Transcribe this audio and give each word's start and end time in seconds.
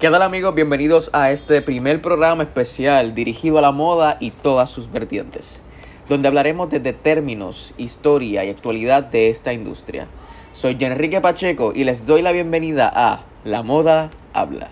¿Qué 0.00 0.08
tal 0.08 0.22
amigos? 0.22 0.54
Bienvenidos 0.54 1.10
a 1.12 1.30
este 1.30 1.60
primer 1.60 2.00
programa 2.00 2.44
especial 2.44 3.14
dirigido 3.14 3.58
a 3.58 3.60
la 3.60 3.70
moda 3.70 4.16
y 4.18 4.30
todas 4.30 4.70
sus 4.70 4.90
vertientes, 4.90 5.60
donde 6.08 6.26
hablaremos 6.26 6.70
desde 6.70 6.94
términos, 6.94 7.74
historia 7.76 8.42
y 8.42 8.48
actualidad 8.48 9.02
de 9.02 9.28
esta 9.28 9.52
industria. 9.52 10.08
Soy 10.54 10.78
Enrique 10.80 11.20
Pacheco 11.20 11.74
y 11.76 11.84
les 11.84 12.06
doy 12.06 12.22
la 12.22 12.32
bienvenida 12.32 12.90
a 12.90 13.26
La 13.44 13.62
Moda 13.62 14.08
Habla. 14.32 14.70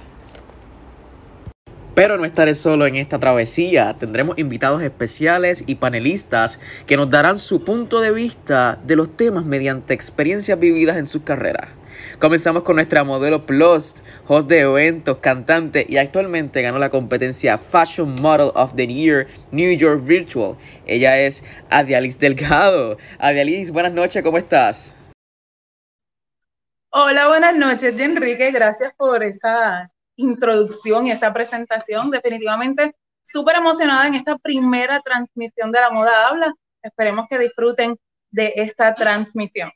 Pero 1.95 2.17
no 2.17 2.25
estaré 2.25 2.55
solo 2.55 2.87
en 2.87 2.97
esta 2.97 3.19
travesía, 3.19 3.97
tendremos 3.99 4.39
invitados 4.39 4.81
especiales 4.81 5.63
y 5.67 5.75
panelistas 5.75 6.59
que 6.87 6.97
nos 6.97 7.11
darán 7.11 7.37
su 7.37 7.65
punto 7.65 8.01
de 8.01 8.13
vista 8.13 8.79
de 8.83 8.97
los 8.97 9.15
temas 9.15 9.45
mediante 9.45 9.93
experiencias 9.93 10.59
vividas 10.59 10.97
en 10.97 11.07
sus 11.07 11.21
carreras. 11.21 11.78
Comenzamos 12.19 12.63
con 12.63 12.77
nuestra 12.77 13.05
modelo 13.05 13.47
Plus, 13.47 14.03
host 14.27 14.49
de 14.49 14.61
eventos, 14.61 15.19
cantante 15.19 15.87
y 15.89 15.97
actualmente 15.97 16.63
ganó 16.63 16.79
la 16.79 16.91
competencia 16.91 17.59
Fashion 17.59 18.15
Model 18.21 18.51
of 18.55 18.75
the 18.75 18.87
Year 18.87 19.27
New 19.51 19.77
York 19.77 20.01
Virtual. 20.05 20.57
Ella 20.87 21.19
es 21.19 21.45
Adialis 21.71 22.19
Delgado. 22.19 22.97
Adialis, 23.19 23.71
buenas 23.71 23.93
noches, 23.93 24.23
¿cómo 24.23 24.39
estás? 24.39 24.99
Hola, 26.91 27.29
buenas 27.29 27.55
noches, 27.55 27.95
Enrique. 27.99 28.51
Gracias 28.51 28.93
por 28.97 29.23
esa 29.23 29.91
introducción 30.17 31.07
y 31.07 31.13
esa 31.13 31.33
presentación. 31.33 32.11
Definitivamente 32.11 32.95
súper 33.23 33.57
emocionada 33.57 34.07
en 34.07 34.15
esta 34.15 34.37
primera 34.39 35.01
transmisión 35.01 35.71
de 35.71 35.81
la 35.81 35.91
moda 35.91 36.29
habla. 36.29 36.55
Esperemos 36.83 37.27
que 37.29 37.39
disfruten 37.39 37.97
de 38.31 38.53
esta 38.57 38.95
transmisión. 38.95 39.71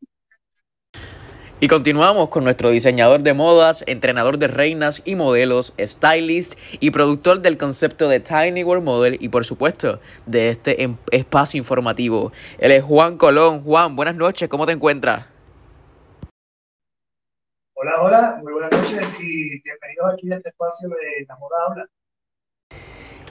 Y 1.63 1.69
continuamos 1.69 2.29
con 2.29 2.43
nuestro 2.43 2.71
diseñador 2.71 3.23
de 3.23 3.35
modas, 3.35 3.85
entrenador 3.87 4.37
de 4.37 4.49
reinas 4.49 5.01
y 5.05 5.15
modelos, 5.15 5.73
stylist 5.79 6.59
y 6.81 6.91
productor 6.91 7.41
del 7.41 7.57
concepto 7.57 8.09
de 8.09 8.19
Tiny 8.19 8.65
World 8.65 8.83
Model 8.83 9.17
y 9.21 9.29
por 9.29 9.45
supuesto 9.45 10.01
de 10.27 10.49
este 10.49 10.83
em, 10.83 10.97
espacio 11.13 11.59
informativo. 11.59 12.33
Él 12.59 12.73
es 12.73 12.83
Juan 12.83 13.17
Colón. 13.17 13.63
Juan, 13.63 13.95
buenas 13.95 14.17
noches, 14.17 14.49
¿cómo 14.49 14.67
te 14.67 14.73
encuentras? 14.73 15.25
Hola, 17.75 18.03
hola, 18.03 18.41
muy 18.43 18.55
buenas 18.55 18.73
noches 18.73 19.09
y 19.21 19.63
bienvenidos 19.63 20.15
aquí 20.15 20.33
a 20.33 20.39
este 20.39 20.49
espacio 20.49 20.89
de 20.89 21.27
La 21.29 21.37
Moda 21.37 21.57
Habla. 21.69 21.87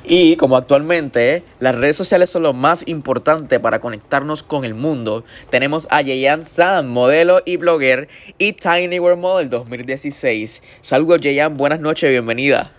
Y 0.04 0.36
como 0.36 0.58
actualmente 0.58 1.44
las 1.60 1.76
redes 1.76 1.96
sociales 1.96 2.32
son 2.32 2.42
lo 2.44 2.54
más 2.54 2.88
importante 2.88 3.60
para 3.60 3.80
conectarnos 3.80 4.42
con 4.42 4.66
el 4.66 4.74
mundo, 4.74 5.24
tenemos 5.52 5.88
a 5.92 6.02
Yeyan 6.02 6.44
Sam, 6.44 6.88
modelo 6.88 7.44
y 7.46 7.58
blogger, 7.58 8.10
y 8.40 8.54
Tiny 8.54 9.00
World 9.00 9.22
Model 9.22 9.50
2016. 9.52 10.64
Saludos 10.82 11.22
Yeyan, 11.22 11.56
buenas 11.56 11.80
noches, 11.80 12.10
bienvenida. 12.10 12.72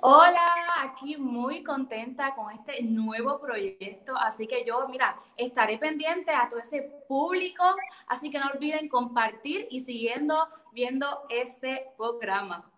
Hola, 0.00 0.42
aquí 0.82 1.16
muy 1.16 1.62
contenta 1.62 2.34
con 2.34 2.50
este 2.50 2.82
nuevo 2.82 3.40
proyecto, 3.40 4.16
así 4.16 4.48
que 4.48 4.64
yo, 4.64 4.88
mira, 4.88 5.16
estaré 5.36 5.78
pendiente 5.78 6.32
a 6.32 6.48
todo 6.48 6.58
ese 6.58 6.90
público, 7.06 7.62
así 8.08 8.28
que 8.28 8.40
no 8.40 8.46
olviden 8.52 8.88
compartir 8.88 9.68
y 9.70 9.82
siguiendo 9.82 10.48
viendo 10.72 11.06
este 11.30 11.92
programa. 11.96 12.71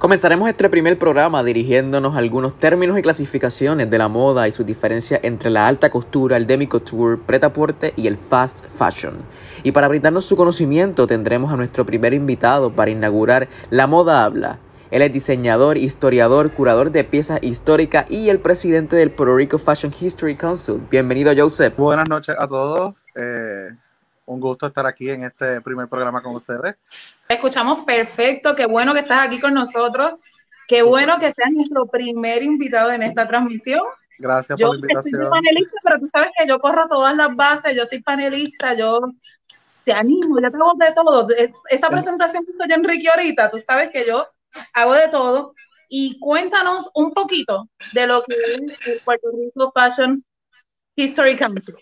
Comenzaremos 0.00 0.48
este 0.48 0.70
primer 0.70 0.98
programa 0.98 1.44
dirigiéndonos 1.44 2.14
a 2.14 2.18
algunos 2.20 2.58
términos 2.58 2.98
y 2.98 3.02
clasificaciones 3.02 3.90
de 3.90 3.98
la 3.98 4.08
moda 4.08 4.48
y 4.48 4.52
su 4.52 4.64
diferencia 4.64 5.20
entre 5.22 5.50
la 5.50 5.66
alta 5.66 5.90
costura, 5.90 6.38
el 6.38 6.46
demi-couture, 6.46 7.18
pret-à-porter 7.18 7.92
y 7.96 8.06
el 8.06 8.16
fast 8.16 8.64
fashion. 8.78 9.18
Y 9.62 9.72
para 9.72 9.88
brindarnos 9.88 10.24
su 10.24 10.36
conocimiento 10.36 11.06
tendremos 11.06 11.52
a 11.52 11.56
nuestro 11.56 11.84
primer 11.84 12.14
invitado 12.14 12.72
para 12.72 12.90
inaugurar 12.90 13.48
La 13.68 13.86
Moda 13.86 14.24
Habla. 14.24 14.58
Él 14.90 15.02
es 15.02 15.12
diseñador, 15.12 15.76
historiador, 15.76 16.50
curador 16.52 16.92
de 16.92 17.04
piezas 17.04 17.38
históricas 17.42 18.06
y 18.10 18.30
el 18.30 18.38
presidente 18.38 18.96
del 18.96 19.10
Puerto 19.10 19.36
Rico 19.36 19.58
Fashion 19.58 19.92
History 20.00 20.34
Council. 20.34 20.80
Bienvenido, 20.90 21.30
Joseph. 21.36 21.76
Buenas 21.76 22.08
noches 22.08 22.34
a 22.38 22.48
todos. 22.48 22.94
Eh, 23.14 23.68
un 24.30 24.40
gusto 24.40 24.68
estar 24.68 24.86
aquí 24.86 25.10
en 25.10 25.24
este 25.24 25.60
primer 25.60 25.88
programa 25.88 26.22
con 26.22 26.36
ustedes. 26.36 26.76
Escuchamos 27.28 27.84
perfecto, 27.84 28.54
qué 28.54 28.66
bueno 28.66 28.94
que 28.94 29.00
estás 29.00 29.26
aquí 29.26 29.40
con 29.40 29.54
nosotros, 29.54 30.14
qué 30.68 30.82
bueno 30.82 31.18
que 31.18 31.32
seas 31.32 31.50
nuestro 31.50 31.86
primer 31.86 32.42
invitado 32.42 32.92
en 32.92 33.02
esta 33.02 33.26
transmisión. 33.26 33.82
Gracias 34.18 34.60
por 34.60 34.70
la 34.70 34.76
invitación. 34.76 35.20
Yo 35.20 35.28
soy 35.28 35.30
panelista, 35.30 35.76
pero 35.82 35.98
tú 35.98 36.08
sabes 36.12 36.30
que 36.38 36.46
yo 36.46 36.60
corro 36.60 36.88
todas 36.88 37.16
las 37.16 37.34
bases, 37.34 37.76
yo 37.76 37.84
soy 37.86 38.02
panelista, 38.02 38.74
yo 38.74 39.00
te 39.84 39.92
animo, 39.92 40.40
ya 40.40 40.50
te 40.50 40.56
hago 40.56 40.74
de 40.78 40.92
todo. 40.92 41.26
Esta 41.68 41.88
presentación 41.88 42.44
que 42.44 42.52
estoy 42.52 42.72
Enrique 42.72 43.08
ahorita, 43.08 43.50
tú 43.50 43.58
sabes 43.66 43.90
que 43.90 44.06
yo 44.06 44.28
hago 44.74 44.94
de 44.94 45.08
todo. 45.08 45.54
Y 45.88 46.20
cuéntanos 46.20 46.88
un 46.94 47.12
poquito 47.12 47.68
de 47.94 48.06
lo 48.06 48.22
que 48.22 48.34
es 48.34 48.60
el 48.86 49.00
Puerto 49.04 49.28
Rico 49.32 49.72
Fashion 49.74 50.24
History 50.94 51.36
Council. 51.36 51.74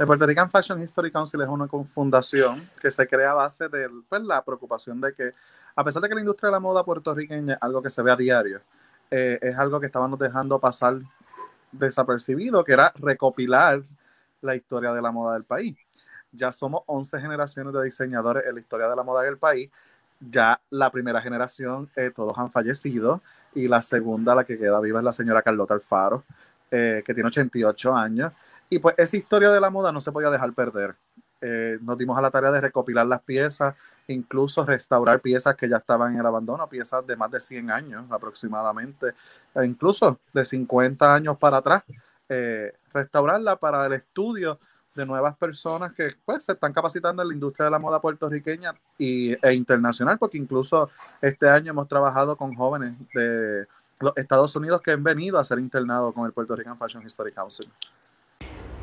El 0.00 0.06
Puerto 0.06 0.24
Rican 0.24 0.50
Fashion 0.50 0.80
History 0.80 1.10
Council 1.10 1.42
es 1.42 1.48
una 1.48 1.68
fundación 1.68 2.70
que 2.80 2.90
se 2.90 3.06
crea 3.06 3.32
a 3.32 3.34
base 3.34 3.68
de 3.68 3.86
pues, 4.08 4.22
la 4.22 4.42
preocupación 4.42 4.98
de 4.98 5.12
que, 5.12 5.30
a 5.76 5.84
pesar 5.84 6.00
de 6.00 6.08
que 6.08 6.14
la 6.14 6.22
industria 6.22 6.46
de 6.46 6.52
la 6.52 6.58
moda 6.58 6.82
puertorriqueña 6.82 7.52
es 7.52 7.58
algo 7.60 7.82
que 7.82 7.90
se 7.90 8.00
ve 8.00 8.10
a 8.10 8.16
diario, 8.16 8.62
eh, 9.10 9.38
es 9.42 9.58
algo 9.58 9.78
que 9.78 9.84
estábamos 9.84 10.18
dejando 10.18 10.58
pasar 10.58 11.00
desapercibido, 11.70 12.64
que 12.64 12.72
era 12.72 12.94
recopilar 12.96 13.82
la 14.40 14.56
historia 14.56 14.94
de 14.94 15.02
la 15.02 15.12
moda 15.12 15.34
del 15.34 15.44
país. 15.44 15.76
Ya 16.32 16.50
somos 16.50 16.80
11 16.86 17.20
generaciones 17.20 17.74
de 17.74 17.84
diseñadores 17.84 18.46
en 18.46 18.54
la 18.54 18.60
historia 18.60 18.88
de 18.88 18.96
la 18.96 19.02
moda 19.02 19.20
del 19.20 19.36
país. 19.36 19.68
Ya 20.18 20.62
la 20.70 20.90
primera 20.90 21.20
generación, 21.20 21.90
eh, 21.94 22.10
todos 22.10 22.38
han 22.38 22.50
fallecido, 22.50 23.20
y 23.54 23.68
la 23.68 23.82
segunda, 23.82 24.34
la 24.34 24.44
que 24.44 24.58
queda 24.58 24.80
viva, 24.80 25.00
es 25.00 25.04
la 25.04 25.12
señora 25.12 25.42
Carlota 25.42 25.74
Alfaro, 25.74 26.24
eh, 26.70 27.02
que 27.04 27.12
tiene 27.12 27.28
88 27.28 27.94
años 27.94 28.32
y 28.70 28.78
pues 28.78 28.94
esa 28.96 29.16
historia 29.16 29.50
de 29.50 29.60
la 29.60 29.68
moda 29.68 29.90
no 29.92 30.00
se 30.00 30.12
podía 30.12 30.30
dejar 30.30 30.52
perder. 30.52 30.94
Eh, 31.42 31.78
nos 31.82 31.98
dimos 31.98 32.16
a 32.16 32.20
la 32.20 32.30
tarea 32.30 32.52
de 32.52 32.60
recopilar 32.60 33.06
las 33.06 33.20
piezas, 33.22 33.74
incluso 34.06 34.64
restaurar 34.64 35.20
piezas 35.20 35.56
que 35.56 35.68
ya 35.68 35.78
estaban 35.78 36.14
en 36.14 36.20
el 36.20 36.26
abandono, 36.26 36.68
piezas 36.68 37.06
de 37.06 37.16
más 37.16 37.30
de 37.30 37.40
100 37.40 37.70
años 37.70 38.04
aproximadamente, 38.10 39.14
e 39.54 39.64
incluso 39.64 40.20
de 40.32 40.44
50 40.44 41.14
años 41.14 41.36
para 41.36 41.58
atrás, 41.58 41.82
eh, 42.28 42.72
restaurarla 42.92 43.56
para 43.56 43.86
el 43.86 43.94
estudio 43.94 44.60
de 44.94 45.06
nuevas 45.06 45.36
personas 45.36 45.92
que 45.92 46.16
pues, 46.24 46.44
se 46.44 46.52
están 46.52 46.72
capacitando 46.72 47.22
en 47.22 47.28
la 47.28 47.34
industria 47.34 47.64
de 47.64 47.70
la 47.70 47.78
moda 47.78 48.00
puertorriqueña 48.00 48.74
y, 48.98 49.32
e 49.44 49.54
internacional, 49.54 50.18
porque 50.18 50.38
incluso 50.38 50.90
este 51.20 51.48
año 51.48 51.70
hemos 51.70 51.88
trabajado 51.88 52.36
con 52.36 52.54
jóvenes 52.54 52.94
de 53.14 53.66
los 53.98 54.12
Estados 54.16 54.54
Unidos 54.56 54.80
que 54.80 54.92
han 54.92 55.02
venido 55.02 55.38
a 55.38 55.44
ser 55.44 55.58
internados 55.58 56.14
con 56.14 56.26
el 56.26 56.32
Puerto 56.32 56.54
Rican 56.54 56.78
Fashion 56.78 57.04
History 57.04 57.32
Council. 57.32 57.68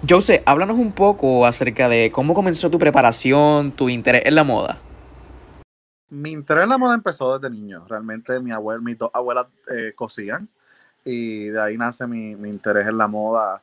Jose, 0.05 0.43
háblanos 0.45 0.77
un 0.77 0.91
poco 0.91 1.45
acerca 1.45 1.89
de 1.89 2.11
cómo 2.11 2.33
comenzó 2.35 2.69
tu 2.69 2.77
preparación, 2.77 3.71
tu 3.71 3.89
interés 3.89 4.23
en 4.25 4.35
la 4.35 4.43
moda. 4.43 4.77
Mi 6.09 6.31
interés 6.31 6.63
en 6.63 6.69
la 6.69 6.77
moda 6.77 6.93
empezó 6.93 7.37
desde 7.37 7.53
niño. 7.53 7.83
Realmente 7.87 8.39
mi 8.39 8.51
abuela, 8.51 8.79
mis 8.79 8.97
dos 8.97 9.09
abuelas 9.13 9.47
eh, 9.69 9.93
cosían 9.95 10.47
y 11.03 11.47
de 11.47 11.59
ahí 11.59 11.77
nace 11.77 12.05
mi, 12.05 12.31
interés 12.47 12.87
en 12.87 12.97
la 12.97 13.07
moda. 13.07 13.61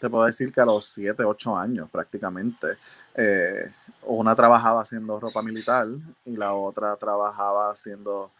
Te 0.00 0.08
puedo 0.08 0.24
decir 0.24 0.52
que 0.52 0.60
a 0.60 0.64
los 0.64 0.86
7, 0.86 1.24
8 1.24 1.56
años 1.56 1.90
prácticamente. 1.90 2.78
Eh, 3.14 3.70
una 4.04 4.34
trabajaba 4.36 4.82
haciendo 4.82 5.18
ropa 5.18 5.42
militar 5.42 5.86
y 6.24 6.36
la 6.36 6.54
otra 6.54 6.96
trabajaba 6.96 7.70
haciendo 7.70 8.30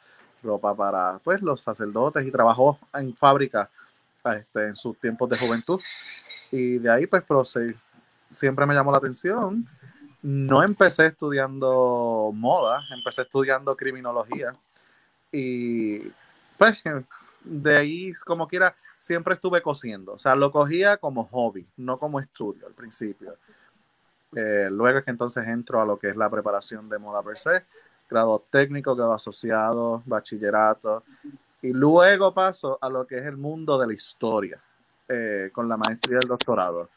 ropa 0.42 0.74
para 0.74 1.18
pues, 1.22 1.42
los 1.42 1.60
sacerdotes 1.60 2.24
y 2.24 2.30
trabajó 2.30 2.78
en 2.94 3.14
fábrica 3.14 3.68
este, 4.24 4.68
en 4.68 4.76
sus 4.76 4.98
tiempos 4.98 5.28
de 5.28 5.38
juventud. 5.38 5.80
Y 6.52 6.78
de 6.78 6.90
ahí, 6.90 7.06
pues, 7.06 7.24
siempre 8.30 8.66
me 8.66 8.74
llamó 8.74 8.92
la 8.92 8.98
atención. 8.98 9.66
No 10.22 10.62
empecé 10.62 11.06
estudiando 11.06 12.30
moda, 12.32 12.84
empecé 12.94 13.22
estudiando 13.22 13.74
criminología. 13.74 14.52
Y, 15.32 16.00
pues, 16.58 16.78
de 17.42 17.76
ahí, 17.76 18.12
como 18.24 18.46
quiera, 18.46 18.76
siempre 18.98 19.34
estuve 19.34 19.62
cosiendo. 19.62 20.12
O 20.12 20.18
sea, 20.18 20.36
lo 20.36 20.52
cogía 20.52 20.98
como 20.98 21.24
hobby, 21.24 21.66
no 21.78 21.98
como 21.98 22.20
estudio 22.20 22.66
al 22.66 22.74
principio. 22.74 23.36
Eh, 24.36 24.68
luego 24.70 24.98
es 24.98 25.04
que 25.04 25.10
entonces 25.10 25.46
entro 25.48 25.80
a 25.80 25.86
lo 25.86 25.98
que 25.98 26.10
es 26.10 26.16
la 26.16 26.30
preparación 26.30 26.88
de 26.88 26.98
moda 26.98 27.22
per 27.22 27.38
se, 27.38 27.64
grado 28.08 28.44
técnico, 28.50 28.94
grado 28.94 29.14
asociado, 29.14 30.02
bachillerato, 30.06 31.02
y 31.62 31.72
luego 31.72 32.32
paso 32.32 32.78
a 32.80 32.88
lo 32.88 33.06
que 33.06 33.18
es 33.18 33.26
el 33.26 33.36
mundo 33.36 33.78
de 33.78 33.86
la 33.86 33.92
historia. 33.92 34.60
Eh, 35.14 35.50
con 35.52 35.68
la 35.68 35.76
maestría 35.76 36.18
del 36.20 36.28
doctorado. 36.28 36.88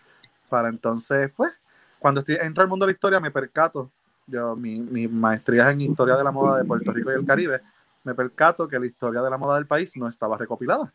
Para 0.48 0.70
entonces, 0.70 1.30
pues, 1.36 1.52
cuando 2.00 2.22
estoy, 2.22 2.38
entro 2.40 2.64
al 2.64 2.70
mundo 2.70 2.86
de 2.86 2.94
la 2.94 2.96
historia, 2.96 3.20
me 3.20 3.30
percato, 3.30 3.92
yo, 4.26 4.56
mi, 4.56 4.80
mi 4.80 5.06
maestría 5.06 5.68
es 5.68 5.74
en 5.74 5.82
historia 5.82 6.16
de 6.16 6.24
la 6.24 6.32
moda 6.32 6.58
de 6.58 6.64
Puerto 6.64 6.94
Rico 6.94 7.12
y 7.12 7.16
el 7.16 7.26
Caribe, 7.26 7.60
me 8.06 8.16
percato 8.16 8.70
que 8.70 8.80
la 8.80 8.86
historia 8.86 9.22
de 9.22 9.30
la 9.30 9.38
moda 9.38 9.56
del 9.56 9.66
país 9.66 9.98
no 9.98 10.08
estaba 10.08 10.38
recopilada. 10.38 10.94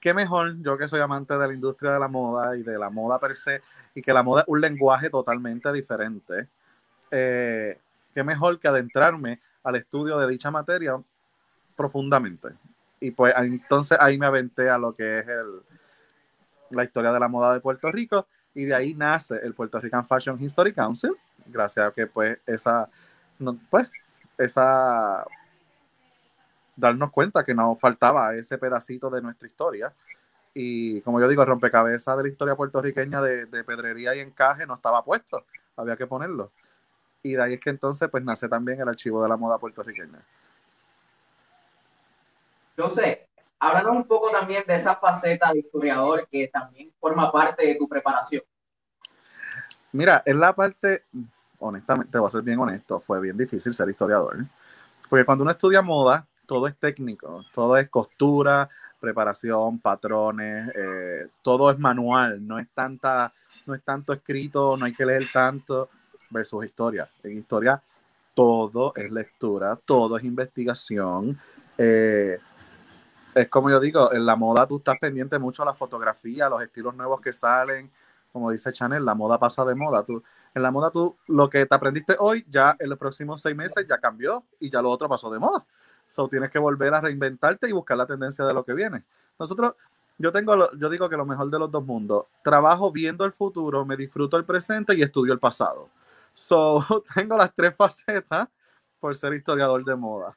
Qué 0.00 0.14
mejor, 0.14 0.56
yo 0.62 0.78
que 0.78 0.88
soy 0.88 1.00
amante 1.00 1.36
de 1.36 1.46
la 1.46 1.52
industria 1.52 1.92
de 1.92 2.00
la 2.00 2.08
moda 2.08 2.56
y 2.56 2.62
de 2.62 2.78
la 2.78 2.88
moda 2.88 3.18
per 3.18 3.36
se, 3.36 3.60
y 3.94 4.00
que 4.00 4.14
la 4.14 4.22
moda 4.22 4.42
es 4.42 4.48
un 4.48 4.62
lenguaje 4.62 5.10
totalmente 5.10 5.70
diferente, 5.74 6.48
eh, 7.10 7.78
qué 8.14 8.24
mejor 8.24 8.58
que 8.58 8.68
adentrarme 8.68 9.40
al 9.62 9.76
estudio 9.76 10.16
de 10.18 10.26
dicha 10.26 10.50
materia 10.50 10.98
profundamente. 11.76 12.48
Y 13.00 13.10
pues 13.12 13.34
entonces 13.36 13.98
ahí 14.00 14.18
me 14.18 14.26
aventé 14.26 14.68
a 14.68 14.78
lo 14.78 14.94
que 14.94 15.20
es 15.20 15.28
el, 15.28 15.62
la 16.70 16.84
historia 16.84 17.12
de 17.12 17.20
la 17.20 17.28
moda 17.28 17.54
de 17.54 17.60
Puerto 17.60 17.90
Rico 17.90 18.26
y 18.54 18.64
de 18.64 18.74
ahí 18.74 18.94
nace 18.94 19.36
el 19.42 19.54
Puerto 19.54 19.80
Rican 19.80 20.04
Fashion 20.06 20.40
History 20.40 20.72
Council, 20.72 21.16
gracias 21.46 21.88
a 21.88 21.92
que 21.92 22.06
pues 22.06 22.38
esa, 22.46 22.88
pues, 23.70 23.88
esa, 24.38 25.24
darnos 26.76 27.10
cuenta 27.10 27.44
que 27.44 27.54
nos 27.54 27.78
faltaba 27.78 28.34
ese 28.34 28.58
pedacito 28.58 29.08
de 29.10 29.22
nuestra 29.22 29.48
historia. 29.48 29.92
Y 30.52 31.00
como 31.02 31.20
yo 31.20 31.28
digo, 31.28 31.42
el 31.42 31.48
rompecabezas 31.48 32.16
de 32.16 32.24
la 32.24 32.28
historia 32.28 32.56
puertorriqueña 32.56 33.22
de, 33.22 33.46
de 33.46 33.64
pedrería 33.64 34.14
y 34.14 34.20
encaje 34.20 34.66
no 34.66 34.74
estaba 34.74 35.04
puesto, 35.04 35.44
había 35.76 35.96
que 35.96 36.06
ponerlo. 36.06 36.50
Y 37.22 37.34
de 37.34 37.42
ahí 37.42 37.54
es 37.54 37.60
que 37.60 37.70
entonces 37.70 38.08
pues 38.10 38.24
nace 38.24 38.48
también 38.48 38.80
el 38.80 38.88
archivo 38.88 39.22
de 39.22 39.28
la 39.28 39.36
moda 39.36 39.58
puertorriqueña. 39.58 40.20
Sé, 42.88 43.28
háblanos 43.58 43.96
un 43.96 44.04
poco 44.04 44.30
también 44.30 44.64
de 44.66 44.76
esa 44.76 44.96
faceta 44.96 45.52
de 45.52 45.58
historiador 45.58 46.26
que 46.30 46.48
también 46.48 46.90
forma 46.98 47.30
parte 47.30 47.66
de 47.66 47.74
tu 47.74 47.86
preparación. 47.88 48.42
Mira, 49.92 50.22
en 50.24 50.38
la 50.40 50.54
parte, 50.54 51.04
honestamente, 51.58 52.16
voy 52.16 52.26
a 52.26 52.30
ser 52.30 52.42
bien 52.42 52.58
honesto, 52.58 53.00
fue 53.00 53.20
bien 53.20 53.36
difícil 53.36 53.74
ser 53.74 53.90
historiador. 53.90 54.36
Porque 55.08 55.24
cuando 55.24 55.42
uno 55.42 55.50
estudia 55.50 55.82
moda, 55.82 56.26
todo 56.46 56.68
es 56.68 56.76
técnico, 56.76 57.44
todo 57.52 57.76
es 57.76 57.90
costura, 57.90 58.68
preparación, 59.00 59.80
patrones, 59.80 60.70
eh, 60.74 61.28
todo 61.42 61.70
es 61.70 61.78
manual, 61.78 62.46
no 62.46 62.58
es 62.58 62.68
tanta, 62.72 63.32
no 63.66 63.74
es 63.74 63.82
tanto 63.82 64.12
escrito, 64.12 64.76
no 64.76 64.84
hay 64.84 64.94
que 64.94 65.04
leer 65.04 65.26
tanto 65.32 65.88
versus 66.30 66.64
historia. 66.64 67.08
En 67.24 67.38
historia 67.38 67.82
todo 68.34 68.92
es 68.94 69.10
lectura, 69.10 69.78
todo 69.84 70.16
es 70.16 70.24
investigación. 70.24 71.38
Eh, 71.76 72.38
es 73.34 73.48
como 73.48 73.70
yo 73.70 73.80
digo, 73.80 74.12
en 74.12 74.26
la 74.26 74.36
moda 74.36 74.66
tú 74.66 74.78
estás 74.78 74.98
pendiente 74.98 75.38
mucho 75.38 75.62
a 75.62 75.66
la 75.66 75.74
fotografía, 75.74 76.46
a 76.46 76.50
los 76.50 76.62
estilos 76.62 76.94
nuevos 76.94 77.20
que 77.20 77.32
salen. 77.32 77.90
Como 78.32 78.50
dice 78.50 78.72
Chanel, 78.72 79.04
la 79.04 79.14
moda 79.14 79.38
pasa 79.38 79.64
de 79.64 79.74
moda. 79.74 80.04
Tú, 80.04 80.22
en 80.54 80.62
la 80.62 80.70
moda 80.70 80.90
tú 80.90 81.16
lo 81.26 81.48
que 81.48 81.66
te 81.66 81.74
aprendiste 81.74 82.16
hoy, 82.18 82.44
ya 82.48 82.76
en 82.78 82.88
los 82.88 82.98
próximos 82.98 83.40
seis 83.40 83.56
meses 83.56 83.86
ya 83.88 83.98
cambió 83.98 84.44
y 84.58 84.70
ya 84.70 84.82
lo 84.82 84.90
otro 84.90 85.08
pasó 85.08 85.30
de 85.30 85.38
moda. 85.38 85.64
So 86.06 86.28
tienes 86.28 86.50
que 86.50 86.58
volver 86.58 86.92
a 86.94 87.00
reinventarte 87.00 87.68
y 87.68 87.72
buscar 87.72 87.96
la 87.96 88.06
tendencia 88.06 88.44
de 88.44 88.54
lo 88.54 88.64
que 88.64 88.74
viene. 88.74 89.04
Nosotros, 89.38 89.74
yo 90.18 90.32
tengo, 90.32 90.72
yo 90.72 90.90
digo 90.90 91.08
que 91.08 91.16
lo 91.16 91.24
mejor 91.24 91.50
de 91.50 91.58
los 91.58 91.70
dos 91.70 91.84
mundos. 91.84 92.26
Trabajo 92.42 92.90
viendo 92.90 93.24
el 93.24 93.32
futuro, 93.32 93.84
me 93.84 93.96
disfruto 93.96 94.36
el 94.36 94.44
presente 94.44 94.94
y 94.94 95.02
estudio 95.02 95.32
el 95.32 95.38
pasado. 95.38 95.88
So 96.34 96.84
tengo 97.14 97.36
las 97.36 97.54
tres 97.54 97.74
facetas 97.76 98.48
por 98.98 99.14
ser 99.14 99.34
historiador 99.34 99.84
de 99.84 99.96
moda. 99.96 100.36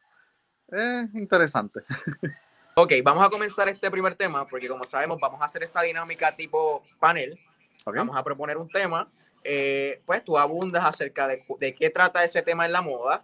Es 0.68 1.14
interesante. 1.16 1.82
Ok, 2.76 2.92
vamos 3.04 3.24
a 3.24 3.30
comenzar 3.30 3.70
este 3.70 3.92
primer 3.92 4.16
tema 4.16 4.48
porque 4.48 4.68
como 4.68 4.84
sabemos 4.86 5.20
vamos 5.22 5.40
a 5.42 5.46
hacer 5.46 5.62
esta 5.62 5.84
dinámica 5.84 6.36
tipo 6.36 6.84
panel. 7.00 7.40
Vamos 7.86 8.18
a 8.18 8.24
proponer 8.24 8.58
un 8.58 8.68
tema. 8.68 9.08
Eh, 9.44 10.02
pues 10.06 10.24
tú 10.24 10.38
abundas 10.38 10.84
acerca 10.84 11.28
de, 11.28 11.44
de, 11.60 11.76
qué 11.76 11.90
trata 11.90 12.24
ese 12.24 12.42
tema 12.42 12.66
en 12.66 12.72
la 12.72 12.82
moda, 12.82 13.22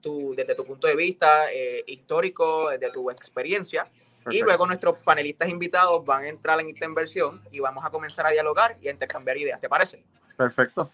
tú, 0.00 0.32
desde 0.36 0.54
tu 0.54 0.64
punto 0.64 0.86
de 0.86 0.94
vista 0.94 1.52
eh, 1.52 1.82
histórico, 1.88 2.70
desde 2.70 2.90
tu 2.92 3.10
experiencia. 3.10 3.86
Y 4.30 4.40
luego 4.42 4.66
nuestros 4.66 4.98
panelistas 4.98 5.48
invitados 5.48 6.04
van 6.04 6.24
a 6.24 6.28
entrar 6.28 6.58
en 6.60 6.68
esta 6.68 6.84
inversión 6.84 7.42
y 7.52 7.60
vamos 7.60 7.84
a 7.84 7.90
comenzar 7.90 8.26
a 8.26 8.30
dialogar 8.30 8.76
y 8.80 8.88
a 8.88 8.92
intercambiar 8.92 9.36
ideas. 9.36 9.60
¿Te 9.60 9.68
parece? 9.68 10.02
Perfecto. 10.36 10.90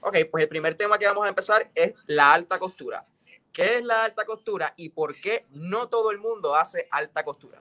Ok, 0.00 0.16
pues 0.30 0.42
el 0.42 0.48
primer 0.48 0.74
tema 0.74 0.98
que 0.98 1.06
vamos 1.06 1.24
a 1.24 1.28
empezar 1.28 1.70
es 1.74 1.94
la 2.06 2.34
alta 2.34 2.58
costura. 2.58 3.04
¿Qué 3.52 3.78
es 3.78 3.84
la 3.84 4.04
alta 4.04 4.24
costura 4.24 4.74
y 4.76 4.90
por 4.90 5.14
qué 5.14 5.46
no 5.52 5.88
todo 5.88 6.10
el 6.10 6.18
mundo 6.18 6.54
hace 6.54 6.86
alta 6.90 7.24
costura? 7.24 7.60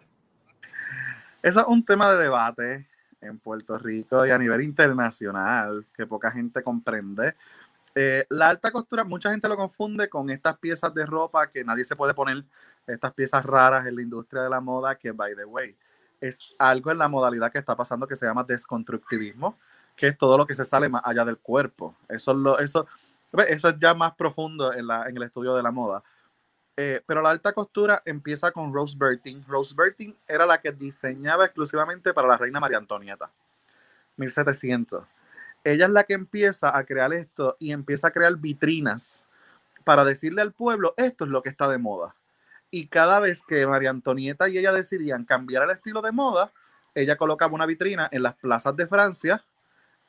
Eso 1.42 1.62
es 1.62 1.68
un 1.68 1.84
tema 1.84 2.12
de 2.12 2.24
debate 2.24 2.88
en 3.22 3.39
Puerto 3.39 3.78
Rico 3.78 4.25
y 4.25 4.31
a 4.31 4.38
nivel 4.38 4.62
internacional 4.62 5.86
que 5.95 6.06
poca 6.06 6.31
gente 6.31 6.62
comprende. 6.63 7.36
Eh, 7.95 8.25
la 8.30 8.50
alta 8.50 8.72
costura, 8.72 9.04
mucha 9.04 9.31
gente 9.31 9.48
lo 9.48 9.56
confunde 9.56 10.07
con 10.07 10.30
estas 10.30 10.57
piezas 10.60 10.94
de 10.94 11.06
ropa 11.06 11.50
que 11.50 11.63
nadie 11.63 11.84
se 11.84 11.95
puede 11.95 12.13
poner, 12.13 12.44
estas 12.86 13.13
piezas 13.13 13.44
raras 13.44 13.88
en 13.88 13.95
la 13.95 14.01
industria 14.01 14.44
de 14.44 14.50
la 14.50 14.62
moda, 14.62 14.95
que, 14.95 15.12
by 15.12 15.36
the 15.36 15.45
way, 15.45 15.75
es 16.22 16.54
algo 16.57 16.92
en 16.92 16.98
la 16.98 17.07
modalidad 17.07 17.51
que 17.51 17.57
está 17.57 17.75
pasando 17.75 18.07
que 18.07 18.16
se 18.16 18.25
llama 18.25 18.44
desconstructivismo, 18.44 19.57
que 19.95 20.07
es 20.07 20.18
todo 20.18 20.38
lo 20.38 20.45
que 20.45 20.54
se 20.54 20.63
sale 20.63 20.90
más 20.90 21.01
allá 21.06 21.25
del 21.25 21.38
cuerpo. 21.38 21.95
Eso 22.07 22.31
es 22.31 22.38
lo, 22.38 22.60
eso, 22.60 22.88
eso 23.48 23.70
es 23.70 23.76
ya 23.80 23.94
más 23.94 24.16
profundo 24.16 24.74
en, 24.74 24.88
la, 24.88 25.08
en 25.08 25.18
el 25.18 25.24
estudio 25.24 25.56
de 25.56 25.64
la 25.64 25.72
moda. 25.72 26.04
Eh, 26.76 27.02
pero 27.06 27.24
la 27.24 27.32
alta 27.32 27.54
costura 27.54 28.04
empieza 28.06 28.52
con 28.52 28.72
Rose 28.72 28.96
Bertin. 28.98 29.44
Rose 29.48 29.74
Bertin 29.76 30.16
era 30.28 30.46
la 30.46 30.62
que 30.62 30.72
diseñaba 30.72 31.46
exclusivamente 31.46 32.14
para 32.14 32.28
la 32.28 32.38
reina 32.38 32.60
María 32.60 32.78
Antonieta, 32.78 33.32
1700. 34.18 35.04
Ella 35.64 35.86
es 35.86 35.92
la 35.92 36.04
que 36.04 36.14
empieza 36.14 36.78
a 36.78 36.84
crear 36.86 37.12
esto 37.14 37.58
y 37.60 37.72
empieza 37.72 38.10
a 38.10 38.12
crear 38.12 38.36
vitrinas 38.36 39.26
para 39.84 40.06
decirle 40.06 40.42
al 40.42 40.52
pueblo, 40.52 40.94
esto 40.98 41.26
es 41.26 41.32
lo 41.32 41.42
que 41.42 41.50
está 41.50 41.68
de 41.68 41.78
moda. 41.78 42.14
Y 42.70 42.88
cada 42.88 43.20
vez 43.20 43.42
que 43.42 43.66
María 43.66 43.90
Antonieta 43.90 44.48
y 44.48 44.58
ella 44.58 44.72
decidían 44.72 45.26
cambiar 45.26 45.64
el 45.64 45.72
estilo 45.72 46.02
de 46.02 46.12
moda, 46.12 46.52
ella 46.94 47.16
colocaba 47.16 47.54
una 47.54 47.66
vitrina 47.66 48.08
en 48.12 48.22
las 48.22 48.36
plazas 48.36 48.76
de 48.76 48.88
Francia 48.88 49.44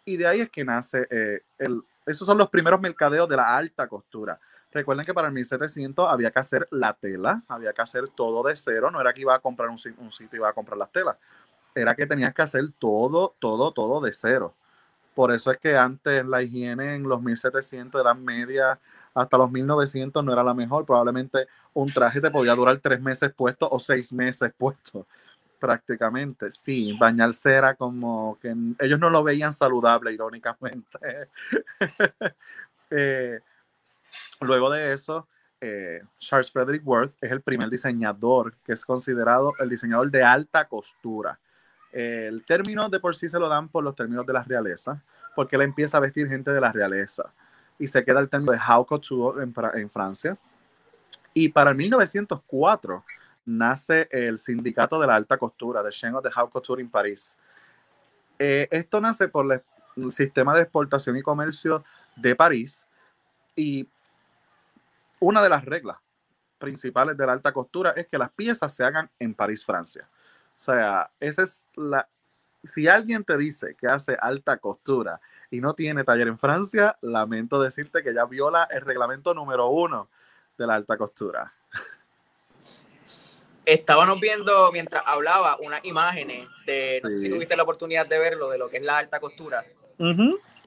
y 0.05 0.17
de 0.17 0.27
ahí 0.27 0.41
es 0.41 0.51
que 0.51 0.65
nace 0.65 1.07
eh, 1.11 1.43
el, 1.59 1.83
esos 2.09 2.27
son 2.27 2.39
los 2.39 2.49
primeros 2.49 2.81
mercadeos 2.81 3.29
de 3.29 3.37
la 3.37 3.57
alta 3.57 3.87
costura. 3.87 4.39
Recuerden 4.73 5.05
que 5.05 5.15
para 5.15 5.29
el 5.29 5.35
1700 5.35 6.09
había 6.09 6.31
que 6.31 6.39
hacer 6.39 6.69
la 6.71 6.93
tela, 6.93 7.43
había 7.49 7.73
que 7.73 7.83
hacer 7.83 8.09
todo 8.09 8.43
de 8.43 8.55
cero, 8.55 8.91
no 8.91 9.01
era 9.01 9.13
que 9.13 9.23
iba 9.23 9.35
a 9.35 9.39
comprar 9.39 9.71
un, 9.71 9.79
sitio 9.79 10.29
y 10.33 10.37
iba 10.37 10.49
a 10.49 10.53
comprar 10.53 10.77
las 10.77 10.93
telas, 10.93 11.17
era 11.75 11.95
que 11.95 12.07
tenías 12.07 12.35
que 12.35 12.43
hacer 12.43 12.65
todo, 12.79 13.35
todo, 13.39 13.73
todo 13.73 14.01
de 14.01 14.13
cero. 14.13 14.55
Por 15.15 15.33
eso 15.33 15.51
es 15.51 15.59
que 15.59 15.77
antes 15.77 16.27
la 16.27 16.43
higiene 16.43 16.95
en 16.95 17.05
los 17.05 17.23
1700, 17.23 18.03
edad 18.03 18.15
media, 18.15 18.79
hasta 19.15 19.37
los 19.37 19.51
1900 19.51 20.25
no 20.25 20.33
era 20.33 20.45
la 20.45 20.55
mejor. 20.55 20.85
Probablemente 20.87 21.49
un 21.75 21.93
traje 21.93 22.21
te 22.21 22.31
podía 22.31 22.55
durar 22.55 22.79
tres 22.79 23.01
meses 23.01 23.33
puesto 23.35 23.69
o 23.69 23.79
seis 23.79 24.13
meses 24.13 24.53
puesto 24.57 25.07
prácticamente. 25.59 26.51
Sí, 26.51 26.97
bañarse 26.99 27.53
era 27.53 27.75
como 27.75 28.39
que 28.41 28.55
ellos 28.79 28.99
no 28.99 29.11
lo 29.11 29.23
veían 29.23 29.53
saludable, 29.53 30.13
irónicamente. 30.13 30.99
Eh, 32.91 33.41
luego 34.41 34.71
de 34.71 34.95
eso, 34.95 35.29
eh, 35.61 36.01
Charles 36.19 36.51
Frederick 36.51 36.87
Worth 36.87 37.13
es 37.21 37.31
el 37.31 37.43
primer 37.43 37.69
diseñador 37.69 38.55
que 38.65 38.73
es 38.73 38.83
considerado 38.83 39.53
el 39.59 39.69
diseñador 39.69 40.11
de 40.11 40.23
alta 40.23 40.67
costura. 40.67 41.39
el 41.93 42.47
término 42.47 42.89
de 42.89 42.99
por 42.99 43.15
sí 43.15 43.29
se 43.29 43.39
lo 43.39 43.47
dan 43.47 43.69
por 43.69 43.85
los 43.85 43.95
términos 43.95 44.25
de 44.25 44.33
la 44.33 44.43
realeza, 44.43 45.03
porque 45.37 45.57
él 45.57 45.63
empieza 45.63 45.99
a 45.99 46.01
vestir 46.01 46.29
gente 46.29 46.51
de 46.51 46.63
la 46.63 46.73
realeza 46.73 47.31
y 47.79 47.87
se 47.87 48.03
queda 48.03 48.21
el 48.21 48.31
término 48.31 48.53
de 48.53 48.59
haute 48.59 48.89
couture 48.89 49.43
en, 49.43 49.55
en 49.75 49.91
Francia. 49.91 50.39
Y 51.35 51.51
para 51.51 51.75
1904 51.75 53.05
nace 53.49 54.09
el 54.11 54.39
sindicato 54.39 55.01
de 55.01 55.07
la 55.07 55.17
alta 55.17 55.39
costura, 55.39 55.83
de 55.83 55.91
Chain 55.91 56.13
de 56.23 56.31
Haute 56.35 56.53
Couture 56.53 56.83
en 56.83 56.91
París. 56.91 57.39
Eh, 58.39 58.69
esto 58.71 59.01
nace 59.01 59.29
por 59.29 59.51
el 59.97 60.13
sistema 60.13 60.55
de 60.55 60.63
exportación 60.63 61.17
y 61.17 61.23
comercio 61.23 61.83
de 62.15 62.37
París 62.37 62.87
y 63.57 63.89
una 65.19 65.43
de 65.43 65.49
las 65.49 65.65
reglas 65.65 65.97
principales 66.59 67.17
de 67.17 67.27
la 67.27 67.33
alta 67.33 67.53
costura 67.53 67.91
es 67.93 68.07
que 68.07 68.19
las 68.19 68.31
piezas 68.31 68.73
se 68.73 68.85
hagan 68.85 69.11
en 69.19 69.35
París, 69.35 69.65
Francia. 69.65 70.09
O 70.57 70.61
sea, 70.61 71.11
es 71.19 71.67
la... 71.75 72.07
Si 72.63 72.87
alguien 72.87 73.25
te 73.25 73.39
dice 73.39 73.77
que 73.77 73.87
hace 73.87 74.17
alta 74.21 74.59
costura 74.59 75.21
y 75.51 75.61
no 75.61 75.75
tiene 75.75 76.05
taller 76.05 76.29
en 76.29 76.39
Francia, 76.39 76.99
lamento 77.01 77.63
decirte 77.63 78.03
que 78.03 78.13
ya 78.13 78.27
viola 78.27 78.65
el 78.65 78.83
reglamento 78.83 79.33
número 79.33 79.69
uno 79.69 80.09
de 80.59 80.67
la 80.67 80.75
alta 80.75 80.99
costura 80.99 81.55
estábamos 83.69 84.19
viendo 84.19 84.73
mientras 84.73 85.03
hablaba 85.05 85.59
unas 85.61 85.85
imágenes 85.85 86.47
de, 86.65 87.01
no 87.05 87.11
sé 87.11 87.19
si 87.19 87.29
tuviste 87.29 87.55
la 87.55 87.65
oportunidad 87.65 88.07
de 88.07 88.19
verlo, 88.19 88.49
de 88.49 88.57
lo 88.57 88.69
que 88.69 88.79
es 88.79 88.83
la 88.83 88.97
alta 88.97 89.21
costura. 89.21 89.65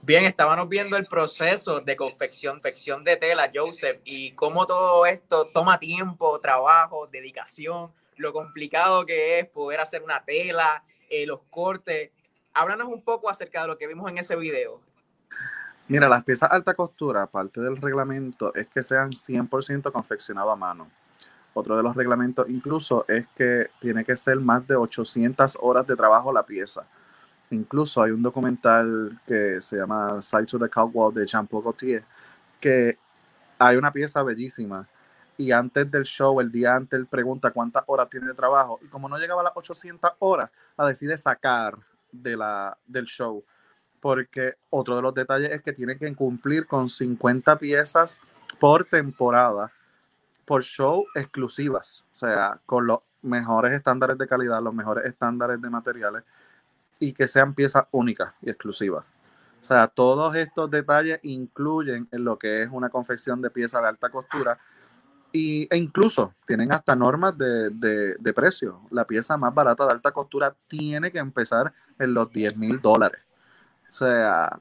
Bien, 0.03 0.25
estábamos 0.25 0.70
viendo 0.70 0.98
el 0.98 1.05
proceso 1.05 1.81
de 1.81 1.96
confección, 1.96 2.53
confección 2.53 3.03
de 3.03 3.17
tela, 3.17 3.51
Joseph, 3.53 4.00
y 4.03 4.34
cómo 4.34 4.67
todo 4.67 5.05
esto 5.05 5.48
toma 5.48 5.79
tiempo, 5.79 6.39
trabajo, 6.39 7.08
dedicación, 7.08 7.91
lo 8.17 8.34
complicado 8.34 9.05
que 9.05 9.39
es 9.39 9.48
poder 9.48 9.79
hacer 9.79 10.03
una 10.03 10.24
tela, 10.24 10.84
eh, 11.10 11.25
los 11.25 11.39
cortes. 11.50 12.12
Háblanos 12.53 12.88
un 12.88 13.03
poco 13.03 13.29
acerca 13.29 13.63
de 13.63 13.67
lo 13.70 13.77
que 13.77 13.88
vimos 13.88 14.10
en 14.12 14.20
ese 14.20 14.36
video. 14.36 14.79
Mira, 15.88 16.08
las 16.08 16.24
piezas 16.24 16.51
alta 16.51 16.75
costura, 16.75 17.25
parte 17.27 17.62
del 17.62 17.77
reglamento, 17.77 18.53
es 18.53 18.67
que 18.67 18.84
sean 18.84 19.12
100% 19.12 19.91
confeccionado 19.91 20.51
a 20.51 20.55
mano. 20.55 20.89
Otro 21.53 21.75
de 21.75 21.84
los 21.84 21.96
reglamentos 21.96 22.50
incluso 22.50 23.05
es 23.08 23.25
que 23.36 23.70
tiene 23.79 24.05
que 24.05 24.15
ser 24.15 24.39
más 24.39 24.65
de 24.67 24.75
800 24.75 25.58
horas 25.62 25.86
de 25.86 25.96
trabajo 25.96 26.31
la 26.31 26.46
pieza. 26.46 26.86
Incluso 27.50 28.01
hay 28.01 28.12
un 28.12 28.22
documental 28.22 29.20
que 29.27 29.62
se 29.62 29.77
llama 29.77 30.22
Side 30.22 30.46
to 30.46 30.60
the 30.60 30.70
Wall 30.93 31.13
de 31.13 31.25
Jean-Paul 31.25 31.63
Gaultier, 31.63 32.03
que 32.60 32.98
hay 33.60 33.75
una 33.75 33.91
pieza 33.91 34.24
bellísima 34.24 34.88
y 35.41 35.51
antes 35.51 35.89
del 35.89 36.03
show, 36.03 36.39
el 36.39 36.51
día 36.51 36.75
antes, 36.75 37.00
él 37.00 37.08
pregunta 37.08 37.50
cuántas 37.50 37.84
horas 37.88 38.10
tiene 38.10 38.27
de 38.27 38.36
trabajo 38.36 38.79
y 38.84 38.88
como 38.88 39.10
no 39.10 39.17
llegaba 39.17 39.41
a 39.41 39.46
las 39.46 39.53
800 39.55 40.12
horas, 40.20 40.51
la 40.77 40.86
decide 40.86 41.17
sacar 41.17 41.77
de 42.12 42.38
la, 42.38 42.77
del 42.86 43.05
show. 43.05 43.43
Porque 44.00 44.53
otro 44.70 44.96
de 44.96 45.01
los 45.01 45.15
detalles 45.15 45.51
es 45.51 45.63
que 45.63 45.74
tiene 45.74 45.98
que 45.98 46.13
cumplir 46.15 46.67
con 46.67 46.89
50 46.89 47.58
piezas 47.58 48.22
por 48.60 48.86
temporada, 48.86 49.72
por 50.51 50.63
show 50.63 51.05
exclusivas, 51.15 52.03
o 52.12 52.15
sea, 52.17 52.60
con 52.65 52.86
los 52.86 53.00
mejores 53.22 53.72
estándares 53.72 54.17
de 54.17 54.27
calidad, 54.27 54.62
los 54.62 54.74
mejores 54.74 55.05
estándares 55.05 55.62
de 55.62 55.70
materiales 55.70 56.24
y 57.00 57.13
que 57.13 57.25
sean 57.25 57.53
piezas 57.53 57.86
únicas 57.91 58.34
y 58.41 58.50
exclusivas. 58.50 59.05
O 59.62 59.63
sea, 59.63 59.88
todos 59.88 60.36
estos 60.36 60.70
detalles 60.70 61.22
incluyen 61.24 62.05
en 62.12 62.25
lo 62.25 62.38
que 62.38 62.63
es 62.63 62.70
una 62.70 62.89
confección 62.89 63.41
de 63.41 63.50
piezas 63.50 63.81
de 63.81 63.88
alta 63.88 64.10
costura 64.10 64.60
y, 65.31 65.74
e 65.74 65.77
incluso 65.77 66.34
tienen 66.46 66.74
hasta 66.74 66.98
normas 66.98 67.38
de, 67.38 67.70
de, 67.70 68.15
de, 68.20 68.34
precio. 68.34 68.81
La 68.89 69.08
pieza 69.08 69.38
más 69.38 69.53
barata 69.53 69.86
de 69.86 69.91
alta 69.93 70.12
costura 70.12 70.53
tiene 70.67 71.13
que 71.13 71.20
empezar 71.20 71.72
en 71.98 72.13
los 72.13 72.29
10 72.29 72.58
mil 72.58 72.81
dólares. 72.81 73.22
O 73.88 73.91
sea, 73.93 74.60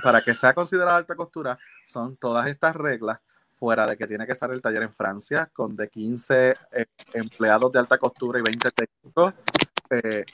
para 0.00 0.20
que 0.20 0.32
sea 0.32 0.54
considerada 0.54 0.96
alta 0.96 1.16
costura, 1.16 1.58
son 1.84 2.14
todas 2.14 2.46
estas 2.46 2.76
reglas, 2.76 3.18
fuera 3.62 3.86
de 3.86 3.96
que 3.96 4.08
tiene 4.08 4.26
que 4.26 4.32
estar 4.32 4.50
el 4.50 4.60
taller 4.60 4.82
en 4.82 4.92
Francia 4.92 5.48
con 5.52 5.76
de 5.76 5.88
15 5.88 6.50
eh, 6.72 6.86
empleados 7.12 7.70
de 7.70 7.78
alta 7.78 7.96
costura 7.96 8.40
y 8.40 8.42
20 8.42 8.70
técnicos. 8.72 9.34
Eh, 9.88 10.24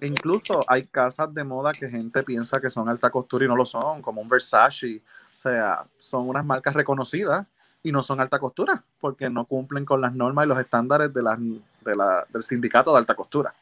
incluso 0.00 0.64
hay 0.66 0.86
casas 0.86 1.34
de 1.34 1.44
moda 1.44 1.72
que 1.72 1.90
gente 1.90 2.22
piensa 2.22 2.58
que 2.58 2.70
son 2.70 2.88
alta 2.88 3.10
costura 3.10 3.44
y 3.44 3.48
no 3.48 3.54
lo 3.54 3.66
son, 3.66 4.00
como 4.00 4.22
un 4.22 4.30
Versace. 4.30 5.02
O 5.30 5.36
sea, 5.36 5.84
son 5.98 6.26
unas 6.26 6.42
marcas 6.42 6.72
reconocidas 6.72 7.46
y 7.82 7.92
no 7.92 8.02
son 8.02 8.18
alta 8.18 8.38
costura, 8.38 8.82
porque 8.98 9.28
no 9.28 9.44
cumplen 9.44 9.84
con 9.84 10.00
las 10.00 10.14
normas 10.14 10.46
y 10.46 10.48
los 10.48 10.58
estándares 10.58 11.12
de, 11.12 11.22
la, 11.22 11.36
del 12.30 12.42
sindicato 12.42 12.92
de 12.92 12.98
alta 12.98 13.14
costura. 13.14 13.52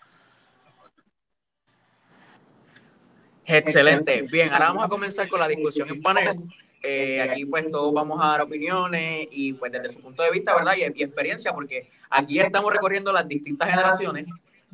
Excelente. 3.49 4.23
Bien, 4.23 4.53
ahora 4.53 4.67
vamos 4.67 4.85
a 4.85 4.89
comenzar 4.89 5.29
con 5.29 5.41
la 5.41 5.49
discusión 5.49 5.89
en 5.89 6.03
panel. 6.03 6.39
Eh, 6.83 7.21
aquí 7.21 7.45
pues 7.45 7.69
todos 7.71 7.93
vamos 7.93 8.21
a 8.23 8.29
dar 8.29 8.43
opiniones 8.43 9.27
y 9.33 9.55
pues 9.55 9.73
desde 9.73 9.93
su 9.93 10.01
punto 10.01 10.23
de 10.23 10.31
vista, 10.31 10.55
¿verdad? 10.55 10.75
Y, 10.77 10.83
y 10.83 11.03
experiencia, 11.03 11.53
porque 11.53 11.89
aquí 12.11 12.39
estamos 12.39 12.73
recorriendo 12.73 13.13
las 13.13 13.27
distintas 13.27 13.69
generaciones, 13.69 14.27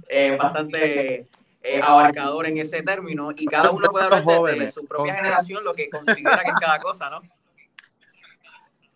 eh, 0.09 0.37
bastante 0.37 1.27
eh, 1.63 1.81
abarcador 1.83 2.47
en 2.47 2.59
ese 2.59 2.83
término, 2.83 3.31
y 3.35 3.47
cada 3.47 3.71
uno 3.71 3.89
puede 3.89 4.05
hablar 4.05 4.25
desde 4.25 4.67
de 4.67 4.73
su 4.73 4.85
propia 4.85 5.15
generación 5.15 5.65
lo 5.65 5.73
que 5.73 5.89
considera 5.89 6.43
que 6.43 6.51
es 6.51 6.61
cada 6.61 6.79
cosa, 6.79 7.09
¿no? 7.09 7.23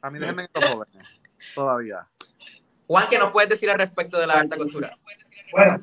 A 0.02 0.10
mí 0.10 0.18
déjenme 0.18 0.48
los 0.52 0.64
jóvenes, 0.64 1.06
todavía. 1.54 2.06
Juan, 2.86 3.08
¿qué 3.08 3.18
nos 3.18 3.32
puedes 3.32 3.48
decir 3.48 3.70
al 3.70 3.78
respecto 3.78 4.18
de 4.18 4.26
la 4.26 4.34
alta 4.34 4.56
costura? 4.56 4.96
Bueno, 5.52 5.80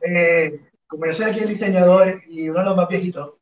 eh, 0.00 0.60
como 0.86 1.06
yo 1.06 1.12
soy 1.12 1.26
aquí 1.26 1.40
el 1.40 1.48
diseñador 1.48 2.22
y 2.28 2.48
uno 2.48 2.60
de 2.60 2.64
los 2.66 2.76
más 2.76 2.88
viejitos, 2.88 3.34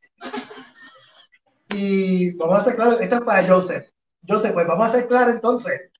y 1.69 2.33
vamos 2.33 2.57
a 2.57 2.61
hacer 2.61 2.77
claro, 2.77 3.01
esto 3.01 3.17
es 3.17 3.23
para 3.23 3.47
Joseph. 3.47 3.89
Joseph, 4.27 4.53
pues 4.53 4.67
vamos 4.67 4.87
a 4.87 4.89
hacer 4.89 5.09
claro 5.09 5.31
entonces, 5.31 5.91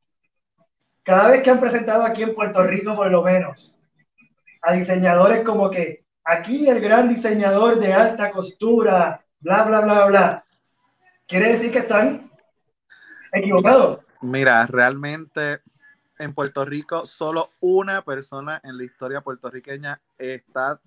cada 1.03 1.31
vez 1.31 1.43
que 1.43 1.51
han 1.51 1.61
presentado 1.61 2.05
aquí 2.05 2.23
en 2.23 2.35
Puerto 2.35 2.63
Rico, 2.63 2.95
por 2.95 3.11
lo 3.11 3.23
menos, 3.23 3.79
a 4.63 4.73
diseñadores 4.73 5.45
como 5.45 5.71
que 5.71 6.05
aquí 6.25 6.69
el 6.69 6.81
gran 6.81 7.09
diseñador 7.09 7.81
de 7.81 7.93
alta 7.93 8.31
costura, 8.31 9.25
bla, 9.41 9.65
bla, 9.65 9.81
bla, 9.81 10.07
bla, 10.07 10.45
quiere 11.27 11.53
decir 11.53 11.73
que 11.73 11.81
están 11.81 12.31
equivocados. 13.33 14.01
Mira, 14.21 14.67
realmente 14.67 15.61
en 16.19 16.35
Puerto 16.35 16.65
Rico 16.65 17.07
solo 17.07 17.51
una 17.61 18.03
persona 18.03 18.61
en 18.63 18.79
la 18.79 18.85
historia 18.85 19.21
puertorriqueña 19.21 20.01
está 20.17 20.81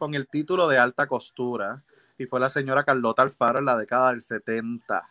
con 0.00 0.14
el 0.14 0.28
título 0.28 0.66
de 0.66 0.78
alta 0.78 1.06
costura 1.06 1.84
y 2.16 2.24
fue 2.24 2.40
la 2.40 2.48
señora 2.48 2.84
Carlota 2.84 3.20
Alfaro 3.20 3.58
en 3.58 3.66
la 3.66 3.76
década 3.76 4.10
del 4.10 4.22
70. 4.22 5.06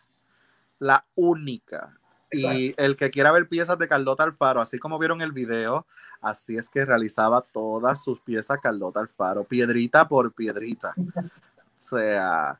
La 0.80 1.06
única. 1.14 1.96
Y 2.32 2.74
el 2.76 2.96
que 2.96 3.10
quiera 3.10 3.30
ver 3.30 3.48
piezas 3.48 3.78
de 3.78 3.86
Carlota 3.86 4.24
Alfaro, 4.24 4.60
así 4.60 4.80
como 4.80 4.98
vieron 4.98 5.20
el 5.20 5.30
video, 5.30 5.86
así 6.20 6.56
es 6.56 6.68
que 6.68 6.84
realizaba 6.84 7.40
todas 7.40 8.02
sus 8.02 8.20
piezas 8.20 8.58
Carlota 8.60 8.98
Alfaro, 8.98 9.44
piedrita 9.44 10.08
por 10.08 10.32
piedrita. 10.32 10.92
O 10.96 11.22
sea, 11.76 12.58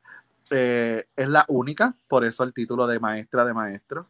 eh, 0.51 1.03
es 1.13 1.27
la 1.27 1.43
única, 1.49 1.95
por 2.07 2.23
eso 2.23 2.45
el 2.45 2.53
título 2.53 2.87
de 2.87 2.99
maestra 2.99 3.43
de 3.43 3.53
maestro. 3.53 4.07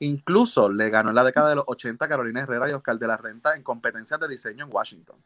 Incluso 0.00 0.68
le 0.68 0.90
ganó 0.90 1.08
en 1.08 1.14
la 1.14 1.24
década 1.24 1.48
de 1.48 1.56
los 1.56 1.64
80 1.66 2.06
Carolina 2.06 2.42
Herrera 2.42 2.68
y 2.68 2.74
Oscar 2.74 2.98
de 2.98 3.06
la 3.06 3.16
Renta 3.16 3.54
en 3.54 3.62
competencias 3.62 4.20
de 4.20 4.28
diseño 4.28 4.66
en 4.66 4.74
Washington. 4.74 5.16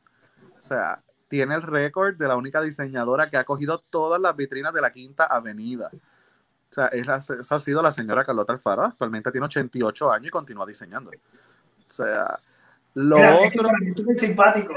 O 0.56 0.62
sea, 0.62 1.02
tiene 1.28 1.54
el 1.54 1.62
récord 1.62 2.16
de 2.16 2.28
la 2.28 2.36
única 2.36 2.60
diseñadora 2.60 3.28
que 3.28 3.36
ha 3.36 3.44
cogido 3.44 3.84
todas 3.90 4.20
las 4.20 4.36
vitrinas 4.36 4.72
de 4.72 4.80
la 4.80 4.92
Quinta 4.92 5.24
Avenida. 5.24 5.90
O 5.92 6.74
sea, 6.74 6.86
esa, 6.86 7.16
esa 7.16 7.54
ha 7.54 7.60
sido 7.60 7.82
la 7.82 7.90
señora 7.90 8.24
Carlota 8.24 8.52
Alfaro. 8.52 8.84
Actualmente 8.84 9.30
tiene 9.30 9.46
88 9.46 10.12
años 10.12 10.26
y 10.28 10.30
continúa 10.30 10.66
diseñando. 10.66 11.10
O 11.10 11.92
sea, 11.92 12.38
lo 12.94 13.16
Mira, 13.16 13.36
otro. 13.36 13.68
Es 13.82 13.94
súper 13.96 14.18
simpático. 14.18 14.74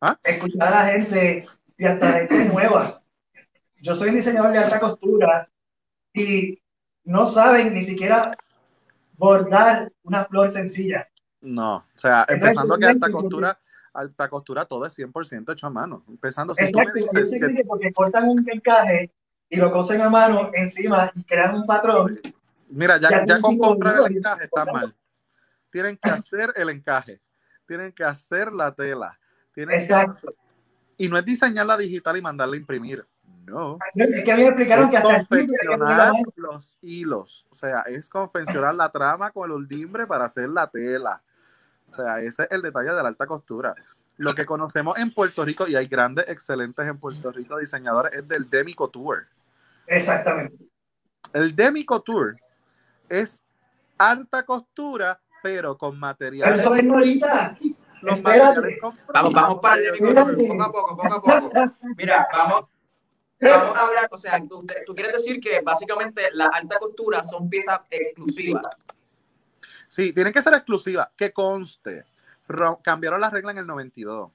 ¿Ah? 0.00 0.18
Escuchar 0.22 0.68
a 0.68 0.84
la 0.84 0.92
gente 0.92 1.46
y 1.78 1.84
hasta 1.84 2.12
gente 2.12 2.44
nueva. 2.46 3.02
Yo 3.80 3.94
soy 3.94 4.10
diseñador 4.10 4.52
de 4.52 4.58
alta 4.58 4.80
costura 4.80 5.48
y 6.12 6.60
no 7.04 7.26
saben 7.28 7.74
ni 7.74 7.84
siquiera 7.84 8.36
bordar 9.16 9.92
una 10.02 10.24
flor 10.24 10.52
sencilla. 10.52 11.08
No, 11.40 11.76
o 11.76 11.84
sea, 11.94 12.24
empezando 12.28 12.76
que 12.78 12.86
alta 12.86 13.10
costura, 13.10 13.58
alta 13.96 14.28
costura 14.28 14.64
todo 14.64 14.86
es 14.86 14.96
100% 14.98 15.52
hecho 15.52 15.66
a 15.66 15.70
mano. 15.70 16.04
Empezando, 16.08 16.54
si 16.54 16.70
tú 16.70 16.78
me 16.78 16.84
Exacto, 16.84 17.00
dices 17.16 17.30
que 17.40 17.54
que 17.54 17.64
porque 17.64 17.92
cortan 17.92 18.28
un 18.28 18.44
encaje 18.50 19.10
y 19.48 19.56
lo 19.56 19.72
cosen 19.72 20.00
a 20.02 20.10
mano 20.10 20.50
encima 20.52 21.10
y 21.14 21.22
crean 21.24 21.54
un 21.54 21.66
patrón. 21.66 22.20
Mira, 22.68 22.98
ya, 22.98 23.24
Ya 23.24 23.40
con 23.40 23.58
comprar 23.58 23.96
el 24.06 24.16
encaje 24.16 24.44
está 24.44 24.64
mal. 24.66 24.94
Tienen 25.70 25.96
que 25.96 26.10
hacer 26.10 26.52
el 26.56 26.70
encaje, 26.70 27.20
tienen 27.66 27.92
que 27.92 28.04
hacer 28.04 28.52
la 28.52 28.74
tela, 28.74 29.18
tienen 29.52 29.78
que- 29.78 29.84
Exacto. 29.84 30.34
y 30.96 31.08
no 31.08 31.18
es 31.18 31.24
diseñarla 31.24 31.76
digital 31.76 32.16
y 32.16 32.22
mandarla 32.22 32.54
a 32.54 32.58
imprimir. 32.58 33.06
No. 33.46 33.78
Es 33.94 34.24
que 34.24 34.32
a 34.32 34.36
mí 34.36 34.42
me 34.42 34.48
explicaron 34.48 34.84
Es 34.86 34.90
que 34.90 34.96
hasta 34.96 35.08
que 35.08 35.16
confeccionar 35.18 36.12
los 36.34 36.78
hilos. 36.82 37.46
O 37.50 37.54
sea, 37.54 37.82
es 37.82 38.08
confeccionar 38.08 38.74
la 38.74 38.90
trama 38.90 39.30
con 39.30 39.48
el 39.48 39.56
uldimbre 39.56 40.04
para 40.06 40.24
hacer 40.24 40.48
la 40.48 40.66
tela. 40.68 41.22
O 41.90 41.94
sea, 41.94 42.20
ese 42.20 42.44
es 42.44 42.50
el 42.50 42.62
detalle 42.62 42.90
de 42.92 43.02
la 43.02 43.08
alta 43.08 43.26
costura. 43.26 43.74
Lo 44.18 44.34
que 44.34 44.46
conocemos 44.46 44.96
en 44.98 45.12
Puerto 45.12 45.44
Rico, 45.44 45.68
y 45.68 45.76
hay 45.76 45.86
grandes, 45.86 46.24
excelentes 46.28 46.86
en 46.86 46.98
Puerto 46.98 47.30
Rico 47.32 47.58
diseñadores, 47.58 48.14
es 48.14 48.26
del 48.28 48.48
Demi 48.48 48.74
Couture. 48.74 49.26
Exactamente. 49.86 50.56
El 51.32 51.54
Demi 51.54 51.84
Couture 51.84 52.36
es 53.08 53.42
alta 53.98 54.42
costura, 54.44 55.20
pero 55.42 55.76
con 55.76 55.90
Pero 55.92 56.00
materiales. 56.00 56.60
eso 56.60 56.74
es 56.74 56.88
ahorita. 56.88 57.56
los 58.02 58.22
materiales 58.22 58.78
Vamos, 59.12 59.32
vamos 59.34 59.58
para 59.60 59.76
el 59.76 59.82
de 59.82 59.88
Espérate. 59.88 60.46
poco 60.46 60.62
a 60.62 60.72
poco, 60.72 60.96
poco 60.96 61.14
a 61.32 61.40
poco. 61.40 61.52
Mira, 61.96 62.26
vamos, 62.32 62.64
vamos 63.40 63.78
a 63.78 63.82
hablar, 63.82 64.08
o 64.10 64.18
sea, 64.18 64.38
tú, 64.48 64.66
tú 64.86 64.94
quieres 64.94 65.12
decir 65.16 65.40
que 65.40 65.60
básicamente 65.60 66.22
la 66.32 66.46
alta 66.46 66.78
costura 66.78 67.22
son 67.22 67.48
piezas 67.48 67.80
exclusivas. 67.90 68.62
Sí, 69.88 70.12
tienen 70.12 70.32
que 70.32 70.42
ser 70.42 70.54
exclusivas, 70.54 71.08
que 71.16 71.32
conste. 71.32 72.04
ro- 72.48 72.80
cambiaron 72.82 73.20
la 73.20 73.30
regla 73.30 73.50
en 73.52 73.58
el 73.58 73.66
92. 73.66 74.30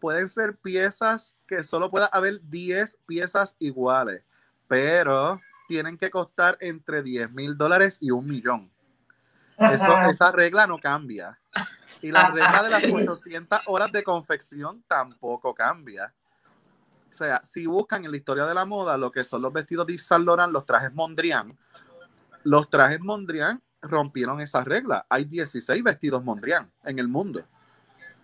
Pueden 0.00 0.28
ser 0.28 0.56
piezas 0.56 1.36
que 1.46 1.62
solo 1.62 1.90
pueda 1.90 2.06
haber 2.06 2.40
10 2.42 2.98
piezas 3.06 3.56
iguales, 3.58 4.22
pero 4.68 5.40
tienen 5.66 5.96
que 5.98 6.10
costar 6.10 6.56
entre 6.60 7.02
10 7.02 7.30
mil 7.32 7.56
dólares 7.56 7.98
y 8.00 8.10
un 8.10 8.26
millón. 8.26 8.70
Eso, 9.58 9.84
esa 10.10 10.30
regla 10.30 10.66
no 10.66 10.78
cambia. 10.78 11.38
Y 12.00 12.12
la 12.12 12.30
regla 12.30 12.62
de 12.62 12.70
las 12.70 12.82
800 12.84 13.60
horas 13.66 13.90
de 13.90 14.02
confección 14.04 14.84
tampoco 14.86 15.52
cambia. 15.54 16.14
O 17.08 17.12
sea, 17.12 17.40
si 17.42 17.66
buscan 17.66 18.04
en 18.04 18.10
la 18.12 18.16
historia 18.18 18.44
de 18.46 18.54
la 18.54 18.64
moda 18.66 18.96
lo 18.96 19.10
que 19.10 19.24
son 19.24 19.42
los 19.42 19.52
vestidos 19.52 19.86
de 19.86 19.94
Yves 19.94 20.06
Saint 20.06 20.24
Laurent, 20.24 20.52
los 20.52 20.64
trajes 20.64 20.92
Mondrian, 20.94 21.58
los 22.44 22.70
trajes 22.70 23.00
Mondrian 23.00 23.60
rompieron 23.82 24.40
esa 24.40 24.64
regla. 24.64 25.06
Hay 25.08 25.24
16 25.24 25.82
vestidos 25.82 26.24
Mondrian 26.24 26.70
en 26.84 26.98
el 26.98 27.08
mundo. 27.08 27.42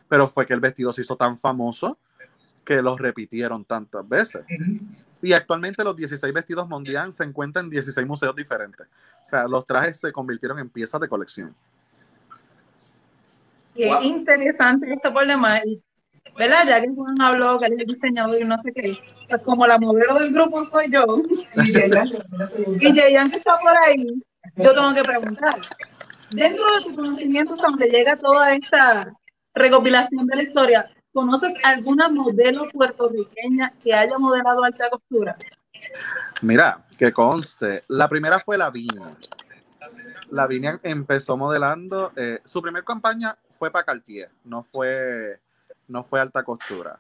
Pero 0.09 0.29
fue 0.29 0.47
que 0.47 0.55
el 0.55 0.61
vestido 0.61 0.93
se 0.93 1.03
hizo 1.03 1.17
tan 1.17 1.37
famoso 1.39 1.99
que 2.65 2.81
los 2.83 2.99
repitieron 2.99 3.65
tantas 3.65 4.09
veces. 4.09 4.45
Y 5.23 5.33
actualmente 5.33 5.85
los 5.85 5.97
16 5.97 6.33
vestidos 6.33 6.69
Mondrian 6.69 7.13
se 7.13 7.25
encuentran 7.25 7.67
en 7.67 7.71
16 7.71 8.07
museos 8.07 8.35
diferentes. 8.35 8.87
O 8.87 9.25
sea, 9.25 9.49
los 9.49 9.67
trajes 9.67 9.99
se 9.99 10.13
convirtieron 10.13 10.59
en 10.59 10.69
piezas 10.69 11.01
de 11.01 11.09
colección. 11.09 11.55
Y 13.75 13.85
es 13.85 14.03
interesante 14.03 14.93
esto 14.93 15.13
por 15.13 15.27
demás. 15.27 15.63
¿Verdad? 16.37 16.67
Ya 16.67 16.81
que 16.81 16.89
Juan 16.89 17.21
habló 17.21 17.61
que 17.61 17.67
él 17.67 17.81
es 17.81 17.87
diseñador 17.87 18.41
y 18.41 18.45
no 18.45 18.57
sé 18.59 18.73
qué. 18.73 18.99
Pues 19.29 19.43
como 19.43 19.67
la 19.67 19.79
modelo 19.79 20.19
del 20.19 20.33
grupo 20.33 20.65
soy 20.65 20.91
yo, 20.91 21.05
Y 22.81 22.93
Yeyan 22.93 23.31
que 23.31 23.37
está 23.37 23.59
por 23.59 23.73
ahí, 23.85 24.23
yo 24.57 24.75
tengo 24.75 24.95
que 24.95 25.03
preguntar. 25.03 25.61
dentro 26.31 26.65
de 26.65 26.85
tu 26.85 26.97
conocimiento, 26.97 27.55
donde 27.57 27.89
llega 27.89 28.17
toda 28.17 28.55
esta 28.55 29.13
recopilación 29.55 30.27
de 30.27 30.37
la 30.37 30.43
historia, 30.43 30.91
¿conoces 31.13 31.53
alguna 31.63 32.09
modelo 32.09 32.67
puertorriqueña 32.69 33.73
que 33.83 33.95
haya 33.95 34.19
modelado 34.19 34.65
alta 34.65 34.91
costura? 34.91 35.37
Mira, 36.43 36.85
que 36.99 37.13
conste, 37.13 37.85
la 37.89 38.09
primera 38.09 38.41
fue 38.41 38.59
la 38.59 38.71
Viña. 38.71 39.17
La 40.31 40.47
Viña 40.47 40.81
empezó 40.83 41.37
modelando, 41.37 42.13
eh, 42.17 42.41
su 42.45 42.61
primera 42.61 42.85
campaña 42.85 43.37
fue 43.51 43.71
para 43.71 43.85
Cartier, 43.85 44.31
no 44.45 44.63
fue, 44.63 45.41
no 45.87 46.03
fue 46.03 46.21
alta 46.21 46.43
costura. 46.43 46.99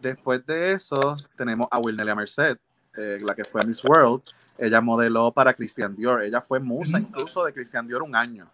Después 0.00 0.44
de 0.44 0.72
eso, 0.72 1.16
tenemos 1.36 1.66
a 1.70 1.78
Wilnelia 1.78 2.14
Merced, 2.14 2.58
eh, 2.96 3.18
la 3.22 3.34
que 3.34 3.44
fue 3.44 3.64
Miss 3.64 3.84
World. 3.84 4.22
Ella 4.58 4.80
modeló 4.80 5.32
para 5.32 5.54
Christian 5.54 5.94
Dior. 5.94 6.22
Ella 6.22 6.40
fue 6.40 6.60
musa 6.60 6.98
incluso 6.98 7.44
de 7.44 7.52
Christian 7.52 7.86
Dior 7.86 8.02
un 8.02 8.14
año, 8.14 8.48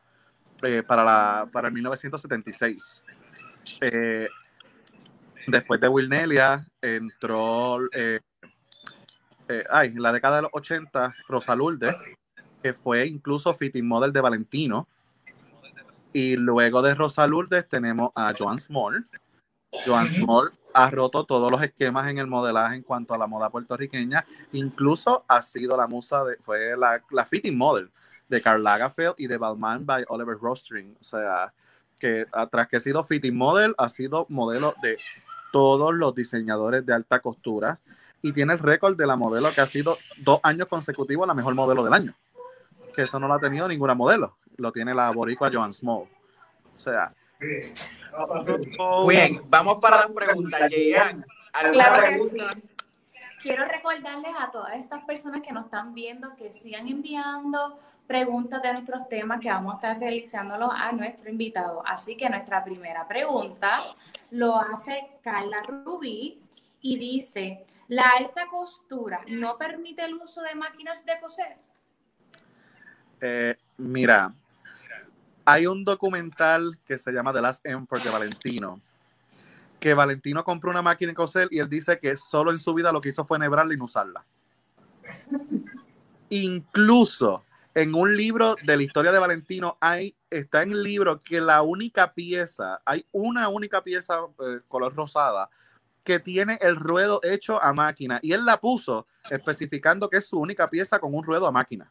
eh, 0.62 0.82
para, 0.82 1.04
la, 1.04 1.48
para 1.52 1.68
el 1.68 1.74
1976. 1.74 3.04
Eh, 3.80 4.28
después 5.46 5.80
de 5.80 5.88
Wilnelia 5.88 6.64
entró, 6.80 7.78
ay, 9.70 9.88
en 9.88 10.02
la 10.02 10.12
década 10.12 10.36
de 10.36 10.42
los 10.42 10.50
80, 10.54 11.14
Rosa 11.28 11.54
Lourdes, 11.54 11.96
que 12.62 12.72
fue 12.72 13.06
incluso 13.06 13.54
fitting 13.54 13.86
model 13.86 14.12
de 14.12 14.20
Valentino. 14.20 14.88
Y 16.12 16.36
luego 16.36 16.82
de 16.82 16.94
Rosa 16.94 17.26
Lourdes 17.26 17.68
tenemos 17.68 18.10
a 18.14 18.32
Joan 18.36 18.58
Small. 18.58 19.06
Joan 19.84 20.08
Small 20.08 20.52
ha 20.72 20.90
roto 20.90 21.24
todos 21.24 21.50
los 21.50 21.62
esquemas 21.62 22.08
en 22.08 22.18
el 22.18 22.26
modelaje 22.26 22.76
en 22.76 22.82
cuanto 22.82 23.14
a 23.14 23.18
la 23.18 23.26
moda 23.26 23.50
puertorriqueña. 23.50 24.24
Incluso 24.52 25.24
ha 25.28 25.42
sido 25.42 25.76
la 25.76 25.86
musa 25.86 26.24
de, 26.24 26.36
fue 26.36 26.76
la, 26.76 27.02
la 27.10 27.24
fitting 27.24 27.56
model 27.56 27.90
de 28.28 28.40
Karl 28.40 28.62
Lagerfeld 28.62 29.14
y 29.18 29.26
de 29.26 29.38
Balmain 29.38 29.84
by 29.84 30.04
Oliver 30.08 30.36
Rostring. 30.40 30.96
O 31.00 31.04
sea, 31.04 31.52
que 31.98 32.26
tras 32.50 32.68
que 32.68 32.76
ha 32.76 32.80
sido 32.80 33.02
fitting 33.04 33.36
model, 33.36 33.74
ha 33.78 33.88
sido 33.88 34.26
modelo 34.28 34.74
de 34.82 34.98
todos 35.52 35.92
los 35.92 36.14
diseñadores 36.14 36.86
de 36.86 36.94
alta 36.94 37.20
costura 37.20 37.80
y 38.22 38.32
tiene 38.32 38.52
el 38.52 38.58
récord 38.58 38.96
de 38.96 39.06
la 39.06 39.16
modelo 39.16 39.50
que 39.52 39.60
ha 39.60 39.66
sido 39.66 39.98
dos 40.18 40.40
años 40.42 40.68
consecutivos 40.68 41.26
la 41.26 41.34
mejor 41.34 41.54
modelo 41.54 41.84
del 41.84 41.92
año. 41.92 42.14
Que 42.94 43.02
eso 43.02 43.18
no 43.18 43.28
lo 43.28 43.34
ha 43.34 43.40
tenido 43.40 43.68
ninguna 43.68 43.94
modelo. 43.94 44.36
Lo 44.56 44.72
tiene 44.72 44.94
la 44.94 45.10
boricua 45.10 45.50
Joan 45.52 45.72
Small. 45.72 46.02
O 46.02 46.78
sea, 46.78 47.12
Bien, 49.08 49.40
vamos 49.48 49.78
para 49.80 49.96
las 49.98 50.10
preguntas. 50.10 50.70
Llegan 50.70 51.24
claro 51.72 52.06
pregunta? 52.06 52.54
Quiero 53.42 53.64
recordarles 53.64 54.34
a 54.38 54.50
todas 54.50 54.74
estas 54.74 55.02
personas 55.04 55.40
que 55.40 55.52
nos 55.52 55.64
están 55.64 55.94
viendo 55.94 56.36
que 56.36 56.52
sigan 56.52 56.86
enviando 56.86 57.78
preguntas 58.06 58.60
de 58.60 58.72
nuestros 58.72 59.08
temas 59.08 59.40
que 59.40 59.48
vamos 59.48 59.72
a 59.72 59.76
estar 59.76 59.98
realizándolos 59.98 60.70
a 60.74 60.92
nuestro 60.92 61.30
invitado. 61.30 61.82
Así 61.86 62.16
que 62.16 62.28
nuestra 62.28 62.62
primera 62.62 63.06
pregunta 63.08 63.78
lo 64.30 64.56
hace 64.56 65.08
Carla 65.22 65.62
Rubí 65.62 66.42
y 66.82 66.98
dice, 66.98 67.64
¿la 67.88 68.10
alta 68.18 68.46
costura 68.48 69.22
no 69.28 69.56
permite 69.56 70.04
el 70.04 70.14
uso 70.14 70.42
de 70.42 70.54
máquinas 70.54 71.06
de 71.06 71.20
coser? 71.20 71.56
Eh, 73.20 73.56
mira, 73.78 74.34
hay 75.50 75.66
un 75.66 75.82
documental 75.82 76.78
que 76.86 76.96
se 76.96 77.10
llama 77.10 77.32
The 77.32 77.40
Last 77.40 77.66
Emperor 77.66 78.04
de 78.04 78.10
Valentino, 78.10 78.80
que 79.80 79.94
Valentino 79.94 80.44
compró 80.44 80.70
una 80.70 80.80
máquina 80.80 81.10
de 81.10 81.16
coser 81.16 81.48
y 81.50 81.58
él 81.58 81.68
dice 81.68 81.98
que 81.98 82.16
solo 82.16 82.52
en 82.52 82.58
su 82.60 82.72
vida 82.72 82.92
lo 82.92 83.00
que 83.00 83.08
hizo 83.08 83.24
fue 83.24 83.36
nebrarla 83.36 83.74
y 83.74 83.76
no 83.76 83.86
usarla. 83.86 84.24
Incluso 86.28 87.44
en 87.74 87.96
un 87.96 88.16
libro 88.16 88.54
de 88.62 88.76
la 88.76 88.82
historia 88.84 89.10
de 89.10 89.18
Valentino 89.18 89.76
hay, 89.80 90.14
está 90.30 90.62
en 90.62 90.70
el 90.70 90.84
libro 90.84 91.20
que 91.20 91.40
la 91.40 91.62
única 91.62 92.12
pieza, 92.12 92.80
hay 92.84 93.04
una 93.10 93.48
única 93.48 93.82
pieza 93.82 94.20
eh, 94.38 94.60
color 94.68 94.94
rosada 94.94 95.50
que 96.04 96.20
tiene 96.20 96.58
el 96.60 96.76
ruedo 96.76 97.18
hecho 97.24 97.60
a 97.60 97.72
máquina 97.72 98.20
y 98.22 98.32
él 98.34 98.44
la 98.44 98.60
puso 98.60 99.08
especificando 99.28 100.08
que 100.08 100.18
es 100.18 100.28
su 100.28 100.38
única 100.38 100.70
pieza 100.70 101.00
con 101.00 101.12
un 101.12 101.24
ruedo 101.24 101.48
a 101.48 101.52
máquina. 101.52 101.90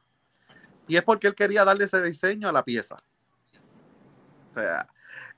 Y 0.87 0.95
es 0.95 1.03
porque 1.03 1.27
él 1.27 1.35
quería 1.35 1.65
darle 1.65 1.83
ese 1.83 2.01
diseño 2.01 2.47
a 2.47 2.53
la 2.53 2.63
pieza. 2.63 3.03
O 4.49 4.53
sea, 4.53 4.87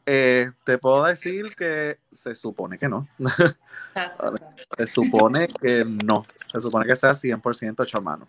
eh, 0.06 0.52
te 0.64 0.78
puedo 0.78 1.04
decir 1.04 1.56
que 1.56 2.00
se 2.10 2.34
supone 2.36 2.78
que 2.78 2.90
no. 2.90 3.08
se 4.78 4.88
supone 4.88 5.48
que 5.48 5.86
no. 5.86 6.26
Se 6.34 6.60
supone 6.60 6.86
que 6.86 6.96
sea 6.96 7.12
100% 7.12 7.84
hecho 7.84 7.98
a 7.98 8.02
mano. 8.02 8.28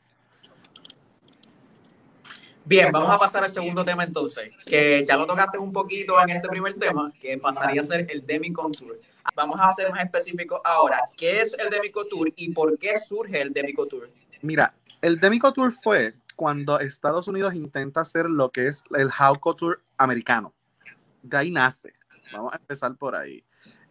Bien, 2.64 2.92
vamos 2.92 3.10
a 3.10 3.18
pasar 3.18 3.42
al 3.42 3.50
segundo 3.50 3.84
tema 3.84 4.04
entonces, 4.04 4.52
que 4.64 5.04
ya 5.06 5.16
lo 5.16 5.26
tocaste 5.26 5.58
un 5.58 5.72
poquito 5.72 6.14
en 6.22 6.30
este 6.30 6.48
primer 6.48 6.74
tema, 6.74 7.12
que 7.20 7.36
pasaría 7.36 7.80
a 7.80 7.84
ser 7.84 8.06
el 8.08 8.24
Demi 8.24 8.52
Contour. 8.52 9.00
Vamos 9.34 9.58
a 9.60 9.72
ser 9.74 9.90
más 9.90 10.04
específicos 10.04 10.60
ahora. 10.64 11.10
¿Qué 11.16 11.40
es 11.40 11.56
el 11.58 11.70
Demi 11.70 11.90
Couture 11.90 12.32
y 12.36 12.52
por 12.52 12.78
qué 12.78 13.00
surge 13.00 13.40
el 13.40 13.52
Demi 13.52 13.72
Couture? 13.72 14.12
Mira, 14.42 14.74
el 15.00 15.18
Demi 15.18 15.40
Couture 15.40 15.72
fue 15.72 16.14
cuando 16.36 16.78
Estados 16.78 17.26
Unidos 17.26 17.54
intenta 17.54 18.02
hacer 18.02 18.26
lo 18.26 18.50
que 18.50 18.68
es 18.68 18.84
el 18.94 19.10
Haute 19.10 19.40
Couture 19.40 19.78
americano 19.96 20.54
de 21.22 21.50
nace. 21.50 21.92
Vamos 22.32 22.52
a 22.52 22.56
empezar 22.56 22.94
por 22.96 23.14
ahí. 23.14 23.44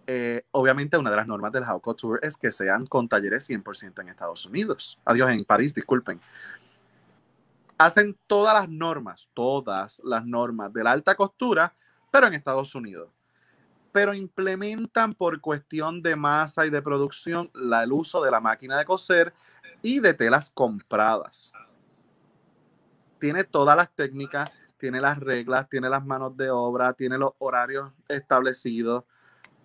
Eh, 0.07 0.43
obviamente, 0.51 0.97
una 0.97 1.09
de 1.09 1.15
las 1.15 1.27
normas 1.27 1.51
del 1.51 1.63
Haute 1.63 1.83
Couture 1.83 2.19
es 2.25 2.35
que 2.35 2.51
sean 2.51 2.85
con 2.85 3.07
talleres 3.07 3.47
100% 3.49 4.01
en 4.01 4.09
Estados 4.09 4.45
Unidos. 4.45 4.99
Adiós, 5.05 5.31
en 5.31 5.45
París, 5.45 5.73
disculpen. 5.73 6.19
Hacen 7.77 8.17
todas 8.27 8.53
las 8.53 8.69
normas, 8.69 9.29
todas 9.33 10.01
las 10.03 10.25
normas 10.25 10.73
de 10.73 10.83
la 10.83 10.91
alta 10.91 11.15
costura, 11.15 11.73
pero 12.11 12.27
en 12.27 12.33
Estados 12.33 12.75
Unidos. 12.75 13.09
Pero 13.91 14.13
implementan 14.13 15.13
por 15.13 15.39
cuestión 15.41 16.01
de 16.01 16.15
masa 16.15 16.65
y 16.65 16.69
de 16.69 16.81
producción 16.81 17.51
el 17.53 17.91
uso 17.91 18.23
de 18.23 18.31
la 18.31 18.39
máquina 18.39 18.77
de 18.77 18.85
coser 18.85 19.33
y 19.81 19.99
de 19.99 20.13
telas 20.13 20.51
compradas. 20.51 21.53
Tiene 23.19 23.43
todas 23.43 23.77
las 23.77 23.89
técnicas, 23.91 24.51
tiene 24.81 24.99
las 24.99 25.19
reglas, 25.19 25.69
tiene 25.69 25.87
las 25.89 26.03
manos 26.03 26.35
de 26.35 26.49
obra, 26.49 26.93
tiene 26.93 27.15
los 27.15 27.33
horarios 27.37 27.91
establecidos, 28.07 29.03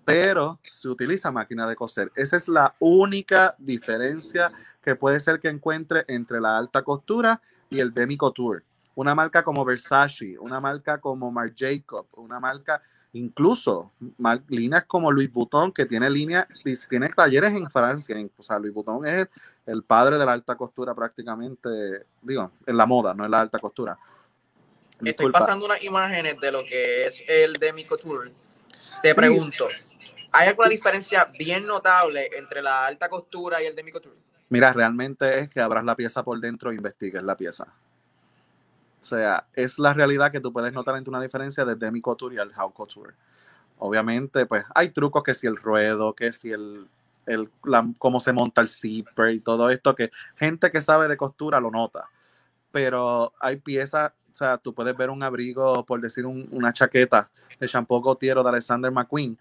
pero 0.04 0.60
se 0.62 0.90
utiliza 0.90 1.32
máquina 1.32 1.66
de 1.66 1.74
coser. 1.74 2.12
Esa 2.14 2.36
es 2.36 2.48
la 2.48 2.74
única 2.80 3.54
diferencia 3.56 4.52
que 4.82 4.94
puede 4.94 5.18
ser 5.18 5.40
que 5.40 5.48
encuentre 5.48 6.04
entre 6.08 6.38
la 6.38 6.58
alta 6.58 6.82
costura 6.82 7.40
y 7.70 7.80
el 7.80 7.94
demi 7.94 8.18
couture. 8.18 8.62
Una 8.94 9.14
marca 9.14 9.42
como 9.42 9.64
Versace, 9.64 10.38
una 10.38 10.60
marca 10.60 10.98
como 10.98 11.32
Marc 11.32 11.54
Jacob, 11.56 12.06
una 12.16 12.38
marca 12.38 12.82
incluso 13.14 13.92
líneas 14.48 14.84
como 14.84 15.10
Louis 15.10 15.32
Vuitton, 15.32 15.72
que 15.72 15.86
tiene 15.86 16.10
líneas, 16.10 16.46
tiene 16.90 17.08
talleres 17.08 17.54
en 17.54 17.70
Francia. 17.70 18.14
O 18.36 18.42
sea, 18.42 18.58
Louis 18.58 18.74
Vuitton 18.74 19.06
es 19.06 19.28
el 19.64 19.82
padre 19.82 20.18
de 20.18 20.26
la 20.26 20.34
alta 20.34 20.56
costura 20.56 20.94
prácticamente, 20.94 22.04
digo, 22.20 22.50
en 22.66 22.76
la 22.76 22.84
moda, 22.84 23.14
no 23.14 23.24
en 23.24 23.30
la 23.30 23.40
alta 23.40 23.58
costura. 23.58 23.98
Estoy 25.04 25.30
pasando 25.30 25.66
unas 25.66 25.82
imágenes 25.82 26.40
de 26.40 26.52
lo 26.52 26.64
que 26.64 27.02
es 27.04 27.22
el 27.28 27.54
Demi 27.54 27.84
Couture. 27.84 28.32
Te 29.02 29.14
pregunto, 29.14 29.68
¿hay 30.32 30.48
alguna 30.48 30.68
diferencia 30.68 31.26
bien 31.38 31.66
notable 31.66 32.30
entre 32.36 32.62
la 32.62 32.86
alta 32.86 33.08
costura 33.08 33.62
y 33.62 33.66
el 33.66 33.74
Demi 33.74 33.92
Couture? 33.92 34.16
Mira, 34.48 34.72
realmente 34.72 35.40
es 35.40 35.50
que 35.50 35.60
abras 35.60 35.84
la 35.84 35.96
pieza 35.96 36.22
por 36.22 36.40
dentro 36.40 36.70
e 36.70 36.76
investigues 36.76 37.22
la 37.22 37.36
pieza. 37.36 37.66
O 39.00 39.04
sea, 39.04 39.46
es 39.52 39.78
la 39.78 39.92
realidad 39.92 40.32
que 40.32 40.40
tú 40.40 40.52
puedes 40.52 40.72
notar 40.72 40.96
entre 40.96 41.10
una 41.10 41.20
diferencia 41.20 41.64
de 41.64 41.74
Demi 41.74 42.00
Couture 42.00 42.34
y 42.34 42.38
el 42.38 42.52
Haute 42.54 42.74
Couture. 42.74 43.14
Obviamente, 43.78 44.46
pues 44.46 44.64
hay 44.74 44.90
trucos 44.90 45.22
que 45.22 45.34
si 45.34 45.46
el 45.46 45.56
ruedo, 45.56 46.14
que 46.14 46.32
si 46.32 46.50
el, 46.50 46.88
el 47.26 47.50
cómo 47.98 48.20
se 48.20 48.32
monta 48.32 48.62
el 48.62 48.68
zipper 48.68 49.30
y 49.30 49.40
todo 49.40 49.68
esto, 49.68 49.94
que 49.94 50.10
gente 50.36 50.70
que 50.70 50.80
sabe 50.80 51.08
de 51.08 51.16
costura 51.16 51.60
lo 51.60 51.70
nota. 51.70 52.08
Pero 52.70 53.34
hay 53.38 53.56
piezas 53.56 54.12
o 54.36 54.38
sea, 54.38 54.58
tú 54.58 54.74
puedes 54.74 54.94
ver 54.94 55.08
un 55.08 55.22
abrigo, 55.22 55.82
por 55.86 55.98
decir 55.98 56.26
una 56.26 56.70
chaqueta 56.70 57.30
de 57.58 57.66
Shampoo 57.66 58.02
Gautier 58.02 58.36
de 58.36 58.46
Alexander 58.46 58.92
McQueen, 58.92 59.38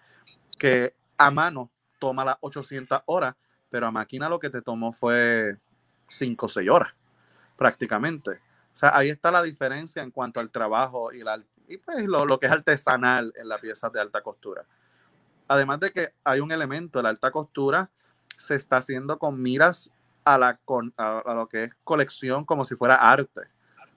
que 0.57 0.95
a 1.17 1.29
mano 1.29 1.69
toma 1.99 2.23
las 2.23 2.37
800 2.39 3.01
horas, 3.07 3.35
pero 3.69 3.87
a 3.87 3.91
máquina 3.91 4.29
lo 4.29 4.39
que 4.39 4.49
te 4.49 4.61
tomó 4.61 4.93
fue 4.93 5.57
5 6.07 6.45
o 6.45 6.47
6 6.47 6.69
horas, 6.69 6.93
prácticamente. 7.57 8.31
O 8.31 8.37
sea, 8.71 8.95
ahí 8.95 9.09
está 9.09 9.31
la 9.31 9.43
diferencia 9.43 10.01
en 10.01 10.11
cuanto 10.11 10.39
al 10.39 10.49
trabajo 10.49 11.11
y, 11.11 11.23
la, 11.23 11.43
y 11.67 11.75
pues 11.75 12.05
lo, 12.05 12.25
lo 12.25 12.39
que 12.39 12.45
es 12.45 12.53
artesanal 12.53 13.33
en 13.35 13.49
las 13.49 13.59
piezas 13.59 13.91
de 13.91 13.99
alta 13.99 14.21
costura. 14.21 14.63
Además 15.49 15.81
de 15.81 15.91
que 15.91 16.13
hay 16.23 16.39
un 16.39 16.53
elemento, 16.53 17.01
la 17.01 17.09
alta 17.09 17.31
costura 17.31 17.89
se 18.37 18.55
está 18.55 18.77
haciendo 18.77 19.19
con 19.19 19.41
miras 19.41 19.91
a, 20.23 20.37
la, 20.37 20.57
a 20.95 21.33
lo 21.33 21.49
que 21.49 21.65
es 21.65 21.73
colección 21.83 22.45
como 22.45 22.63
si 22.63 22.75
fuera 22.75 22.95
arte 22.95 23.54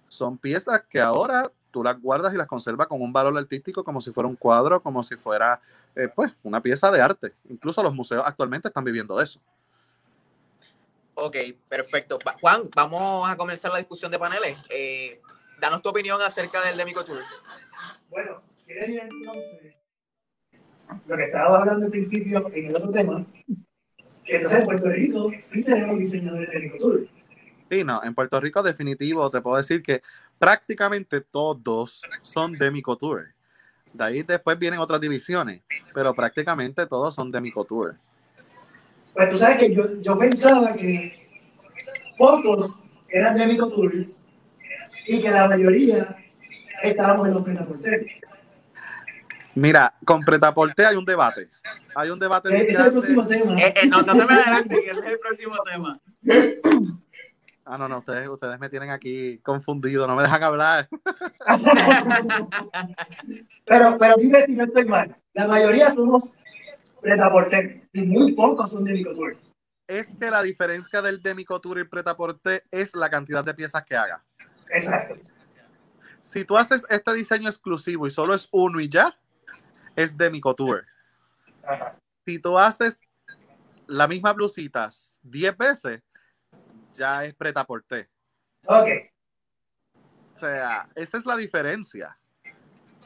son 0.08 0.38
piezas 0.38 0.82
que 0.88 1.00
ahora 1.00 1.50
tú 1.70 1.82
las 1.82 2.00
guardas 2.00 2.32
y 2.34 2.36
las 2.36 2.46
conservas 2.46 2.86
con 2.86 3.00
un 3.00 3.12
valor 3.12 3.36
artístico 3.38 3.84
como 3.84 4.00
si 4.00 4.10
fuera 4.12 4.28
un 4.28 4.36
cuadro, 4.36 4.82
como 4.82 5.02
si 5.02 5.16
fuera 5.16 5.60
eh, 5.94 6.08
pues 6.14 6.32
una 6.42 6.62
pieza 6.62 6.90
de 6.90 7.00
arte. 7.00 7.34
Incluso 7.48 7.82
los 7.82 7.94
museos 7.94 8.24
actualmente 8.26 8.68
están 8.68 8.84
viviendo 8.84 9.16
de 9.16 9.24
eso. 9.24 9.40
Ok, 11.14 11.36
perfecto. 11.68 12.18
Juan, 12.40 12.62
vamos 12.74 13.28
a 13.28 13.36
comenzar 13.36 13.72
la 13.72 13.78
discusión 13.78 14.10
de 14.10 14.18
paneles. 14.18 14.56
Eh, 14.70 15.20
danos 15.60 15.82
tu 15.82 15.88
opinión 15.88 16.20
acerca 16.22 16.62
del 16.62 16.76
Demicotour. 16.76 17.18
Bueno, 18.08 18.40
quiere 18.64 18.80
decir 18.80 19.00
entonces 19.02 19.80
lo 21.06 21.16
que 21.16 21.24
estaba 21.24 21.58
hablando 21.58 21.86
al 21.86 21.90
principio 21.90 22.48
en 22.54 22.66
el 22.66 22.76
otro 22.76 22.90
tema, 22.90 23.26
que 24.24 24.36
entonces 24.36 24.60
en 24.60 24.64
Puerto 24.64 24.88
Rico 24.88 25.30
sí 25.40 25.64
tenemos 25.64 25.98
diseñadores 25.98 26.48
de 26.50 26.54
Demicotour. 26.54 27.00
Sí, 27.00 27.17
no, 27.84 28.02
en 28.02 28.14
Puerto 28.14 28.40
Rico 28.40 28.62
definitivo 28.62 29.30
te 29.30 29.40
puedo 29.40 29.56
decir 29.56 29.82
que 29.82 30.02
prácticamente 30.38 31.20
todos 31.20 32.02
son 32.22 32.52
Demicotour. 32.52 33.28
De 33.92 34.04
ahí 34.04 34.22
después 34.22 34.58
vienen 34.58 34.80
otras 34.80 35.00
divisiones, 35.00 35.62
pero 35.94 36.14
prácticamente 36.14 36.86
todos 36.86 37.14
son 37.14 37.30
Demicotour. 37.30 37.96
Pues 39.14 39.30
tú 39.30 39.36
sabes 39.36 39.58
que 39.58 39.74
yo, 39.74 40.00
yo 40.00 40.18
pensaba 40.18 40.74
que 40.74 41.28
pocos 42.16 42.76
eran 43.08 43.36
Demicotour 43.36 43.92
y 45.06 45.22
que 45.22 45.30
la 45.30 45.48
mayoría 45.48 46.16
estábamos 46.82 47.28
en 47.28 47.34
los 47.34 47.42
Pretaporter. 47.42 48.06
Mira, 49.54 49.92
con 50.04 50.22
Pretaporte 50.22 50.86
hay 50.86 50.96
un 50.96 51.04
debate. 51.04 51.48
Hay 51.94 52.10
un 52.10 52.18
debate. 52.18 52.54
Ese 52.54 52.70
es 52.70 52.78
el 52.78 52.92
próximo 52.92 53.26
tema. 53.26 53.56
Eh, 53.56 53.74
eh, 53.82 53.86
no, 53.88 54.02
no 54.02 54.12
te 54.12 54.24
me 54.24 54.34
adelantes, 54.34 54.78
que 54.78 54.90
ese 54.90 55.00
es 55.00 55.12
el 55.12 55.18
próximo 55.18 55.56
tema. 55.64 56.00
Ah, 57.70 57.76
no, 57.76 57.86
no, 57.86 57.98
ustedes, 57.98 58.26
ustedes 58.26 58.58
me 58.58 58.70
tienen 58.70 58.88
aquí 58.88 59.40
confundido, 59.40 60.06
no 60.06 60.16
me 60.16 60.22
dejan 60.22 60.42
hablar. 60.42 60.88
Pero, 63.66 63.98
pero 63.98 64.14
dime 64.16 64.46
si 64.46 64.52
no 64.52 64.64
estoy 64.64 64.86
mal. 64.86 65.14
La 65.34 65.46
mayoría 65.46 65.90
somos 65.90 66.32
Pretaporter 67.02 67.86
y 67.92 68.00
muy 68.00 68.32
pocos 68.32 68.70
son 68.70 68.84
Demicotour. 68.84 69.36
Es 69.86 70.08
que 70.18 70.30
la 70.30 70.40
diferencia 70.40 71.02
del 71.02 71.20
Demicotour 71.20 71.76
y 71.76 71.80
el 71.82 71.90
Pretaporte 71.90 72.64
es 72.70 72.94
la 72.94 73.10
cantidad 73.10 73.44
de 73.44 73.52
piezas 73.52 73.84
que 73.84 73.96
haga. 73.96 74.24
Exacto. 74.70 75.16
Si 76.22 76.46
tú 76.46 76.56
haces 76.56 76.86
este 76.88 77.12
diseño 77.12 77.50
exclusivo 77.50 78.06
y 78.06 78.10
solo 78.10 78.32
es 78.34 78.48
uno 78.50 78.80
y 78.80 78.88
ya, 78.88 79.14
es 79.94 80.16
Demicotour. 80.16 80.86
Ajá. 81.66 81.98
Si 82.24 82.38
tú 82.38 82.58
haces 82.58 82.98
la 83.86 84.08
misma 84.08 84.32
blusita 84.32 84.88
10 85.22 85.56
veces, 85.58 86.00
ya 86.98 87.24
es 87.24 87.34
Pretaporte. 87.34 88.08
Ok, 88.66 88.88
O 90.34 90.38
sea, 90.38 90.88
esa 90.94 91.16
es 91.18 91.24
la 91.26 91.36
diferencia. 91.36 92.18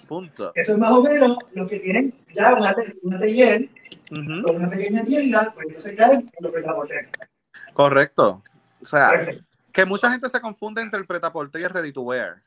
Punto. 0.09 0.51
eso 0.57 0.73
es 0.73 0.79
más 0.79 0.91
o 0.93 1.03
menos 1.03 1.39
lo 1.53 1.67
que 1.69 1.79
tienen 1.79 2.13
ya 2.35 2.55
una, 2.55 2.75
una 3.03 3.19
taller 3.21 3.69
Ujú, 4.11 4.43
con 4.43 4.57
una 4.57 4.69
pequeña 4.69 5.05
tienda, 5.05 5.53
pues 5.55 5.69
entonces 5.69 5.95
caen 5.97 6.21
en 6.21 6.31
los 6.41 6.53
Pretaporter. 6.53 7.09
Correcto. 7.73 8.43
O 8.81 8.85
sea, 8.85 9.11
Perfecto. 9.11 9.45
que 9.73 9.85
mucha 9.87 10.11
gente 10.11 10.29
se 10.29 10.41
confunde 10.41 10.83
entre 10.83 10.99
el 10.99 11.07
Pretaporte 11.07 11.61
y 11.61 11.63
el 11.63 11.71
Ready 11.71 11.93
to 11.93 12.03
Wear. 12.03 12.43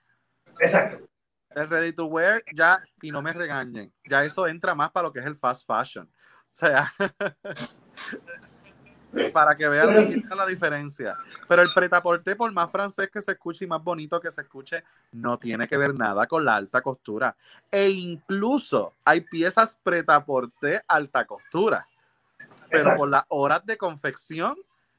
Exacto. 0.59 1.07
El 1.49 1.69
ready 1.69 1.93
to 1.93 2.05
wear 2.07 2.43
ya, 2.53 2.83
y 3.01 3.11
no 3.11 3.21
me 3.21 3.31
regañen, 3.31 3.89
ya 4.09 4.25
eso 4.25 4.45
entra 4.45 4.75
más 4.75 4.91
para 4.91 5.07
lo 5.07 5.13
que 5.13 5.19
es 5.19 5.25
el 5.25 5.37
fast 5.37 5.65
fashion. 5.65 6.05
O 6.05 6.47
sea, 6.49 6.91
para 9.33 9.55
que 9.55 9.67
vean 9.67 9.93
la- 9.93 10.45
diferencia. 10.45 11.15
Pero 11.47 11.61
el 11.61 11.73
pretaporte, 11.73 12.35
por 12.35 12.51
más 12.51 12.71
francés 12.71 13.09
que 13.11 13.21
se 13.21 13.31
escuche 13.31 13.65
y 13.65 13.67
más 13.67 13.83
bonito 13.83 14.19
que 14.19 14.29
se 14.31 14.41
escuche, 14.41 14.83
no 15.11 15.37
tiene 15.39 15.67
que 15.67 15.77
ver 15.77 15.93
nada 15.95 16.27
con 16.27 16.45
la 16.45 16.55
alta 16.55 16.81
costura. 16.81 17.35
E 17.71 17.89
incluso 17.89 18.93
hay 19.03 19.21
piezas 19.21 19.77
pretaporte 19.81 20.81
alta 20.87 21.25
costura. 21.25 21.87
Pero 22.69 22.79
Exacto. 22.83 22.97
por 22.97 23.09
las 23.09 23.23
horas 23.29 23.65
de 23.65 23.77
confección 23.77 24.55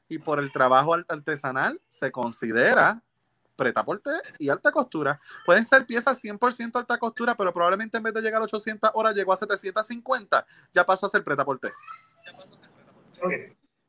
y 0.09 0.19
por 0.19 0.39
el 0.39 0.51
trabajo 0.51 0.93
al- 0.93 1.05
artesanal 1.07 1.79
se 1.89 2.11
considera 2.11 3.01
pretaporte 3.55 4.11
y 4.37 4.49
alta 4.49 4.71
costura. 4.71 5.19
Pueden 5.45 5.65
ser 5.65 5.85
piezas 5.85 6.19
100% 6.23 6.77
alta 6.77 6.97
costura, 6.99 7.35
pero 7.35 7.51
probablemente 7.53 7.97
en 7.97 8.03
vez 8.03 8.13
de 8.13 8.21
llegar 8.21 8.39
a 8.41 8.45
800 8.45 8.91
horas 8.93 9.15
llegó 9.15 9.33
a 9.33 9.35
750, 9.35 10.45
ya 10.71 10.85
pasó 10.85 11.07
a 11.07 11.09
ser 11.09 11.23
pretaporte. 11.23 11.71
Ok. 13.21 13.33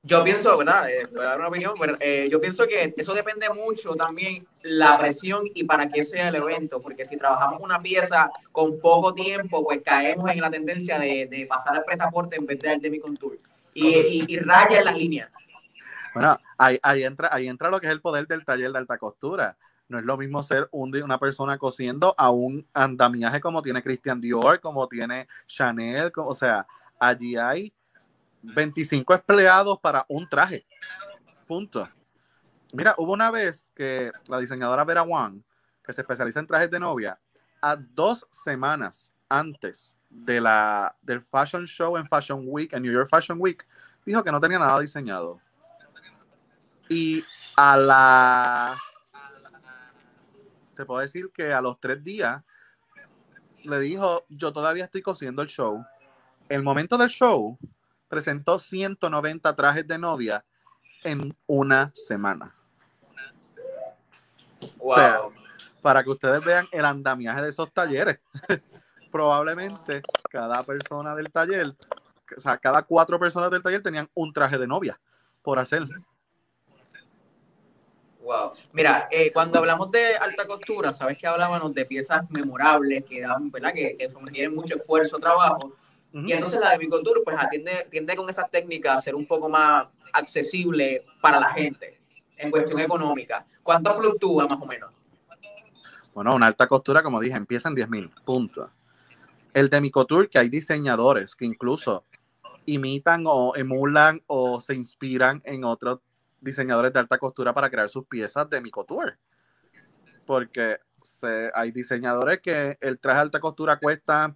Yo 0.02 0.22
pienso, 0.24 0.56
¿verdad? 0.56 0.88
Eh, 0.88 1.02
voy 1.12 1.20
a 1.24 1.28
dar 1.30 1.38
una 1.38 1.48
opinión. 1.48 1.74
pero, 1.78 1.96
eh, 2.00 2.28
yo 2.30 2.40
pienso 2.40 2.66
que 2.66 2.94
eso 2.96 3.14
depende 3.14 3.48
mucho 3.50 3.94
también 3.94 4.46
la 4.62 4.96
presión 4.96 5.42
y 5.54 5.64
para 5.64 5.88
qué 5.90 6.04
sea 6.04 6.28
el 6.28 6.36
evento, 6.36 6.80
porque 6.80 7.04
si 7.04 7.16
trabajamos 7.16 7.60
una 7.60 7.82
pieza 7.82 8.30
con 8.52 8.78
poco 8.80 9.12
tiempo, 9.12 9.64
pues 9.64 9.80
caemos 9.84 10.30
en 10.30 10.40
la 10.40 10.50
tendencia 10.50 10.98
de, 10.98 11.26
de 11.26 11.46
pasar 11.46 11.76
al 11.76 11.84
pretaporte 11.84 12.36
en 12.36 12.46
vez 12.46 12.58
del 12.60 12.80
demi-contour. 12.80 13.38
Y, 13.74 13.88
y, 13.88 14.24
y 14.28 14.38
raya 14.38 14.78
en 14.78 14.84
las 14.84 14.96
líneas. 14.96 15.30
Bueno, 16.14 16.38
ahí, 16.56 16.78
ahí, 16.82 17.02
entra, 17.04 17.28
ahí 17.32 17.48
entra 17.48 17.68
lo 17.70 17.80
que 17.80 17.86
es 17.86 17.92
el 17.92 18.00
poder 18.00 18.26
del 18.26 18.44
taller 18.44 18.72
de 18.72 18.78
alta 18.78 18.98
costura. 18.98 19.56
No 19.88 19.98
es 19.98 20.04
lo 20.04 20.16
mismo 20.16 20.42
ser 20.42 20.68
un, 20.70 20.94
una 21.02 21.18
persona 21.18 21.58
cosiendo 21.58 22.14
a 22.16 22.30
un 22.30 22.66
andamiaje 22.72 23.40
como 23.40 23.62
tiene 23.62 23.82
Christian 23.82 24.20
Dior, 24.20 24.60
como 24.60 24.86
tiene 24.88 25.28
Chanel, 25.46 26.12
como- 26.12 26.30
o 26.30 26.34
sea, 26.34 26.66
allí 26.98 27.36
hay 27.36 27.72
25 28.54 29.14
empleados 29.14 29.78
para 29.80 30.04
un 30.08 30.28
traje. 30.28 30.66
Punto. 31.46 31.88
Mira, 32.72 32.94
hubo 32.98 33.12
una 33.12 33.30
vez 33.30 33.72
que 33.74 34.10
la 34.28 34.38
diseñadora 34.38 34.84
Vera 34.84 35.02
Wang, 35.02 35.42
que 35.82 35.92
se 35.92 36.02
especializa 36.02 36.40
en 36.40 36.46
trajes 36.46 36.70
de 36.70 36.78
novia, 36.78 37.18
a 37.60 37.76
dos 37.76 38.26
semanas 38.30 39.14
antes 39.28 39.96
de 40.08 40.40
la, 40.40 40.96
del 41.02 41.22
Fashion 41.22 41.66
Show 41.66 41.96
en 41.96 42.06
Fashion 42.06 42.42
Week, 42.46 42.72
en 42.72 42.82
New 42.82 42.92
York 42.92 43.08
Fashion 43.08 43.38
Week, 43.40 43.66
dijo 44.04 44.22
que 44.22 44.32
no 44.32 44.40
tenía 44.40 44.58
nada 44.58 44.78
diseñado. 44.80 45.40
Y 46.88 47.24
a 47.56 47.76
la... 47.76 48.78
Te 50.74 50.86
puedo 50.86 51.00
decir 51.00 51.30
que 51.34 51.52
a 51.52 51.60
los 51.60 51.80
tres 51.80 52.02
días 52.04 52.42
le 53.64 53.80
dijo, 53.80 54.24
yo 54.28 54.52
todavía 54.52 54.84
estoy 54.84 55.02
cosiendo 55.02 55.42
el 55.42 55.48
show. 55.48 55.84
El 56.48 56.62
momento 56.62 56.96
del 56.96 57.08
show 57.08 57.58
presentó 58.08 58.58
190 58.58 59.54
trajes 59.54 59.86
de 59.86 59.98
novia 59.98 60.44
en 61.04 61.36
una 61.46 61.92
semana. 61.94 62.54
Wow. 64.78 64.94
sea, 64.94 65.18
Para 65.82 66.02
que 66.02 66.10
ustedes 66.10 66.44
vean 66.44 66.66
el 66.72 66.84
andamiaje 66.84 67.42
de 67.42 67.50
esos 67.50 67.72
talleres. 67.72 68.18
Probablemente 69.12 70.02
cada 70.30 70.62
persona 70.64 71.14
del 71.14 71.30
taller, 71.30 71.74
o 72.36 72.40
sea, 72.40 72.58
cada 72.58 72.82
cuatro 72.82 73.18
personas 73.18 73.50
del 73.50 73.62
taller 73.62 73.82
tenían 73.82 74.08
un 74.14 74.32
traje 74.32 74.58
de 74.58 74.66
novia 74.66 75.00
por 75.42 75.58
hacer. 75.58 75.86
Wow. 78.20 78.52
Mira, 78.72 79.08
eh, 79.10 79.32
cuando 79.32 79.58
hablamos 79.58 79.90
de 79.90 80.16
alta 80.16 80.46
costura, 80.46 80.92
sabes 80.92 81.16
que 81.16 81.26
hablábamos 81.26 81.72
de 81.72 81.86
piezas 81.86 82.28
memorables 82.30 83.02
que 83.04 83.22
dan, 83.22 83.50
¿verdad? 83.50 83.72
Que, 83.72 83.96
que 83.96 84.08
tienen 84.30 84.54
mucho 84.54 84.76
esfuerzo, 84.76 85.18
trabajo. 85.18 85.72
Y 86.12 86.32
entonces 86.32 86.58
la 86.58 86.70
de 86.70 86.78
Bicotour, 86.78 87.22
pues 87.22 87.36
atiende, 87.38 87.86
tiende 87.90 88.16
con 88.16 88.28
esas 88.30 88.50
técnicas 88.50 88.96
a 88.96 89.00
ser 89.00 89.14
un 89.14 89.26
poco 89.26 89.48
más 89.48 89.92
accesible 90.12 91.04
para 91.20 91.38
la 91.38 91.52
gente 91.52 91.98
en 92.36 92.50
cuestión 92.50 92.80
económica. 92.80 93.46
¿Cuánto 93.62 93.94
fluctúa 93.94 94.46
más 94.46 94.58
o 94.60 94.66
menos? 94.66 94.90
Bueno, 96.14 96.34
una 96.34 96.46
alta 96.46 96.66
costura, 96.66 97.02
como 97.02 97.20
dije, 97.20 97.36
empieza 97.36 97.68
en 97.68 97.74
10 97.74 97.88
mil, 97.88 98.10
punto. 98.24 98.70
El 99.52 99.68
de 99.68 99.80
Micotour, 99.80 100.28
que 100.28 100.38
hay 100.38 100.48
diseñadores 100.48 101.36
que 101.36 101.44
incluso 101.44 102.04
imitan 102.64 103.24
o 103.26 103.54
emulan 103.54 104.22
o 104.26 104.60
se 104.60 104.74
inspiran 104.74 105.40
en 105.44 105.64
otros 105.64 106.00
diseñadores 106.40 106.92
de 106.92 107.00
alta 107.00 107.18
costura 107.18 107.52
para 107.52 107.70
crear 107.70 107.88
sus 107.88 108.06
piezas 108.06 108.48
de 108.48 108.60
Micotour. 108.60 109.16
Porque 110.26 110.78
se- 111.02 111.50
hay 111.54 111.70
diseñadores 111.70 112.40
que 112.40 112.76
el 112.80 112.98
traje 112.98 113.16
de 113.16 113.22
alta 113.22 113.40
costura 113.40 113.78
cuesta 113.78 114.34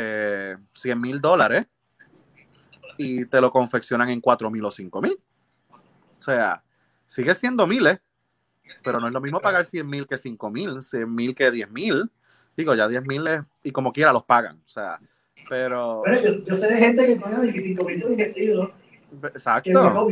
eh, 0.00 0.56
100 0.74 1.00
mil 1.00 1.20
dólares 1.20 1.66
y 2.96 3.24
te 3.24 3.40
lo 3.40 3.50
confeccionan 3.50 4.08
en 4.10 4.20
4 4.20 4.48
mil 4.48 4.64
o 4.64 4.70
5 4.70 5.02
mil. 5.02 5.18
O 5.70 6.22
sea, 6.22 6.62
sigue 7.04 7.34
siendo 7.34 7.66
miles, 7.66 8.00
pero 8.84 9.00
no 9.00 9.08
es 9.08 9.12
lo 9.12 9.20
mismo 9.20 9.40
pagar 9.40 9.64
100 9.64 9.88
mil 9.88 10.06
que 10.06 10.16
5 10.16 10.50
mil, 10.50 10.82
100 10.82 11.12
mil 11.12 11.34
que 11.34 11.50
10 11.50 11.70
mil. 11.70 12.10
Digo, 12.56 12.74
ya 12.74 12.86
10 12.86 13.06
mil 13.06 13.24
y 13.64 13.72
como 13.72 13.92
quiera 13.92 14.12
los 14.12 14.22
pagan. 14.22 14.62
O 14.64 14.68
sea, 14.68 15.00
pero. 15.48 15.98
Bueno, 15.98 16.20
yo, 16.20 16.44
yo 16.44 16.54
sé 16.54 16.68
de 16.68 16.78
gente 16.78 17.06
que 17.06 17.16
paga 17.16 17.40
25 17.40 17.84
mil 17.84 18.00
por 18.00 18.10
un 18.10 18.16
vestido 18.16 18.70
Exacto. 19.24 20.08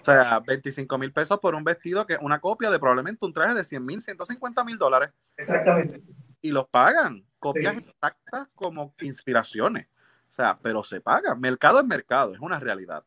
O 0.00 0.04
sea, 0.04 0.40
25 0.40 0.98
mil 0.98 1.12
pesos 1.12 1.38
por 1.40 1.54
un 1.54 1.64
vestido 1.64 2.06
que 2.06 2.14
es 2.14 2.18
una 2.20 2.40
copia 2.40 2.70
de 2.70 2.78
probablemente 2.78 3.24
un 3.24 3.32
traje 3.32 3.54
de 3.54 3.64
100 3.64 3.84
mil, 3.84 4.00
150 4.00 4.64
mil 4.64 4.78
dólares. 4.78 5.10
Exactamente. 5.36 6.02
Y 6.40 6.50
los 6.50 6.68
pagan. 6.68 7.24
Copias 7.38 7.76
Sí. 7.76 7.84
exactas 7.88 8.48
como 8.54 8.94
inspiraciones. 9.00 9.86
O 10.28 10.32
sea, 10.32 10.58
pero 10.60 10.82
se 10.82 11.00
pagan. 11.00 11.40
Mercado 11.40 11.80
es 11.80 11.86
mercado, 11.86 12.34
es 12.34 12.40
una 12.40 12.60
realidad. 12.60 13.04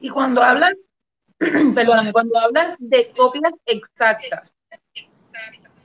Y 0.00 0.10
cuando 0.10 0.42
hablas, 0.42 0.74
perdóname, 1.74 2.12
cuando 2.12 2.38
hablas 2.38 2.76
de 2.78 3.12
copias 3.16 3.52
exactas, 3.66 4.54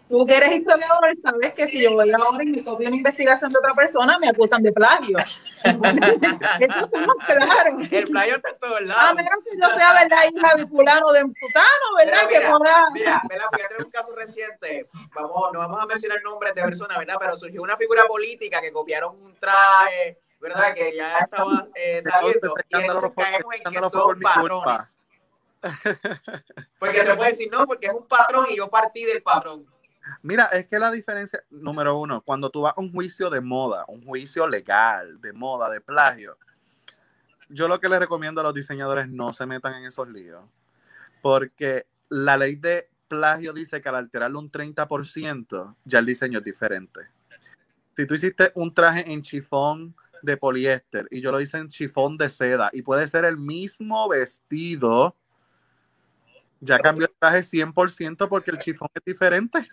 Tú 0.09 0.25
que 0.25 0.35
eres 0.37 0.53
historiador, 0.53 1.15
sabes 1.23 1.53
que 1.53 1.67
si 1.67 1.83
yo 1.83 1.93
voy 1.93 2.11
ahora 2.11 2.43
y 2.43 2.47
me 2.47 2.63
copio 2.63 2.87
una 2.87 2.97
investigación 2.97 3.51
de 3.51 3.59
otra 3.59 3.75
persona, 3.75 4.17
me 4.17 4.27
acusan 4.27 4.63
de 4.63 4.73
plagio. 4.73 5.17
Eso 5.63 6.85
estamos 6.85 7.15
claros. 7.27 7.91
El 7.91 8.05
plagio 8.05 8.35
está 8.37 8.49
en 8.49 8.59
todos 8.59 8.77
A 8.77 8.81
lados. 8.81 9.15
menos 9.15 9.39
que 9.43 9.55
yo 9.55 9.69
sea, 9.69 9.93
¿verdad? 9.93 10.17
Hija 10.33 10.55
de 10.57 10.67
fulano 10.67 11.11
de 11.11 11.21
putano, 11.25 11.95
¿verdad? 11.95 12.21
Mira, 12.27 12.27
que 12.27 12.57
pueda... 12.57 12.89
Mira, 12.91 13.21
¿verdad? 13.29 13.45
Fíjate 13.53 13.75
en 13.77 13.85
un 13.85 13.91
caso 13.91 14.15
reciente, 14.15 14.89
vamos, 15.13 15.49
no 15.53 15.59
vamos 15.59 15.79
a 15.79 15.85
mencionar 15.85 16.19
nombres 16.23 16.55
de 16.55 16.63
personas, 16.63 16.97
¿verdad? 16.97 17.15
Pero 17.19 17.37
surgió 17.37 17.61
una 17.61 17.77
figura 17.77 18.05
política 18.07 18.61
que 18.61 18.71
copiaron 18.71 19.15
un 19.15 19.35
traje, 19.35 20.17
¿verdad? 20.39 20.73
Que 20.73 20.95
ya 20.95 21.19
estaba 21.19 21.67
eh, 21.75 22.01
saliendo. 22.01 22.55
Y 22.69 22.77
entonces 22.77 23.11
caemos 23.15 23.55
en 23.55 23.71
que 23.71 23.89
son 23.91 24.19
patrones. 24.21 24.97
Porque 26.79 27.03
se 27.03 27.15
puede 27.15 27.29
decir, 27.29 27.49
no, 27.51 27.67
porque 27.67 27.87
es 27.87 27.93
un 27.93 28.07
patrón 28.07 28.47
y 28.49 28.57
yo 28.57 28.67
partí 28.69 29.03
del 29.03 29.21
patrón. 29.21 29.67
Mira, 30.21 30.45
es 30.45 30.65
que 30.65 30.79
la 30.79 30.91
diferencia, 30.91 31.43
número 31.49 31.97
uno, 31.97 32.21
cuando 32.21 32.49
tú 32.49 32.61
vas 32.61 32.73
a 32.75 32.81
un 32.81 32.91
juicio 32.91 33.29
de 33.29 33.41
moda, 33.41 33.85
un 33.87 34.03
juicio 34.03 34.47
legal, 34.47 35.19
de 35.21 35.33
moda, 35.33 35.69
de 35.69 35.81
plagio, 35.81 36.37
yo 37.49 37.67
lo 37.67 37.79
que 37.79 37.89
les 37.89 37.99
recomiendo 37.99 38.41
a 38.41 38.43
los 38.43 38.53
diseñadores 38.53 39.09
no 39.09 39.33
se 39.33 39.45
metan 39.45 39.73
en 39.75 39.85
esos 39.85 40.07
líos, 40.07 40.43
porque 41.21 41.87
la 42.09 42.37
ley 42.37 42.55
de 42.55 42.89
plagio 43.07 43.53
dice 43.53 43.81
que 43.81 43.89
al 43.89 43.95
alterarlo 43.95 44.39
un 44.39 44.51
30%, 44.51 45.75
ya 45.83 45.99
el 45.99 46.05
diseño 46.05 46.39
es 46.39 46.45
diferente. 46.45 47.01
Si 47.97 48.05
tú 48.05 48.13
hiciste 48.13 48.51
un 48.55 48.73
traje 48.73 49.11
en 49.11 49.21
chifón 49.21 49.95
de 50.21 50.37
poliéster 50.37 51.07
y 51.11 51.21
yo 51.21 51.31
lo 51.31 51.41
hice 51.41 51.57
en 51.57 51.69
chifón 51.69 52.17
de 52.17 52.29
seda 52.29 52.69
y 52.71 52.81
puede 52.81 53.07
ser 53.07 53.25
el 53.25 53.37
mismo 53.37 54.07
vestido, 54.07 55.15
ya 56.61 56.79
cambió 56.79 57.07
el 57.07 57.13
traje 57.17 57.39
100% 57.39 58.27
porque 58.29 58.51
el 58.51 58.57
chifón 58.59 58.89
es 58.93 59.03
diferente. 59.03 59.67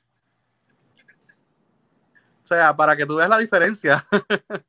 O 2.47 2.49
sea, 2.49 2.77
para 2.77 2.97
que 2.97 3.05
tú 3.05 3.17
veas 3.17 3.29
la 3.29 3.39
diferencia. 3.39 4.05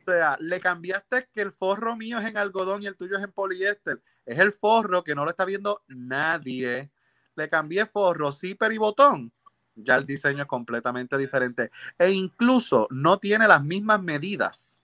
o 0.00 0.04
sea, 0.06 0.38
le 0.40 0.58
cambiaste 0.58 1.28
que 1.30 1.42
el 1.42 1.52
forro 1.52 1.96
mío 1.96 2.18
es 2.18 2.24
en 2.24 2.38
algodón 2.38 2.82
y 2.82 2.86
el 2.86 2.96
tuyo 2.96 3.18
es 3.18 3.22
en 3.22 3.30
poliéster. 3.30 4.02
Es 4.24 4.38
el 4.38 4.54
forro 4.54 5.04
que 5.04 5.14
no 5.14 5.22
lo 5.24 5.30
está 5.30 5.44
viendo 5.44 5.82
nadie. 5.86 6.90
Le 7.36 7.48
cambié 7.50 7.84
forro, 7.84 8.32
zipper 8.32 8.72
y 8.72 8.78
botón. 8.78 9.30
Ya 9.74 9.96
el 9.96 10.06
diseño 10.06 10.44
es 10.44 10.48
completamente 10.48 11.18
diferente. 11.18 11.70
E 11.98 12.10
incluso 12.10 12.86
no 12.88 13.18
tiene 13.18 13.46
las 13.46 13.62
mismas 13.62 14.02
medidas. 14.02 14.80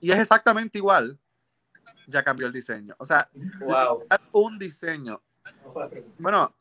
Y 0.00 0.12
es 0.12 0.20
exactamente 0.20 0.78
igual. 0.78 1.18
Ya 2.06 2.22
cambió 2.22 2.46
el 2.46 2.52
diseño. 2.54 2.94
O 2.96 3.04
sea, 3.04 3.28
Wow. 3.60 4.06
un 4.32 4.58
diseño 4.58 5.20
bueno, 6.18 6.54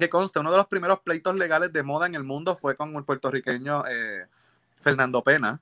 que 0.00 0.10
consta, 0.10 0.40
uno 0.40 0.50
de 0.50 0.56
los 0.56 0.66
primeros 0.66 1.00
pleitos 1.00 1.36
legales 1.36 1.72
de 1.72 1.82
moda 1.82 2.06
en 2.06 2.16
el 2.16 2.24
mundo 2.24 2.56
fue 2.56 2.74
con 2.74 2.96
el 2.96 3.04
puertorriqueño 3.04 3.84
eh, 3.86 4.26
Fernando 4.80 5.22
Pena, 5.22 5.60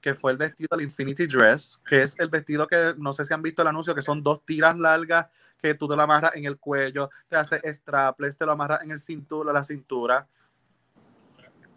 que 0.00 0.14
fue 0.14 0.32
el 0.32 0.38
vestido 0.38 0.68
del 0.76 0.84
Infinity 0.84 1.26
Dress, 1.26 1.80
que 1.88 2.02
es 2.02 2.14
el 2.18 2.28
vestido 2.28 2.66
que, 2.68 2.94
no 2.98 3.12
sé 3.12 3.24
si 3.24 3.34
han 3.34 3.42
visto 3.42 3.62
el 3.62 3.68
anuncio, 3.68 3.94
que 3.94 4.02
son 4.02 4.22
dos 4.22 4.44
tiras 4.44 4.76
largas 4.78 5.26
que 5.60 5.74
tú 5.74 5.88
te 5.88 5.96
lo 5.96 6.02
amarras 6.02 6.36
en 6.36 6.44
el 6.44 6.58
cuello, 6.58 7.10
te 7.28 7.36
hace 7.36 7.60
strapless, 7.72 8.36
te 8.36 8.46
lo 8.46 8.52
amarras 8.52 8.82
en 8.82 8.92
el 8.92 8.98
cintura, 8.98 9.52
la 9.52 9.64
cintura. 9.64 10.26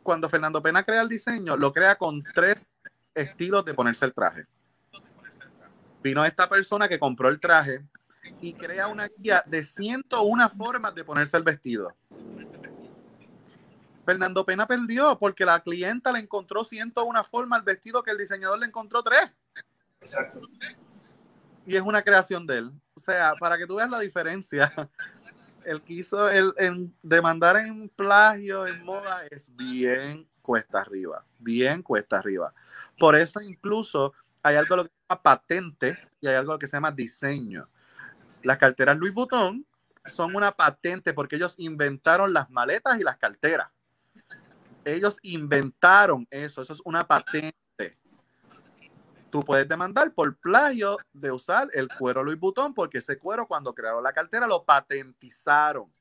Cuando 0.03 0.29
Fernando 0.29 0.61
Pena 0.61 0.83
crea 0.83 1.01
el 1.01 1.09
diseño, 1.09 1.57
lo 1.57 1.71
crea 1.73 1.95
con 1.95 2.21
tres 2.33 2.77
estilos 3.15 3.63
de 3.65 3.73
ponerse 3.73 4.05
el 4.05 4.13
traje. 4.13 4.45
Vino 6.01 6.23
esta 6.25 6.49
persona 6.49 6.89
que 6.89 6.99
compró 6.99 7.29
el 7.29 7.39
traje, 7.39 7.85
y 8.41 8.53
crea 8.53 8.87
una 8.87 9.07
guía 9.17 9.43
de 9.45 9.63
101 9.63 10.49
formas 10.49 10.93
de 10.95 11.03
ponerse 11.03 11.37
el 11.37 11.43
vestido. 11.43 11.95
Fernando 14.05 14.45
Pena 14.45 14.67
perdió 14.67 15.17
porque 15.17 15.45
la 15.45 15.61
clienta 15.61 16.11
le 16.11 16.19
encontró 16.19 16.63
101 16.63 17.23
formas 17.23 17.59
al 17.59 17.65
vestido 17.65 18.03
que 18.03 18.11
el 18.11 18.17
diseñador 18.17 18.59
le 18.59 18.65
encontró 18.65 19.01
tres. 19.01 19.31
Exacto. 20.01 20.41
Y 21.65 21.75
es 21.75 21.81
una 21.81 22.01
creación 22.01 22.45
de 22.45 22.57
él. 22.57 22.71
O 22.95 22.99
sea, 22.99 23.33
para 23.39 23.57
que 23.57 23.65
tú 23.65 23.75
veas 23.75 23.89
la 23.89 23.99
diferencia, 23.99 24.71
el 25.65 25.81
que 25.81 25.93
hizo 25.93 26.29
el, 26.29 26.53
en 26.57 26.93
demandar 27.01 27.57
en 27.57 27.87
plagio, 27.89 28.67
en 28.67 28.83
moda, 28.83 29.25
es 29.31 29.49
bien 29.55 30.27
cuesta 30.41 30.81
arriba. 30.81 31.25
Bien 31.39 31.81
cuesta 31.81 32.19
arriba. 32.19 32.53
Por 32.99 33.15
eso 33.15 33.39
incluso 33.41 34.13
hay 34.41 34.57
algo 34.57 34.75
lo 34.75 34.83
que 34.83 34.89
se 34.89 34.95
llama 35.09 35.23
patente 35.23 35.97
y 36.19 36.27
hay 36.27 36.35
algo 36.35 36.59
que 36.59 36.67
se 36.67 36.75
llama 36.75 36.91
diseño. 36.91 37.69
Las 38.43 38.57
carteras 38.57 38.97
Louis 38.97 39.13
Vuitton 39.13 39.65
son 40.05 40.35
una 40.35 40.51
patente 40.51 41.13
porque 41.13 41.37
ellos 41.37 41.55
inventaron 41.57 42.33
las 42.33 42.49
maletas 42.49 42.99
y 42.99 43.03
las 43.03 43.17
carteras. 43.17 43.69
Ellos 44.85 45.17
inventaron 45.21 46.27
eso, 46.29 46.61
eso 46.61 46.73
es 46.73 46.81
una 46.83 47.07
patente. 47.07 47.53
Tú 49.29 49.43
puedes 49.43 49.67
demandar 49.67 50.13
por 50.13 50.37
plagio 50.37 50.97
de 51.13 51.31
usar 51.31 51.69
el 51.73 51.87
cuero 51.97 52.23
Louis 52.23 52.39
Vuitton 52.39 52.73
porque 52.73 52.99
ese 52.99 53.17
cuero 53.17 53.47
cuando 53.47 53.73
crearon 53.73 54.03
la 54.03 54.13
cartera 54.13 54.45
lo 54.45 54.63
patentizaron. 54.63 55.91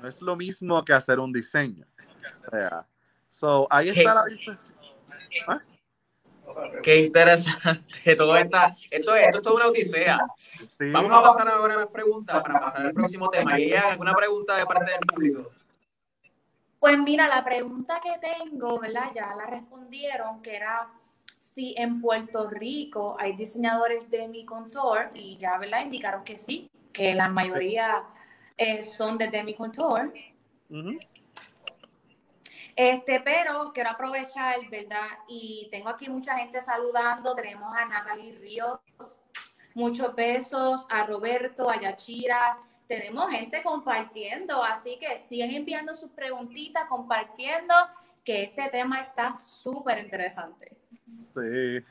No 0.00 0.06
es 0.06 0.20
lo 0.22 0.36
mismo 0.36 0.84
que 0.84 0.92
hacer 0.92 1.18
un 1.18 1.32
diseño. 1.32 1.86
O 2.46 2.50
sea, 2.50 2.86
so, 3.28 3.66
ahí 3.70 3.88
está 3.88 4.14
la 4.14 4.24
diferencia. 4.26 4.76
¿Ah? 5.48 5.60
Qué 6.82 6.96
interesante. 7.00 7.80
Todo 8.16 8.36
está, 8.36 8.76
esto, 8.90 9.14
es- 9.14 9.22
esto 9.26 9.38
es 9.38 9.42
toda 9.42 9.56
una 9.56 9.66
odisea. 9.66 10.18
Sí. 10.58 10.90
Vamos 10.92 11.12
a 11.12 11.22
pasar 11.22 11.48
ahora 11.48 11.74
a 11.74 11.78
las 11.78 11.86
preguntas 11.88 12.42
para 12.42 12.60
pasar 12.60 12.86
al 12.86 12.92
próximo 12.92 13.28
tema. 13.28 13.58
¿Y 13.58 13.72
alguna 13.72 14.12
pregunta 14.14 14.56
de 14.56 14.66
parte 14.66 14.90
del 14.92 15.00
público? 15.00 15.50
Pues 16.80 16.98
mira, 16.98 17.26
la 17.28 17.44
pregunta 17.44 18.00
que 18.02 18.12
tengo, 18.20 18.78
¿verdad? 18.78 19.10
Ya 19.14 19.34
la 19.34 19.46
respondieron, 19.46 20.40
que 20.42 20.54
era 20.56 20.88
si 21.36 21.74
en 21.76 22.00
Puerto 22.00 22.48
Rico 22.48 23.16
hay 23.18 23.34
diseñadores 23.34 24.10
de 24.10 24.28
mi 24.28 24.44
contour 24.44 25.10
y 25.14 25.36
ya, 25.36 25.58
¿verdad? 25.58 25.82
Indicaron 25.82 26.22
que 26.24 26.38
sí, 26.38 26.70
que 26.92 27.14
la 27.14 27.28
mayoría 27.28 28.02
eh, 28.56 28.82
son 28.82 29.18
de 29.18 29.28
Demi 29.28 29.54
Contour. 29.54 30.12
Este, 32.78 33.18
pero 33.18 33.72
quiero 33.74 33.90
aprovechar, 33.90 34.54
¿verdad? 34.70 35.08
Y 35.26 35.66
tengo 35.68 35.88
aquí 35.88 36.08
mucha 36.08 36.38
gente 36.38 36.60
saludando. 36.60 37.34
Tenemos 37.34 37.74
a 37.74 37.84
Natalie 37.86 38.38
Ríos, 38.38 38.78
muchos 39.74 40.14
besos, 40.14 40.86
a 40.88 41.04
Roberto, 41.04 41.68
a 41.68 41.80
Yachira. 41.80 42.56
Tenemos 42.86 43.30
gente 43.30 43.64
compartiendo, 43.64 44.62
así 44.62 44.96
que 45.00 45.18
siguen 45.18 45.50
enviando 45.50 45.92
sus 45.92 46.12
preguntitas, 46.12 46.84
compartiendo, 46.88 47.74
que 48.24 48.44
este 48.44 48.68
tema 48.68 49.00
está 49.00 49.34
súper 49.34 49.98
interesante. 49.98 50.76
Sí. 51.34 51.84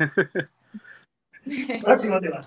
Próximo 1.81 2.21
tema. 2.21 2.39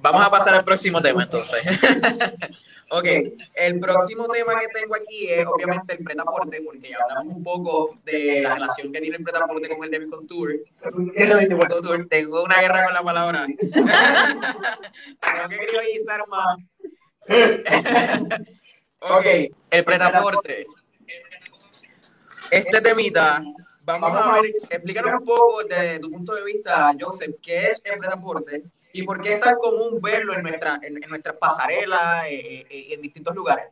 Vamos 0.00 0.26
a 0.26 0.30
pasar 0.30 0.54
al 0.56 0.64
próximo 0.64 1.00
tema 1.00 1.22
entonces. 1.22 1.62
ok, 2.98 3.06
el 3.54 3.80
próximo 3.80 4.28
tema 4.28 4.54
que 4.56 4.68
tengo 4.68 4.94
aquí 4.94 5.28
es 5.28 5.46
obviamente 5.46 5.94
el 5.94 6.04
pretaporte, 6.04 6.62
porque 6.62 6.90
ya 6.90 6.98
hablamos 7.02 7.36
un 7.36 7.42
poco 7.42 7.98
de 8.04 8.42
la 8.42 8.54
relación 8.54 8.92
que 8.92 9.00
tiene 9.00 9.16
el 9.16 9.24
pretaporte 9.24 9.68
con 9.68 9.82
el 9.84 9.90
Demi 9.90 10.08
Contour. 10.08 10.60
Tengo 12.08 12.44
una 12.44 12.60
guerra 12.60 12.84
con 12.84 12.94
la 12.94 13.02
palabra. 13.02 13.46
Tengo 13.58 15.48
que 15.48 15.58
criollizar 15.66 16.20
más. 16.28 16.58
ok, 19.00 19.26
el 19.70 19.84
pretaporte. 19.84 20.66
Este 22.50 22.80
temita, 22.80 23.42
vamos 23.84 24.10
a 24.12 24.40
ver, 24.40 24.52
explícanos 24.70 25.20
un 25.20 25.26
poco 25.26 25.64
desde 25.64 25.98
tu 25.98 26.10
punto 26.10 26.34
de 26.34 26.44
vista, 26.44 26.92
Joseph, 27.00 27.34
qué 27.42 27.68
es 27.68 27.82
el 27.84 27.98
pretaporte 27.98 28.62
y 28.94 29.02
por 29.02 29.20
qué 29.20 29.34
es 29.34 29.40
tan 29.40 29.56
común 29.56 30.00
verlo 30.00 30.34
en, 30.34 30.42
nuestra, 30.44 30.78
en, 30.80 31.02
en 31.02 31.10
nuestras 31.10 31.36
pasarelas 31.36 32.26
eh, 32.26 32.64
eh, 32.70 32.86
y 32.88 32.94
en 32.94 33.02
distintos 33.02 33.34
lugares. 33.34 33.66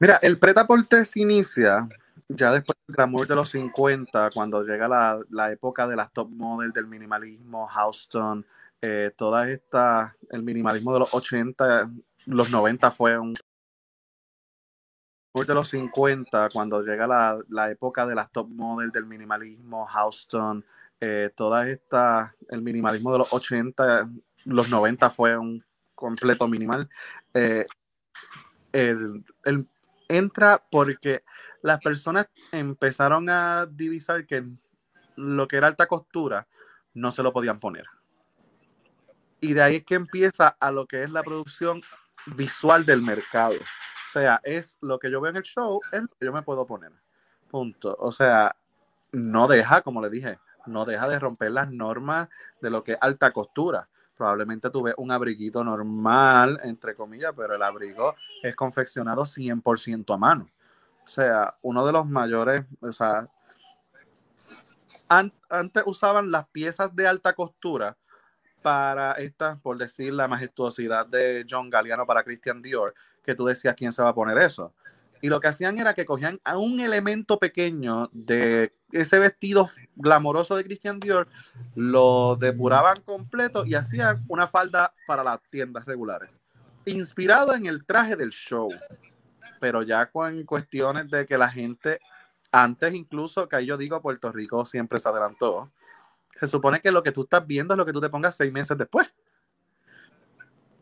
Mira, 0.00 0.18
el 0.20 0.38
pretaporte 0.38 1.04
se 1.04 1.20
inicia 1.20 1.88
ya 2.28 2.50
después 2.50 2.76
del 2.86 2.96
glamour 2.96 3.28
de 3.28 3.36
los 3.36 3.50
50, 3.50 4.30
cuando 4.34 4.64
llega 4.64 4.88
la, 4.88 5.20
la 5.30 5.52
época 5.52 5.86
de 5.86 5.94
las 5.94 6.12
top 6.12 6.28
model, 6.28 6.72
del 6.72 6.88
minimalismo, 6.88 7.68
Houston, 7.68 8.44
eh, 8.82 9.12
toda 9.16 9.48
esta, 9.48 10.16
el 10.30 10.42
minimalismo 10.42 10.92
de 10.92 10.98
los 10.98 11.14
80, 11.14 11.88
los 12.26 12.50
90 12.50 12.90
fue 12.90 13.16
un 13.16 13.34
de 15.34 15.54
los 15.54 15.68
50, 15.68 16.48
cuando 16.52 16.82
llega 16.82 17.06
la, 17.06 17.38
la 17.50 17.70
época 17.70 18.06
de 18.06 18.14
las 18.14 18.32
top 18.32 18.48
model, 18.48 18.90
del 18.90 19.04
minimalismo, 19.04 19.84
Houston, 19.86 20.64
eh, 21.00 21.30
toda 21.34 21.68
esta, 21.68 22.34
el 22.48 22.62
minimalismo 22.62 23.12
de 23.12 23.18
los 23.18 23.32
80, 23.32 24.08
los 24.44 24.70
90 24.70 25.10
fue 25.10 25.36
un 25.36 25.64
completo 25.94 26.48
minimal. 26.48 26.88
Eh, 27.34 27.66
el, 28.72 29.24
entra 30.08 30.62
porque 30.70 31.22
las 31.62 31.80
personas 31.80 32.28
empezaron 32.52 33.28
a 33.28 33.66
divisar 33.66 34.26
que 34.26 34.44
lo 35.16 35.48
que 35.48 35.56
era 35.56 35.66
alta 35.66 35.86
costura 35.86 36.46
no 36.94 37.10
se 37.10 37.22
lo 37.22 37.32
podían 37.32 37.58
poner. 37.58 37.86
Y 39.40 39.52
de 39.52 39.62
ahí 39.62 39.76
es 39.76 39.84
que 39.84 39.94
empieza 39.94 40.48
a 40.48 40.70
lo 40.70 40.86
que 40.86 41.02
es 41.02 41.10
la 41.10 41.22
producción 41.22 41.82
visual 42.26 42.86
del 42.86 43.02
mercado. 43.02 43.54
O 43.54 44.10
sea, 44.12 44.40
es 44.44 44.78
lo 44.80 44.98
que 44.98 45.10
yo 45.10 45.20
veo 45.20 45.30
en 45.30 45.36
el 45.36 45.42
show, 45.42 45.80
es 45.92 46.02
lo 46.02 46.08
que 46.08 46.26
yo 46.26 46.32
me 46.32 46.42
puedo 46.42 46.66
poner. 46.66 46.92
Punto. 47.50 47.94
O 47.98 48.10
sea, 48.10 48.56
no 49.12 49.46
deja, 49.46 49.82
como 49.82 50.00
le 50.00 50.10
dije, 50.10 50.38
no 50.66 50.84
deja 50.84 51.08
de 51.08 51.18
romper 51.18 51.52
las 51.52 51.70
normas 51.70 52.28
de 52.60 52.70
lo 52.70 52.82
que 52.82 52.92
es 52.92 52.98
alta 53.00 53.32
costura. 53.32 53.88
Probablemente 54.16 54.70
tuve 54.70 54.94
un 54.96 55.10
abriguito 55.10 55.62
normal, 55.62 56.58
entre 56.62 56.94
comillas, 56.94 57.32
pero 57.36 57.54
el 57.54 57.62
abrigo 57.62 58.14
es 58.42 58.56
confeccionado 58.56 59.24
100% 59.24 60.14
a 60.14 60.16
mano. 60.16 60.48
O 61.04 61.08
sea, 61.08 61.54
uno 61.62 61.84
de 61.84 61.92
los 61.92 62.06
mayores, 62.06 62.64
o 62.80 62.92
sea, 62.92 63.28
antes 65.08 65.82
usaban 65.86 66.30
las 66.30 66.48
piezas 66.48 66.94
de 66.96 67.06
alta 67.06 67.34
costura 67.34 67.96
para 68.62 69.12
esta, 69.12 69.56
por 69.62 69.78
decir, 69.78 70.12
la 70.12 70.26
majestuosidad 70.26 71.06
de 71.06 71.46
John 71.48 71.70
Galliano 71.70 72.06
para 72.06 72.24
Christian 72.24 72.60
Dior, 72.60 72.94
que 73.22 73.34
tú 73.34 73.46
decías 73.46 73.76
quién 73.76 73.92
se 73.92 74.02
va 74.02 74.08
a 74.08 74.14
poner 74.14 74.38
eso. 74.38 74.72
Y 75.22 75.28
lo 75.28 75.40
que 75.40 75.48
hacían 75.48 75.78
era 75.78 75.94
que 75.94 76.04
cogían 76.04 76.40
a 76.44 76.58
un 76.58 76.80
elemento 76.80 77.38
pequeño 77.38 78.10
de 78.12 78.74
ese 78.92 79.18
vestido 79.18 79.68
glamoroso 79.94 80.56
de 80.56 80.64
Christian 80.64 81.00
Dior, 81.00 81.28
lo 81.74 82.36
depuraban 82.36 83.00
completo 83.02 83.64
y 83.64 83.74
hacían 83.74 84.24
una 84.28 84.46
falda 84.46 84.94
para 85.06 85.24
las 85.24 85.40
tiendas 85.50 85.84
regulares. 85.84 86.30
Inspirado 86.84 87.54
en 87.54 87.66
el 87.66 87.84
traje 87.84 88.14
del 88.14 88.30
show, 88.30 88.70
pero 89.60 89.82
ya 89.82 90.06
con 90.10 90.44
cuestiones 90.44 91.10
de 91.10 91.26
que 91.26 91.36
la 91.36 91.48
gente 91.48 91.98
antes 92.52 92.94
incluso, 92.94 93.48
que 93.48 93.56
ahí 93.56 93.66
yo 93.66 93.76
digo, 93.76 94.00
Puerto 94.00 94.32
Rico 94.32 94.64
siempre 94.64 94.98
se 94.98 95.08
adelantó. 95.08 95.70
Se 96.38 96.46
supone 96.46 96.80
que 96.80 96.90
lo 96.90 97.02
que 97.02 97.12
tú 97.12 97.22
estás 97.22 97.46
viendo 97.46 97.74
es 97.74 97.78
lo 97.78 97.84
que 97.84 97.92
tú 97.92 98.00
te 98.00 98.08
pongas 98.08 98.36
seis 98.36 98.52
meses 98.52 98.76
después. 98.78 99.08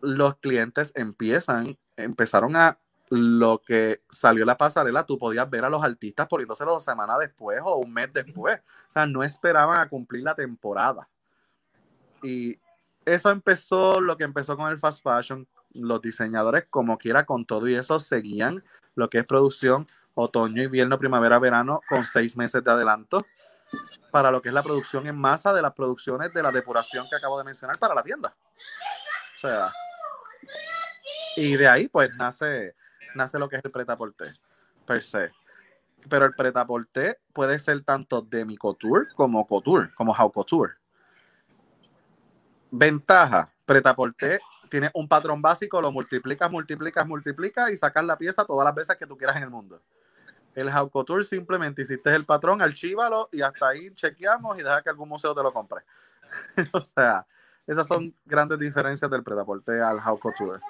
Los 0.01 0.37
clientes 0.37 0.93
empiezan, 0.95 1.79
empezaron 1.97 2.57
a 2.57 2.79
lo 3.11 3.61
que 3.61 4.03
salió 4.09 4.45
la 4.45 4.57
pasarela, 4.57 5.05
tú 5.05 5.19
podías 5.19 5.49
ver 5.49 5.65
a 5.65 5.71
los 5.71 5.83
artistas 5.83 6.27
poniéndoselo 6.27 6.73
dos 6.73 6.85
semanas 6.85 7.19
después 7.21 7.61
o 7.63 7.77
un 7.77 7.93
mes 7.93 8.13
después. 8.13 8.59
O 8.59 8.91
sea, 8.91 9.07
no 9.07 9.23
esperaban 9.23 9.81
a 9.81 9.89
cumplir 9.89 10.23
la 10.23 10.35
temporada. 10.35 11.09
Y 12.23 12.59
eso 13.05 13.31
empezó, 13.31 14.01
lo 14.01 14.17
que 14.17 14.25
empezó 14.25 14.57
con 14.57 14.71
el 14.71 14.79
fast 14.79 15.03
fashion, 15.03 15.47
los 15.73 16.01
diseñadores 16.01 16.67
como 16.71 16.97
quiera 16.97 17.27
con 17.27 17.45
todo 17.45 17.69
y 17.69 17.75
eso 17.75 17.99
seguían 17.99 18.65
lo 18.95 19.11
que 19.11 19.19
es 19.19 19.27
producción 19.27 19.87
otoño, 20.15 20.63
invierno, 20.63 20.99
primavera, 20.99 21.39
verano, 21.39 21.81
con 21.89 22.05
seis 22.05 22.37
meses 22.37 22.63
de 22.63 22.71
adelanto 22.71 23.27
para 24.11 24.31
lo 24.31 24.41
que 24.41 24.49
es 24.49 24.55
la 24.55 24.63
producción 24.63 25.07
en 25.09 25.17
masa 25.17 25.53
de 25.53 25.61
las 25.61 25.73
producciones 25.73 26.33
de 26.33 26.43
la 26.43 26.53
depuración 26.53 27.07
que 27.11 27.17
acabo 27.17 27.37
de 27.37 27.45
mencionar 27.45 27.79
para 27.79 27.95
la 27.95 28.03
tienda. 28.03 28.35
O 29.35 29.39
sea, 29.39 29.73
y 31.37 31.57
de 31.57 31.67
ahí 31.67 31.89
pues 31.89 32.15
nace, 32.17 32.77
nace 33.15 33.39
lo 33.39 33.49
que 33.49 33.57
es 33.57 33.65
el 33.65 33.71
pretaporte 33.71 34.35
per 34.87 35.03
se. 35.03 35.31
Pero 36.09 36.27
el 36.27 36.35
pretaporte 36.35 37.19
puede 37.33 37.59
ser 37.59 37.83
tanto 37.85 38.21
demi 38.23 38.57
couture 38.57 39.09
como 39.15 39.47
couture, 39.47 39.91
como 39.95 40.15
haute 40.15 40.35
couture. 40.35 40.75
Ventaja, 42.71 43.53
pretaporte 43.65 44.41
tiene 44.69 44.91
un 44.95 45.09
patrón 45.09 45.41
básico, 45.41 45.81
lo 45.81 45.93
multiplicas, 45.93 46.51
multiplicas, 46.51 47.07
multiplicas 47.07 47.71
y 47.71 47.77
sacas 47.77 48.05
la 48.05 48.19
pieza 48.19 48.45
todas 48.45 48.65
las 48.65 48.75
veces 48.75 48.97
que 48.97 49.07
tú 49.07 49.17
quieras 49.17 49.37
en 49.37 49.45
el 49.45 49.51
mundo. 49.51 49.81
El 50.55 50.71
Jaucotour 50.71 51.25
simplemente 51.25 51.83
hiciste 51.83 52.15
el 52.15 52.25
patrón, 52.25 52.63
archívalo 52.63 53.29
y 53.33 53.43
hasta 53.43 53.69
ahí 53.69 53.93
chequeamos 53.95 54.59
y 54.59 54.63
deja 54.63 54.83
que 54.83 54.91
algún 54.91 55.09
museo 55.09 55.35
te 55.35 55.43
lo 55.43 55.53
compre. 55.53 55.83
o 56.73 56.85
sea, 56.85 57.27
esas 57.67 57.87
son 57.87 58.15
grandes 58.25 58.59
diferencias 58.59 59.11
del 59.11 59.23
Predaporte 59.23 59.81
al 59.81 60.01
Jaucotour. 60.01 60.61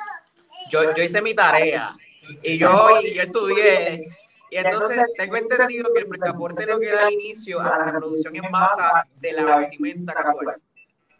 Yo, 0.70 0.94
yo 0.94 1.02
hice 1.02 1.20
mi 1.20 1.34
tarea 1.34 1.94
y 2.42 2.58
yo, 2.58 2.88
y 3.02 3.14
yo 3.14 3.22
estudié. 3.22 4.08
Y 4.50 4.56
entonces 4.56 5.04
tengo 5.16 5.36
entendido 5.36 5.92
que 5.92 6.00
el 6.00 6.06
pretaporte 6.06 6.62
es 6.62 6.68
lo 6.68 6.78
que 6.78 6.92
da 6.92 7.10
inicio 7.10 7.60
a 7.60 7.78
la 7.78 7.84
reproducción 7.86 8.36
en 8.36 8.50
masa 8.50 9.06
de 9.16 9.32
la 9.32 9.56
vestimenta 9.56 10.12
casual. 10.12 10.60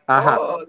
Ajá. 0.07 0.41
Oh. 0.41 0.65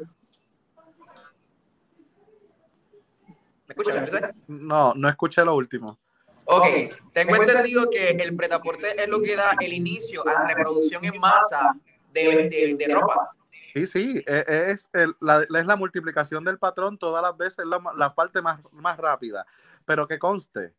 ¿Me 3.67 3.73
escuchas, 3.73 4.33
No, 4.47 4.93
no 4.95 5.09
escuché 5.09 5.43
lo 5.43 5.55
último. 5.55 5.99
Ok, 6.45 6.65
tengo 7.11 7.35
entendido 7.35 7.89
que 7.89 8.09
el 8.11 8.35
pretaporte 8.35 9.01
es 9.01 9.09
lo 9.09 9.19
que 9.19 9.35
da 9.35 9.55
el 9.59 9.73
inicio 9.73 10.27
a 10.27 10.33
la 10.33 10.47
reproducción 10.47 11.03
en 11.03 11.19
masa 11.19 11.75
de, 12.13 12.75
de, 12.77 12.93
ropa. 12.93 13.31
Sí, 13.73 13.85
sí, 13.87 14.23
e, 14.25 14.71
es, 14.71 14.89
la, 15.19 15.41
es 15.41 15.65
la 15.65 15.75
multiplicación 15.75 16.43
del 16.43 16.59
patrón 16.59 16.97
todas 16.99 17.21
las 17.23 17.35
veces, 17.35 17.65
la, 17.65 17.81
la 17.97 18.13
parte 18.13 18.41
más, 18.43 18.61
más 18.73 18.97
rápida. 18.97 19.45
Pero 19.85 20.07
que 20.07 20.19
conste, 20.19 20.73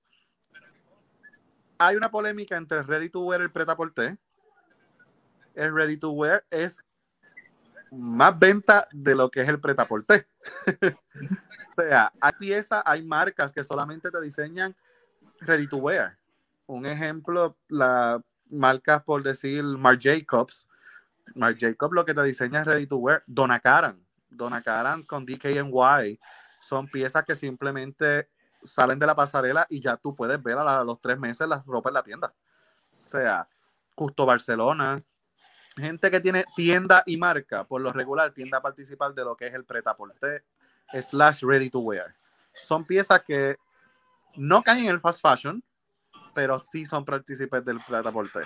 hay 1.78 1.96
una 1.96 2.10
polémica 2.10 2.56
entre 2.56 2.82
ready 2.82 3.08
to 3.08 3.20
wear 3.20 3.40
y 3.40 3.44
el 3.44 3.52
pretaporte. 3.52 4.16
El 5.54 5.74
ready 5.74 5.96
to 5.96 6.10
wear 6.10 6.44
es 6.50 6.82
más 7.90 8.38
venta 8.38 8.88
de 8.92 9.14
lo 9.14 9.30
que 9.30 9.42
es 9.42 9.48
el 9.48 9.60
pretaporte. 9.60 10.26
o 10.82 11.82
sea, 11.82 12.12
hay 12.20 12.32
piezas, 12.38 12.82
hay 12.84 13.02
marcas 13.02 13.52
que 13.52 13.64
solamente 13.64 14.10
te 14.10 14.20
diseñan 14.20 14.74
ready 15.40 15.68
to 15.68 15.78
wear. 15.78 16.18
Un 16.66 16.86
ejemplo, 16.86 17.56
la 17.68 18.22
marca, 18.50 19.02
por 19.02 19.22
decir, 19.22 19.62
Marc 19.62 20.00
Jacobs. 20.02 20.68
Marc 21.34 21.58
Jacobs 21.58 21.94
lo 21.94 22.04
que 22.04 22.14
te 22.14 22.22
diseña 22.22 22.60
es 22.60 22.66
ready 22.66 22.86
to 22.86 22.96
wear. 22.96 23.22
Donna 23.26 23.60
Karan. 23.60 24.04
Donna 24.28 24.62
Karan 24.62 25.02
con 25.04 25.24
DKNY. 25.24 26.18
Son 26.60 26.88
piezas 26.88 27.24
que 27.24 27.34
simplemente 27.34 28.28
salen 28.62 28.98
de 28.98 29.06
la 29.06 29.14
pasarela 29.14 29.66
y 29.68 29.80
ya 29.80 29.96
tú 29.96 30.14
puedes 30.14 30.42
ver 30.42 30.58
a, 30.58 30.84
los 30.84 31.00
tres 31.00 31.18
meses 31.18 31.48
las 31.48 31.64
ropa 31.66 31.90
en 31.90 31.94
la 31.94 32.02
tienda. 32.02 32.32
O 33.04 33.06
sea, 33.06 33.48
Justo 33.96 34.26
Barcelona. 34.26 35.02
Gente 35.76 36.10
que 36.10 36.20
tiene 36.20 36.44
tienda 36.54 37.02
y 37.06 37.16
marca, 37.16 37.64
por 37.64 37.80
lo 37.80 37.92
regular 37.92 38.30
tienda 38.32 38.58
a 38.58 38.62
participar 38.62 39.14
de 39.14 39.24
lo 39.24 39.36
que 39.36 39.46
es 39.46 39.54
el 39.54 39.64
pretaporte 39.64 40.44
slash 41.02 41.42
ready 41.42 41.68
to 41.68 41.80
wear. 41.80 42.14
Son 42.52 42.84
piezas 42.84 43.22
que 43.26 43.56
no 44.36 44.62
caen 44.62 44.84
en 44.84 44.92
el 44.92 45.00
fast 45.00 45.20
fashion, 45.20 45.62
pero 46.34 46.58
sí 46.58 46.86
son 46.86 47.04
partícipes 47.04 47.64
del 47.64 47.80
pretaporte. 47.80 48.40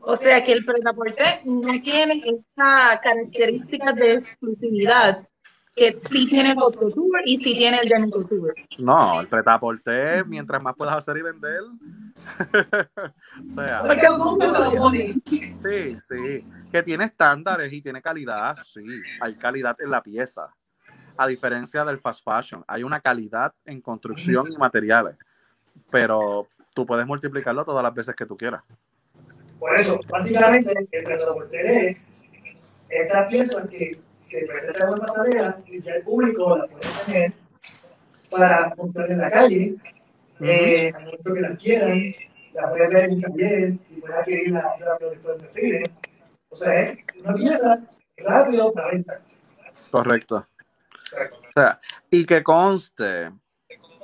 O 0.00 0.16
sea 0.16 0.44
que 0.44 0.52
el 0.52 0.64
pretaporte 0.64 1.42
no 1.44 1.80
tiene 1.80 2.22
esta 2.24 3.00
característica 3.00 3.92
de 3.92 4.14
exclusividad 4.14 5.28
que 5.74 5.96
sí 5.98 6.28
tiene 6.28 6.52
el 6.52 6.56
couture 6.56 7.22
y 7.24 7.36
sí 7.38 7.54
tiene 7.54 7.78
el 7.80 7.88
demi 7.88 8.10
couture. 8.10 8.54
No, 8.78 9.20
el 9.20 9.26
pretaporte, 9.26 10.24
mientras 10.24 10.62
más 10.62 10.74
puedas 10.76 10.96
hacer 10.96 11.16
y 11.16 11.22
vender. 11.22 11.60
o 13.44 13.48
sea. 13.48 13.82
Sí, 15.26 15.96
sí. 15.98 16.46
Que 16.70 16.82
tiene 16.82 17.04
estándares 17.04 17.72
y 17.72 17.82
tiene 17.82 18.00
calidad, 18.00 18.56
sí. 18.64 18.84
Hay 19.20 19.34
calidad 19.34 19.76
en 19.80 19.90
la 19.90 20.02
pieza 20.02 20.54
a 21.16 21.26
diferencia 21.26 21.84
del 21.84 21.98
fast 21.98 22.24
fashion. 22.24 22.64
Hay 22.66 22.82
una 22.82 23.00
calidad 23.00 23.52
en 23.64 23.80
construcción 23.80 24.52
y 24.52 24.56
materiales, 24.56 25.16
pero 25.90 26.48
tú 26.72 26.86
puedes 26.86 27.06
multiplicarlo 27.06 27.64
todas 27.64 27.82
las 27.82 27.94
veces 27.94 28.14
que 28.14 28.26
tú 28.26 28.36
quieras. 28.36 28.62
Por 29.58 29.74
eso, 29.76 30.00
básicamente, 30.08 30.72
el 30.92 31.04
transporte 31.04 31.86
es 31.86 32.08
esta 32.88 33.26
pieza 33.28 33.66
que 33.68 33.98
se 34.24 34.46
presenta 34.46 34.84
en 34.84 34.90
una 34.90 35.00
pasarela 35.00 35.58
y 35.66 35.80
ya 35.80 35.94
el 35.94 36.02
público 36.02 36.56
la 36.56 36.66
puede 36.66 36.88
tener 37.04 37.32
para 38.30 38.74
comprar 38.74 39.10
en 39.10 39.18
la 39.18 39.30
calle, 39.30 39.76
eh, 40.40 40.92
a 40.94 41.32
que 41.32 41.40
la 41.40 41.56
quieran, 41.56 42.12
la 42.54 42.70
puede 42.70 42.88
ver 42.88 43.04
en 43.04 43.20
taller 43.20 43.78
y 43.90 44.00
puede 44.00 44.14
adquirirla 44.14 44.76
rápido 44.80 45.10
después 45.10 45.38
del 45.38 45.52
cine. 45.52 45.82
O 46.48 46.56
sea, 46.56 46.82
es 46.82 46.98
una 47.20 47.34
pieza 47.34 47.80
rápido 48.16 48.72
para 48.72 48.90
venta. 48.90 49.20
Correcto. 49.90 50.46
O 51.12 51.52
sea, 51.52 51.80
y 52.10 52.24
que 52.24 52.42
conste, 52.42 53.30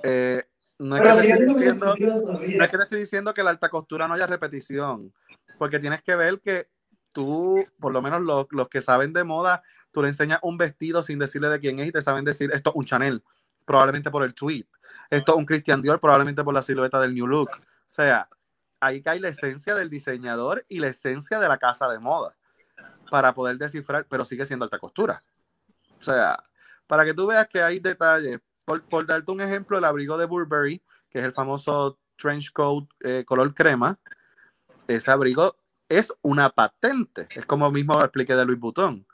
eh, 0.03 0.45
no, 0.79 0.97
es 0.97 1.03
que 1.03 1.09
te 1.09 1.29
estoy 1.29 1.47
diciendo, 1.47 1.87
no 1.87 2.41
es 2.41 2.71
que 2.71 2.77
te 2.77 2.83
estoy 2.83 2.99
diciendo 3.01 3.35
que 3.35 3.43
la 3.43 3.51
alta 3.51 3.69
costura 3.69 4.07
no 4.07 4.15
haya 4.15 4.27
repetición, 4.27 5.13
porque 5.59 5.79
tienes 5.79 6.03
que 6.03 6.15
ver 6.15 6.41
que 6.41 6.69
tú, 7.13 7.65
por 7.81 7.93
lo 7.93 8.01
menos 8.01 8.23
los, 8.23 8.47
los, 8.51 8.69
que 8.69 8.81
saben 8.81 9.13
de 9.13 9.25
moda, 9.25 9.63
tú 9.93 10.03
le 10.03 10.09
enseñas 10.09 10.41
un 10.43 10.57
vestido 10.57 11.03
sin 11.03 11.19
decirle 11.19 11.49
de 11.49 11.61
quién 11.61 11.79
es 11.79 11.89
y 11.89 11.93
te 11.93 12.03
saben 12.03 12.25
decir 12.25 12.51
esto 12.53 12.71
es 12.71 12.77
un 12.77 12.85
Chanel, 12.85 13.23
probablemente 13.65 14.11
por 14.11 14.23
el 14.25 14.35
tweet, 14.35 14.67
esto 15.11 15.33
es 15.33 15.39
un 15.39 15.47
Christian 15.47 15.83
Dior, 15.83 16.01
probablemente 16.01 16.45
por 16.45 16.55
la 16.55 16.63
silueta 16.63 17.01
del 17.01 17.15
New 17.15 17.27
Look. 17.27 17.51
O 17.51 17.63
sea, 17.87 18.29
ahí 18.81 19.03
cae 19.03 19.21
la 19.21 19.29
esencia 19.29 19.75
del 19.75 19.91
diseñador 19.91 20.65
y 20.69 20.79
la 20.79 20.89
esencia 20.89 21.39
de 21.39 21.49
la 21.49 21.59
casa 21.59 21.89
de 21.89 21.99
moda 21.99 22.37
para 23.11 23.35
poder 23.35 23.59
descifrar, 23.59 24.07
pero 24.09 24.25
sigue 24.25 24.45
siendo 24.45 24.65
alta 24.65 24.79
costura. 24.79 25.23
O 25.99 26.03
sea, 26.03 26.43
para 26.87 27.05
que 27.05 27.15
tú 27.15 27.27
veas 27.27 27.49
que 27.49 27.63
hay 27.63 27.79
detalles. 27.79 28.41
Por, 28.65 29.05
darte 29.05 29.33
un 29.33 29.41
ejemplo, 29.41 29.79
el 29.79 29.85
abrigo 29.85 30.17
de 30.17 30.27
Burberry, 30.27 30.81
que 31.11 31.19
es 31.19 31.25
el 31.25 31.33
famoso 31.33 31.99
trench 32.17 32.53
coat 32.53 32.89
eh, 33.01 33.25
color 33.27 33.53
crema, 33.53 33.99
ese 34.87 35.11
abrigo 35.11 35.57
es 35.89 36.13
una 36.23 36.51
patente. 36.51 37.27
Es 37.35 37.45
como 37.47 37.71
mismo 37.71 38.01
expliqué 38.01 38.37
de 38.37 38.45
Louis 38.45 38.61
Vuitton. 38.61 39.05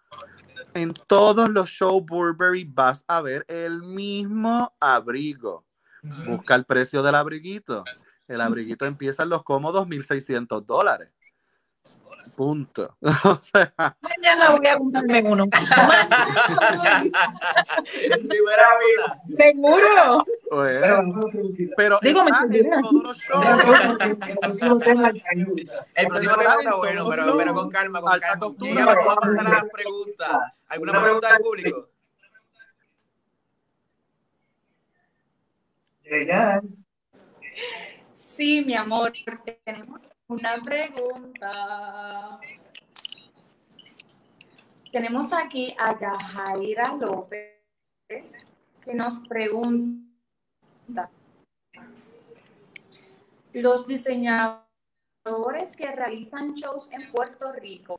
En 0.77 0.93
todos 0.93 1.49
los 1.49 1.71
shows 1.71 2.05
Burberry 2.05 2.65
vas 2.65 3.03
a 3.09 3.23
ver 3.23 3.47
el 3.49 3.83
mismo 3.83 4.77
abrigo. 4.79 5.65
Busca 6.27 6.55
el 6.55 6.67
precio 6.67 7.03
del 7.03 7.15
abriguito. 7.15 7.83
El 8.29 8.43
abriguito 8.43 8.85
empieza 8.85 9.23
en 9.23 9.31
los 9.31 9.43
cómodos 9.43 9.87
1.600 9.87 10.67
dólares. 10.67 11.09
Punto. 12.37 12.95
O 13.25 13.39
sea, 13.41 13.73
Mañana 14.03 14.51
voy 14.51 14.67
a 14.67 14.77
comprarme 14.77 15.23
uno. 15.23 15.45
En 18.11 18.29
primera 18.29 18.69
fila. 18.79 19.23
Seguro. 19.35 20.25
Pero 21.77 21.99
Digo, 22.03 22.25
me. 22.25 22.31
El 22.59 24.39
próximo 24.39 24.79
tema. 24.79 25.13
El 25.95 26.07
próximo 26.07 26.33
está 26.33 26.43
está 26.43 26.71
en 26.71 26.77
bueno, 26.77 27.09
pero, 27.37 27.55
con 27.55 27.71
calma, 27.71 28.01
con 28.01 28.21
calma. 28.21 28.55
vamos 28.55 29.17
a 29.17 29.21
pasar 29.21 29.47
a 29.47 29.51
las 29.51 29.65
preguntas. 29.71 30.37
¿Alguna 30.69 31.03
pregunta 31.03 31.33
del 31.33 31.41
público? 31.41 31.89
Sí, 38.13 38.63
mi 38.65 38.75
amor, 38.75 39.13
tenemos 39.65 40.01
una 40.29 40.63
pregunta. 40.63 42.39
Tenemos 44.93 45.33
aquí 45.33 45.75
a 45.79 45.99
Yajaira 45.99 46.95
López 46.95 47.57
que 48.09 48.95
nos 48.95 49.19
pregunta, 49.29 50.06
los 53.53 53.87
diseñadores 53.87 54.67
que 55.77 55.91
realizan 55.95 56.55
shows 56.55 56.91
en 56.93 57.11
Puerto 57.11 57.53
Rico, 57.53 57.99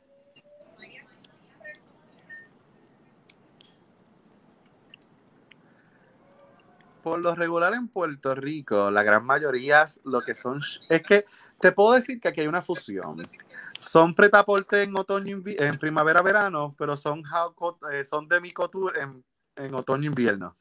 Por 7.02 7.20
lo 7.20 7.34
regular 7.34 7.72
en 7.72 7.88
Puerto 7.88 8.34
Rico, 8.34 8.90
la 8.90 9.02
gran 9.02 9.24
mayoría 9.24 9.86
lo 10.04 10.20
que 10.20 10.34
son 10.34 10.60
es 10.90 11.02
que 11.02 11.24
te 11.58 11.72
puedo 11.72 11.94
decir 11.94 12.20
que 12.20 12.28
aquí 12.28 12.42
hay 12.42 12.48
una 12.48 12.60
fusión. 12.60 13.26
Son 13.78 14.14
pretaporte 14.14 14.82
en 14.82 14.94
otoño 14.94 15.40
en 15.46 15.78
primavera 15.78 16.20
verano, 16.20 16.74
pero 16.76 16.96
son 16.96 17.22
eh, 17.90 18.04
son 18.04 18.28
demi 18.28 18.52
couture 18.52 19.00
en, 19.00 19.24
en 19.56 19.74
otoño 19.74 20.06
invierno. 20.06 20.58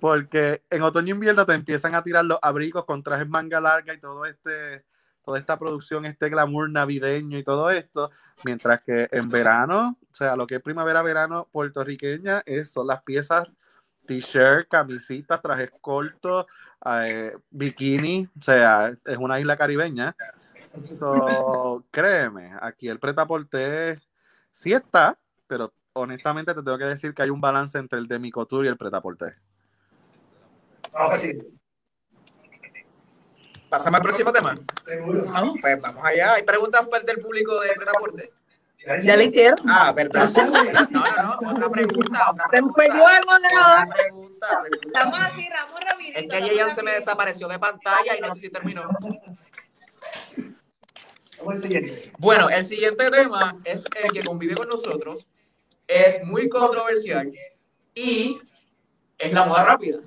Porque 0.00 0.62
en 0.70 0.82
otoño 0.82 1.14
invierno 1.14 1.44
te 1.44 1.54
empiezan 1.54 1.94
a 1.94 2.02
tirar 2.02 2.24
los 2.24 2.38
abrigos 2.42 2.84
con 2.84 3.02
trajes 3.02 3.28
manga 3.28 3.60
larga 3.60 3.94
y 3.94 4.00
todo 4.00 4.24
este 4.24 4.84
toda 5.24 5.38
esta 5.38 5.58
producción, 5.58 6.06
este 6.06 6.30
glamour 6.30 6.70
navideño 6.70 7.38
y 7.38 7.44
todo 7.44 7.70
esto, 7.70 8.10
mientras 8.42 8.80
que 8.82 9.06
en 9.12 9.28
verano, 9.28 9.98
o 10.02 10.14
sea, 10.14 10.34
lo 10.34 10.46
que 10.46 10.56
es 10.56 10.62
primavera 10.62 11.02
verano 11.02 11.46
puertorriqueña 11.52 12.42
es 12.46 12.72
son 12.72 12.86
las 12.86 13.02
piezas 13.02 13.46
t-shirt, 14.06 14.68
camisitas, 14.68 15.40
trajes 15.40 15.70
cortos, 15.80 16.46
eh, 16.84 17.32
bikini, 17.50 18.28
o 18.36 18.42
sea, 18.42 18.92
es 19.04 19.16
una 19.18 19.38
isla 19.38 19.56
caribeña. 19.56 20.16
So, 20.86 21.84
créeme, 21.90 22.52
aquí 22.60 22.88
el 22.88 22.98
pretaporte 22.98 24.00
sí 24.50 24.72
está, 24.72 25.18
pero 25.46 25.72
honestamente 25.92 26.54
te 26.54 26.62
tengo 26.62 26.78
que 26.78 26.84
decir 26.84 27.14
que 27.14 27.22
hay 27.22 27.30
un 27.30 27.40
balance 27.40 27.78
entre 27.78 27.98
el 27.98 28.08
demi 28.08 28.30
couture 28.30 28.66
y 28.66 28.70
el 28.70 28.76
pretaporte. 28.76 29.36
Vamos 30.92 31.10
a 31.10 31.14
decir, 31.14 31.46
Pasamos 33.68 33.98
al 34.00 34.02
próximo 34.04 34.32
tema. 34.32 34.58
seguro. 34.84 35.24
Vamos. 35.26 35.58
Pues 35.60 35.80
vamos 35.80 36.04
allá. 36.04 36.34
¿Hay 36.34 36.42
preguntas 36.42 36.84
pues, 36.90 37.06
del 37.06 37.20
público 37.20 37.60
de 37.60 37.72
Pretaporte? 37.74 38.32
Ya 39.04 39.14
le 39.16 39.24
hicieron. 39.26 39.58
Ah, 39.68 39.92
verdad. 39.94 40.28
No, 40.90 41.04
no, 41.06 41.40
no. 41.40 41.50
Otra 41.52 41.70
pregunta. 41.70 42.30
Otra 42.32 42.48
Se 42.50 42.62
me 42.62 42.72
pregunta. 42.72 42.74
perdió 42.74 43.06
algo 43.06 43.34
de 43.34 43.54
nada. 43.54 43.82
Otra 43.84 43.94
pregunta, 43.94 44.46
pregunta. 44.62 44.86
estamos 44.86 45.20
así, 45.20 45.48
Ramón 45.48 45.82
rapidito. 45.88 46.18
Es 46.18 46.26
que 46.28 46.42
Yeyan 46.48 46.74
se 46.74 46.82
me 46.82 46.90
desapareció 46.92 47.46
de 47.46 47.58
pantalla 47.60 48.16
y 48.16 48.20
no 48.20 48.34
sé 48.34 48.40
si 48.40 48.48
terminó. 48.50 48.82
Vamos 51.38 51.54
al 51.54 51.62
siguiente. 51.62 52.12
Bueno, 52.18 52.50
el 52.50 52.64
siguiente 52.64 53.10
tema 53.10 53.56
es 53.64 53.84
el 54.02 54.10
que 54.12 54.22
convive 54.24 54.54
con 54.56 54.68
nosotros. 54.68 55.26
Es 55.86 56.24
muy 56.24 56.48
controversial 56.48 57.30
y 57.94 58.40
es 59.18 59.32
la 59.32 59.44
moda 59.46 59.64
rápida. 59.64 59.98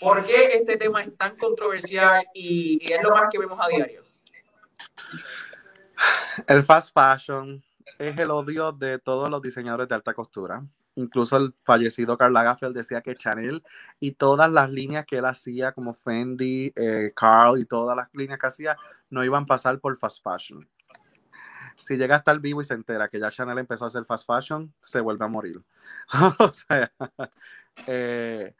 ¿Por 0.00 0.24
qué 0.24 0.46
este 0.54 0.78
tema 0.78 1.02
es 1.02 1.14
tan 1.16 1.36
controversial 1.36 2.24
y, 2.34 2.80
es 2.90 3.02
lo 3.02 3.10
más 3.10 3.28
que 3.30 3.38
vemos 3.38 3.58
a 3.60 3.68
diario? 3.68 4.02
El 6.46 6.64
fast 6.64 6.94
fashion 6.94 7.62
es 7.98 8.18
el 8.18 8.30
odio 8.30 8.72
de 8.72 8.98
todos 8.98 9.28
los 9.28 9.42
diseñadores 9.42 9.88
de 9.88 9.94
alta 9.94 10.14
costura. 10.14 10.64
Incluso 10.94 11.36
el 11.36 11.54
fallecido 11.64 12.16
Karl 12.16 12.32
Lagerfeld 12.32 12.74
decía 12.74 13.02
que 13.02 13.14
Chanel 13.14 13.62
y 14.00 14.12
todas 14.12 14.50
las 14.50 14.70
líneas 14.70 15.04
que 15.06 15.18
él 15.18 15.26
hacía, 15.26 15.72
como 15.72 15.92
Fendi, 15.92 16.72
eh, 16.74 17.12
Carl 17.14 17.58
y 17.60 17.66
todas 17.66 17.94
las 17.94 18.08
líneas 18.14 18.38
que 18.40 18.46
hacía, 18.46 18.76
no 19.10 19.22
iban 19.22 19.42
a 19.42 19.46
pasar 19.46 19.78
por 19.80 19.96
fast 19.98 20.24
fashion. 20.24 20.66
Si 21.76 21.96
llega 21.96 22.14
a 22.14 22.18
estar 22.18 22.38
vivo 22.40 22.62
y 22.62 22.64
se 22.64 22.74
entera 22.74 23.08
que 23.08 23.20
ya 23.20 23.30
Chanel 23.30 23.58
empezó 23.58 23.84
a 23.84 23.88
hacer 23.88 24.04
fast 24.06 24.26
fashion, 24.26 24.72
se 24.82 25.00
vuelve 25.00 25.26
a 25.26 25.28
morir. 25.28 25.62
o 26.38 26.52
sea, 26.52 26.90
eh, 27.86 28.54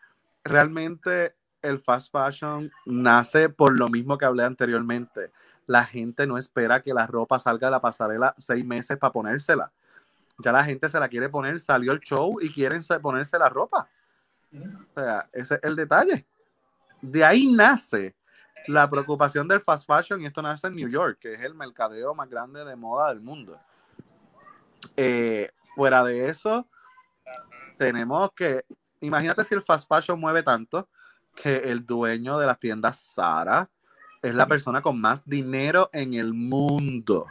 realmente 0.44 1.34
el 1.62 1.78
fast 1.78 2.10
fashion 2.10 2.70
nace 2.86 3.48
por 3.48 3.78
lo 3.78 3.88
mismo 3.88 4.16
que 4.16 4.24
hablé 4.24 4.44
anteriormente 4.44 5.32
la 5.70 5.84
gente 5.84 6.26
no 6.26 6.36
espera 6.36 6.82
que 6.82 6.92
la 6.92 7.06
ropa 7.06 7.38
salga 7.38 7.68
de 7.68 7.70
la 7.70 7.80
pasarela 7.80 8.34
seis 8.36 8.64
meses 8.64 8.98
para 8.98 9.12
ponérsela. 9.12 9.70
Ya 10.38 10.50
la 10.50 10.64
gente 10.64 10.88
se 10.88 10.98
la 10.98 11.08
quiere 11.08 11.28
poner, 11.28 11.60
salió 11.60 11.92
el 11.92 12.00
show 12.00 12.40
y 12.40 12.52
quieren 12.52 12.82
se- 12.82 12.98
ponerse 12.98 13.38
la 13.38 13.48
ropa. 13.48 13.88
O 14.52 15.00
sea, 15.00 15.28
ese 15.32 15.54
es 15.54 15.60
el 15.62 15.76
detalle. 15.76 16.26
De 17.00 17.24
ahí 17.24 17.46
nace 17.46 18.16
la 18.66 18.90
preocupación 18.90 19.46
del 19.46 19.60
fast 19.60 19.86
fashion 19.86 20.20
y 20.20 20.26
esto 20.26 20.42
nace 20.42 20.66
en 20.66 20.74
New 20.74 20.88
York, 20.88 21.18
que 21.20 21.34
es 21.34 21.40
el 21.42 21.54
mercadeo 21.54 22.16
más 22.16 22.28
grande 22.28 22.64
de 22.64 22.74
moda 22.74 23.10
del 23.10 23.20
mundo. 23.20 23.56
Eh, 24.96 25.52
fuera 25.76 26.02
de 26.02 26.30
eso, 26.30 26.66
tenemos 27.78 28.32
que, 28.34 28.64
imagínate 29.00 29.44
si 29.44 29.54
el 29.54 29.62
fast 29.62 29.88
fashion 29.88 30.18
mueve 30.18 30.42
tanto 30.42 30.88
que 31.34 31.56
el 31.56 31.86
dueño 31.86 32.38
de 32.38 32.46
las 32.46 32.58
tiendas 32.58 33.12
Zara 33.14 33.68
es 34.22 34.34
la 34.34 34.46
persona 34.46 34.82
con 34.82 35.00
más 35.00 35.26
dinero 35.26 35.88
en 35.92 36.14
el 36.14 36.34
mundo. 36.34 37.26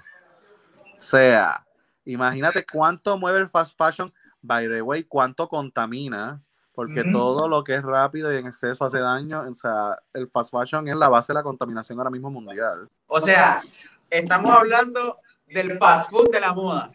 O 0.97 1.01
sea, 1.01 1.65
imagínate 2.05 2.65
cuánto 2.65 3.17
mueve 3.17 3.39
el 3.39 3.49
fast 3.49 3.78
fashion, 3.78 4.11
by 4.41 4.67
the 4.67 4.82
way, 4.82 5.03
cuánto 5.03 5.47
contamina, 5.47 6.41
porque 6.74 7.03
todo 7.03 7.47
lo 7.47 7.63
que 7.63 7.76
es 7.76 7.84
rápido 7.84 8.34
y 8.34 8.38
en 8.38 8.47
exceso 8.47 8.86
hace 8.86 8.99
daño. 8.99 9.41
O 9.41 9.55
sea, 9.55 9.97
el 10.13 10.30
fast 10.30 10.51
fashion 10.51 10.88
es 10.88 10.95
la 10.95 11.09
base 11.09 11.32
de 11.32 11.36
la 11.36 11.43
contaminación 11.43 11.99
ahora 11.99 12.09
mismo 12.09 12.32
mundial. 12.32 12.89
O 13.07 13.20
sea, 13.20 13.61
estamos 14.09 14.55
hablando 14.55 15.17
del 15.45 15.78
fast 15.78 16.09
food 16.09 16.32
de 16.32 16.39
la 16.39 16.53
moda. 16.53 16.91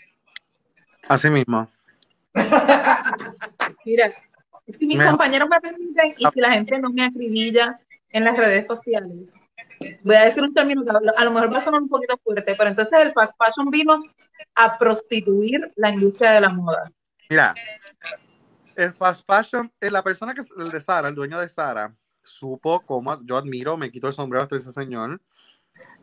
Así 1.08 1.28
mismo. 1.30 1.68
Mira, 3.84 4.10
si 4.72 4.86
mis 4.86 4.98
compañeros 5.10 5.48
me 5.48 5.60
permiten 5.60 6.14
y 6.18 6.26
si 6.32 6.40
la 6.40 6.52
gente 6.52 6.78
no 6.78 6.90
me 6.90 7.04
acribilla 7.04 7.78
en 8.10 8.24
las 8.24 8.36
redes 8.36 8.66
sociales, 8.66 9.32
voy 10.02 10.14
a 10.16 10.24
decir 10.24 10.42
un 10.42 10.54
término 10.54 10.84
que 10.84 10.90
a 10.90 11.24
lo- 11.24 11.30
mejor 11.32 11.52
va 11.52 11.58
a 11.58 11.60
sonar 11.60 11.82
un 11.82 11.88
poquito 11.88 12.16
fuerte, 12.18 12.54
pero 12.56 12.70
entonces 12.70 12.98
el 13.00 13.12
fast 13.12 13.34
fashion 13.36 13.70
vino 13.70 14.02
a 14.54 14.78
prostituir 14.78 15.70
la 15.76 15.90
industria 15.90 16.32
de 16.32 16.40
la 16.40 16.48
moda. 16.48 16.90
Mira, 17.28 17.54
el 18.76 18.92
fast 18.94 19.26
fashion, 19.26 19.70
eh, 19.80 19.90
la 19.90 20.02
persona 20.02 20.34
que 20.34 20.40
es 20.40 20.50
el 20.56 20.70
de 20.70 20.80
Sara, 20.80 21.08
el 21.08 21.14
dueño 21.14 21.38
de 21.38 21.48
Sara, 21.48 21.94
supo 22.22 22.80
cómo, 22.80 23.14
yo 23.24 23.36
admiro, 23.36 23.76
me 23.76 23.90
quito 23.90 24.06
el 24.06 24.12
sombrero 24.12 24.48
ese 24.50 24.70
señor. 24.70 25.20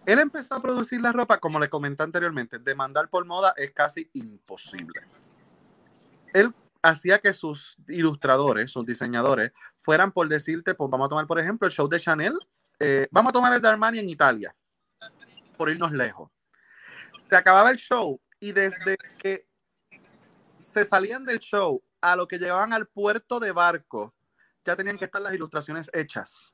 Él 0.06 0.20
empezó 0.20 0.56
a 0.56 0.62
producir 0.62 1.00
la 1.02 1.12
ropa, 1.12 1.38
como 1.40 1.60
le 1.60 1.70
comenté 1.70 2.04
anteriormente, 2.04 2.60
demandar 2.60 3.08
por 3.08 3.26
moda 3.26 3.54
es 3.56 3.72
casi 3.72 4.10
imposible. 4.14 5.02
Él 6.34 6.52
hacía 6.82 7.20
que 7.20 7.34
sus 7.34 7.76
ilustradores, 7.88 8.72
sus 8.72 8.86
diseñadores, 8.86 9.52
fueran 9.78 10.12
por 10.12 10.28
decirte, 10.28 10.74
pues 10.74 10.90
vamos 10.90 11.06
a 11.06 11.10
tomar, 11.10 11.28
por 11.28 11.40
ejemplo, 11.40 11.68
el 11.68 11.74
show 11.74 11.88
de 11.88 12.00
Chanel, 12.00 12.38
eh, 12.80 13.08
vamos 13.12 13.30
a 13.30 13.34
tomar 13.34 13.54
el 13.54 13.62
de 13.62 13.68
Armani 13.68 14.00
en 14.00 14.10
Italia, 14.10 14.56
por 15.58 15.70
irnos 15.70 15.92
lejos. 15.92 16.32
Se 17.30 17.36
acababa 17.36 17.70
el 17.72 17.78
show 17.78 18.20
y 18.40 18.52
desde 18.52 18.98
que 19.22 19.48
se 20.58 20.86
salían 20.86 21.24
del 21.26 21.40
show 21.40 21.84
a 22.02 22.16
lo 22.16 22.28
que 22.28 22.40
llevaban 22.40 22.74
al 22.74 22.88
puerto 22.88 23.40
de 23.40 23.52
barco, 23.52 24.14
ya 24.66 24.76
tenían 24.76 24.98
que 24.98 25.06
estar 25.06 25.22
las 25.22 25.34
ilustraciones 25.34 25.90
hechas, 25.94 26.52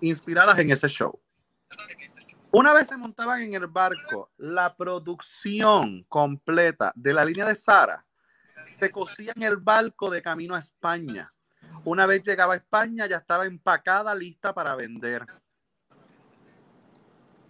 inspiradas 0.00 0.58
en 0.58 0.70
ese 0.70 0.88
show. 0.88 1.18
Una 2.50 2.72
vez 2.72 2.86
se 2.86 2.96
montaban 2.96 3.42
en 3.42 3.54
el 3.54 3.66
barco, 3.66 4.30
la 4.36 4.74
producción 4.76 6.04
completa 6.04 6.92
de 6.94 7.12
la 7.12 7.24
línea 7.24 7.46
de 7.46 7.54
Sara 7.54 8.05
se 8.66 8.90
cosía 8.90 9.32
en 9.34 9.42
el 9.42 9.56
barco 9.56 10.10
de 10.10 10.22
camino 10.22 10.54
a 10.54 10.58
España. 10.58 11.32
Una 11.84 12.06
vez 12.06 12.22
llegaba 12.22 12.54
a 12.54 12.56
España, 12.56 13.06
ya 13.06 13.18
estaba 13.18 13.46
empacada, 13.46 14.14
lista 14.14 14.52
para 14.54 14.74
vender. 14.74 15.24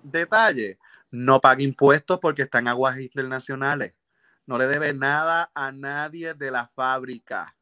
Detalle, 0.02 0.78
no 1.10 1.40
paga 1.40 1.62
impuestos 1.62 2.18
porque 2.20 2.42
está 2.42 2.58
en 2.58 2.68
aguas 2.68 2.98
internacionales. 2.98 3.94
no 4.46 4.58
le 4.58 4.66
debe 4.68 4.94
nada 4.94 5.50
a 5.54 5.72
nadie 5.72 6.34
de 6.34 6.50
la 6.50 6.68
fábrica. 6.68 7.56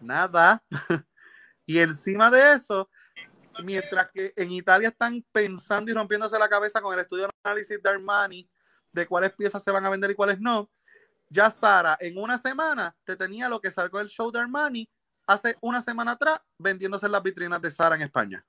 Nada. 0.00 0.62
y 1.66 1.78
encima 1.78 2.30
de 2.30 2.52
eso, 2.52 2.88
mientras 3.64 4.10
que 4.12 4.32
en 4.36 4.52
Italia 4.52 4.90
están 4.90 5.24
pensando 5.32 5.90
y 5.90 5.94
rompiéndose 5.94 6.38
la 6.38 6.48
cabeza 6.48 6.80
con 6.80 6.94
el 6.94 7.00
estudio 7.00 7.24
de 7.24 7.30
análisis 7.42 7.82
de 7.82 7.90
Armani 7.90 8.48
de 8.92 9.06
cuáles 9.06 9.32
piezas 9.32 9.62
se 9.62 9.70
van 9.70 9.84
a 9.84 9.90
vender 9.90 10.10
y 10.10 10.14
cuáles 10.14 10.40
no, 10.40 10.70
ya 11.28 11.50
Sara 11.50 11.96
en 12.00 12.18
una 12.18 12.38
semana 12.38 12.94
te 13.04 13.16
tenía 13.16 13.48
lo 13.48 13.60
que 13.60 13.70
sacó 13.70 14.00
el 14.00 14.08
show 14.08 14.30
de 14.30 14.38
Armani 14.38 14.88
hace 15.26 15.56
una 15.60 15.80
semana 15.80 16.12
atrás 16.12 16.40
vendiéndose 16.58 17.06
en 17.06 17.12
las 17.12 17.22
vitrinas 17.22 17.60
de 17.60 17.70
Sara 17.70 17.96
en 17.96 18.02
España. 18.02 18.44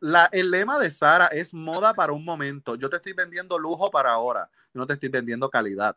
La, 0.00 0.28
el 0.32 0.50
lema 0.50 0.78
de 0.78 0.90
Sara 0.90 1.28
es 1.28 1.54
moda 1.54 1.94
para 1.94 2.12
un 2.12 2.24
momento. 2.24 2.74
Yo 2.74 2.90
te 2.90 2.96
estoy 2.96 3.12
vendiendo 3.12 3.58
lujo 3.58 3.90
para 3.90 4.12
ahora. 4.12 4.50
no 4.72 4.86
te 4.86 4.94
estoy 4.94 5.08
vendiendo 5.08 5.48
calidad. 5.48 5.96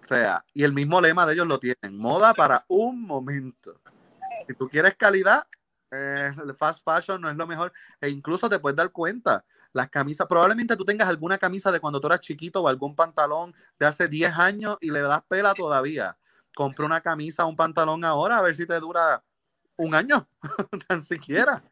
O 0.00 0.06
sea, 0.08 0.42
y 0.54 0.64
el 0.64 0.72
mismo 0.72 1.00
lema 1.00 1.26
de 1.26 1.34
ellos 1.34 1.46
lo 1.46 1.58
tienen. 1.58 1.98
Moda 1.98 2.32
para 2.32 2.64
un 2.68 3.02
momento. 3.02 3.78
Si 4.46 4.54
tú 4.54 4.66
quieres 4.68 4.96
calidad, 4.96 5.46
eh, 5.90 6.32
fast 6.58 6.82
fashion 6.82 7.20
no 7.20 7.28
es 7.28 7.36
lo 7.36 7.46
mejor. 7.46 7.72
E 8.00 8.08
incluso 8.08 8.48
te 8.48 8.58
puedes 8.58 8.76
dar 8.76 8.90
cuenta 8.90 9.44
las 9.78 9.88
camisas, 9.88 10.26
probablemente 10.26 10.76
tú 10.76 10.84
tengas 10.84 11.08
alguna 11.08 11.38
camisa 11.38 11.70
de 11.70 11.78
cuando 11.78 12.00
tú 12.00 12.08
eras 12.08 12.20
chiquito 12.20 12.60
o 12.60 12.68
algún 12.68 12.96
pantalón 12.96 13.54
de 13.78 13.86
hace 13.86 14.08
10 14.08 14.36
años 14.36 14.76
y 14.80 14.90
le 14.90 15.00
das 15.00 15.22
pela 15.28 15.54
todavía. 15.54 16.18
Compra 16.54 16.84
una 16.84 17.00
camisa 17.00 17.46
un 17.46 17.54
pantalón 17.54 18.04
ahora 18.04 18.38
a 18.38 18.42
ver 18.42 18.56
si 18.56 18.66
te 18.66 18.78
dura 18.80 19.22
un 19.76 19.94
año, 19.94 20.28
tan 20.88 21.02
siquiera. 21.04 21.62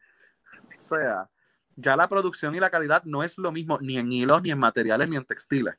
O 0.77 0.79
sea, 0.79 1.29
ya 1.75 1.97
la 1.97 2.07
producción 2.07 2.55
y 2.55 2.61
la 2.61 2.69
calidad 2.69 3.03
no 3.03 3.23
es 3.23 3.37
lo 3.37 3.51
mismo 3.51 3.77
ni 3.81 3.97
en 3.97 4.09
hilos, 4.09 4.41
ni 4.41 4.51
en 4.51 4.59
materiales, 4.59 5.09
ni 5.09 5.17
en 5.17 5.25
textiles. 5.25 5.75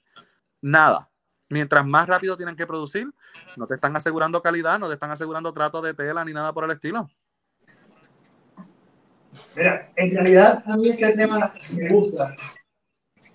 Nada. 0.61 1.11
Mientras 1.49 1.87
más 1.87 2.07
rápido 2.07 2.37
tienen 2.37 2.57
que 2.57 2.67
producir, 2.67 3.11
no 3.57 3.67
te 3.67 3.77
están 3.77 3.97
asegurando 3.97 4.43
calidad, 4.43 4.79
no 4.79 4.87
te 4.87 4.95
están 4.95 5.11
asegurando 5.11 5.55
trato 5.55 5.81
de 5.81 5.95
tela 5.95 6.23
ni 6.27 6.35
nada 6.35 6.53
por 6.53 6.65
el 6.65 6.73
estilo. 6.73 7.09
Mira, 9.57 9.91
en 9.97 10.11
realidad 10.11 10.63
a 10.67 10.77
mí 10.77 10.89
este 10.89 11.13
tema 11.13 11.55
me 11.77 11.89
gusta 11.89 12.35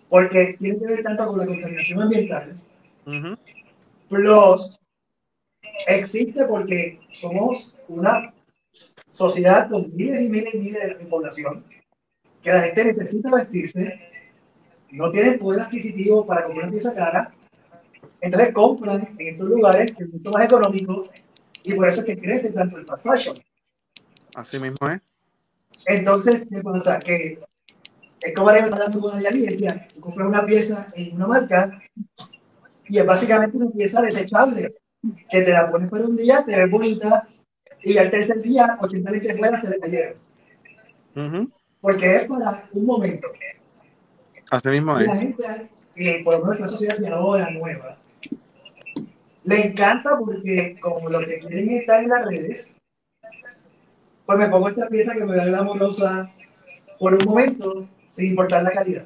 porque 0.10 0.56
tiene 0.60 0.78
que 0.78 0.86
ver 0.86 1.04
tanto 1.04 1.28
con 1.28 1.40
la 1.40 1.46
contaminación 1.48 2.02
ambiental, 2.04 2.56
plus 4.10 4.80
existe 5.88 6.46
porque 6.46 7.00
somos 7.12 7.74
una 7.88 8.32
sociedad 9.10 9.70
con 9.70 9.96
miles 9.96 10.22
y 10.22 10.30
miles 10.30 10.54
y 10.54 10.60
miles 10.60 11.00
de 11.00 11.06
población, 11.06 11.66
que 12.44 12.52
la 12.52 12.62
gente 12.62 12.86
necesita 12.86 13.32
vestirse, 13.32 14.00
no 14.92 15.12
tiene 15.12 15.34
poder 15.34 15.62
adquisitivo 15.62 16.26
para 16.26 16.46
comprar 16.46 16.70
pieza 16.70 16.94
cara, 16.94 17.34
entonces 18.22 18.54
compran 18.54 19.16
en 19.18 19.28
estos 19.28 19.50
lugares 19.50 19.94
que 19.96 20.04
es 20.04 20.14
mucho 20.14 20.32
más 20.32 20.46
económico 20.46 21.10
y 21.64 21.74
por 21.74 21.88
eso 21.88 22.02
es 22.02 22.06
que 22.06 22.18
crece 22.18 22.52
tanto 22.52 22.78
el 22.78 22.86
fast 22.86 23.06
fashion. 23.06 23.38
Así 24.36 24.60
mismo 24.60 24.88
es. 24.90 25.02
Entonces, 25.86 26.48
¿qué 26.50 26.62
pasa? 26.62 27.00
Que 27.00 27.40
es 28.22 28.34
como 28.34 28.52
me 28.52 28.70
dando 28.70 29.00
una 29.00 29.18
dialia 29.18 29.88
tú 29.94 30.00
compras 30.00 30.28
una 30.28 30.46
pieza 30.46 30.88
en 30.96 31.16
una 31.16 31.28
marca 31.28 31.82
y 32.88 32.98
es 32.98 33.06
básicamente 33.06 33.58
una 33.58 33.70
pieza 33.70 34.02
desechable 34.02 34.76
que 35.30 35.42
te 35.42 35.52
la 35.52 35.70
pones 35.70 35.90
por 35.90 36.02
un 36.02 36.16
día, 36.16 36.44
te 36.46 36.56
ves 36.56 36.72
bonita 36.72 37.28
y 37.84 37.98
al 37.98 38.10
tercer 38.10 38.42
día, 38.42 38.78
80 38.80 39.12
litros 39.12 39.38
fuera 39.38 39.58
se 39.58 39.70
le 39.70 39.80
cayeron. 39.80 41.52
Porque 41.82 42.16
es 42.16 42.26
para 42.26 42.70
un 42.72 42.86
momento. 42.86 43.28
Así 44.50 44.70
mismo 44.70 44.98
es. 44.98 45.04
Y 45.04 45.08
la 45.08 45.18
gente, 45.18 45.70
eh, 45.96 46.24
por 46.24 46.40
lo 46.40 46.46
menos 46.46 46.60
la 46.62 46.68
sociedad 46.68 46.98
de 46.98 47.10
ahora 47.10 47.50
nueva, 47.52 47.98
le 49.44 49.68
encanta 49.68 50.18
porque 50.18 50.78
como 50.80 51.10
lo 51.10 51.20
que 51.20 51.40
quieren 51.40 51.70
es 51.72 51.82
estar 51.82 52.02
en 52.02 52.10
las 52.10 52.26
redes, 52.26 52.76
pues 54.26 54.40
me 54.40 54.50
pongo 54.50 54.70
esta 54.70 54.88
pieza 54.88 55.14
que 55.14 55.26
me 55.26 55.36
da 55.36 55.60
amorosa 55.60 56.32
por 57.00 57.14
un 57.14 57.26
momento, 57.26 57.88
sin 58.10 58.28
importar 58.28 58.64
la 58.64 58.72
calidad. 58.72 59.06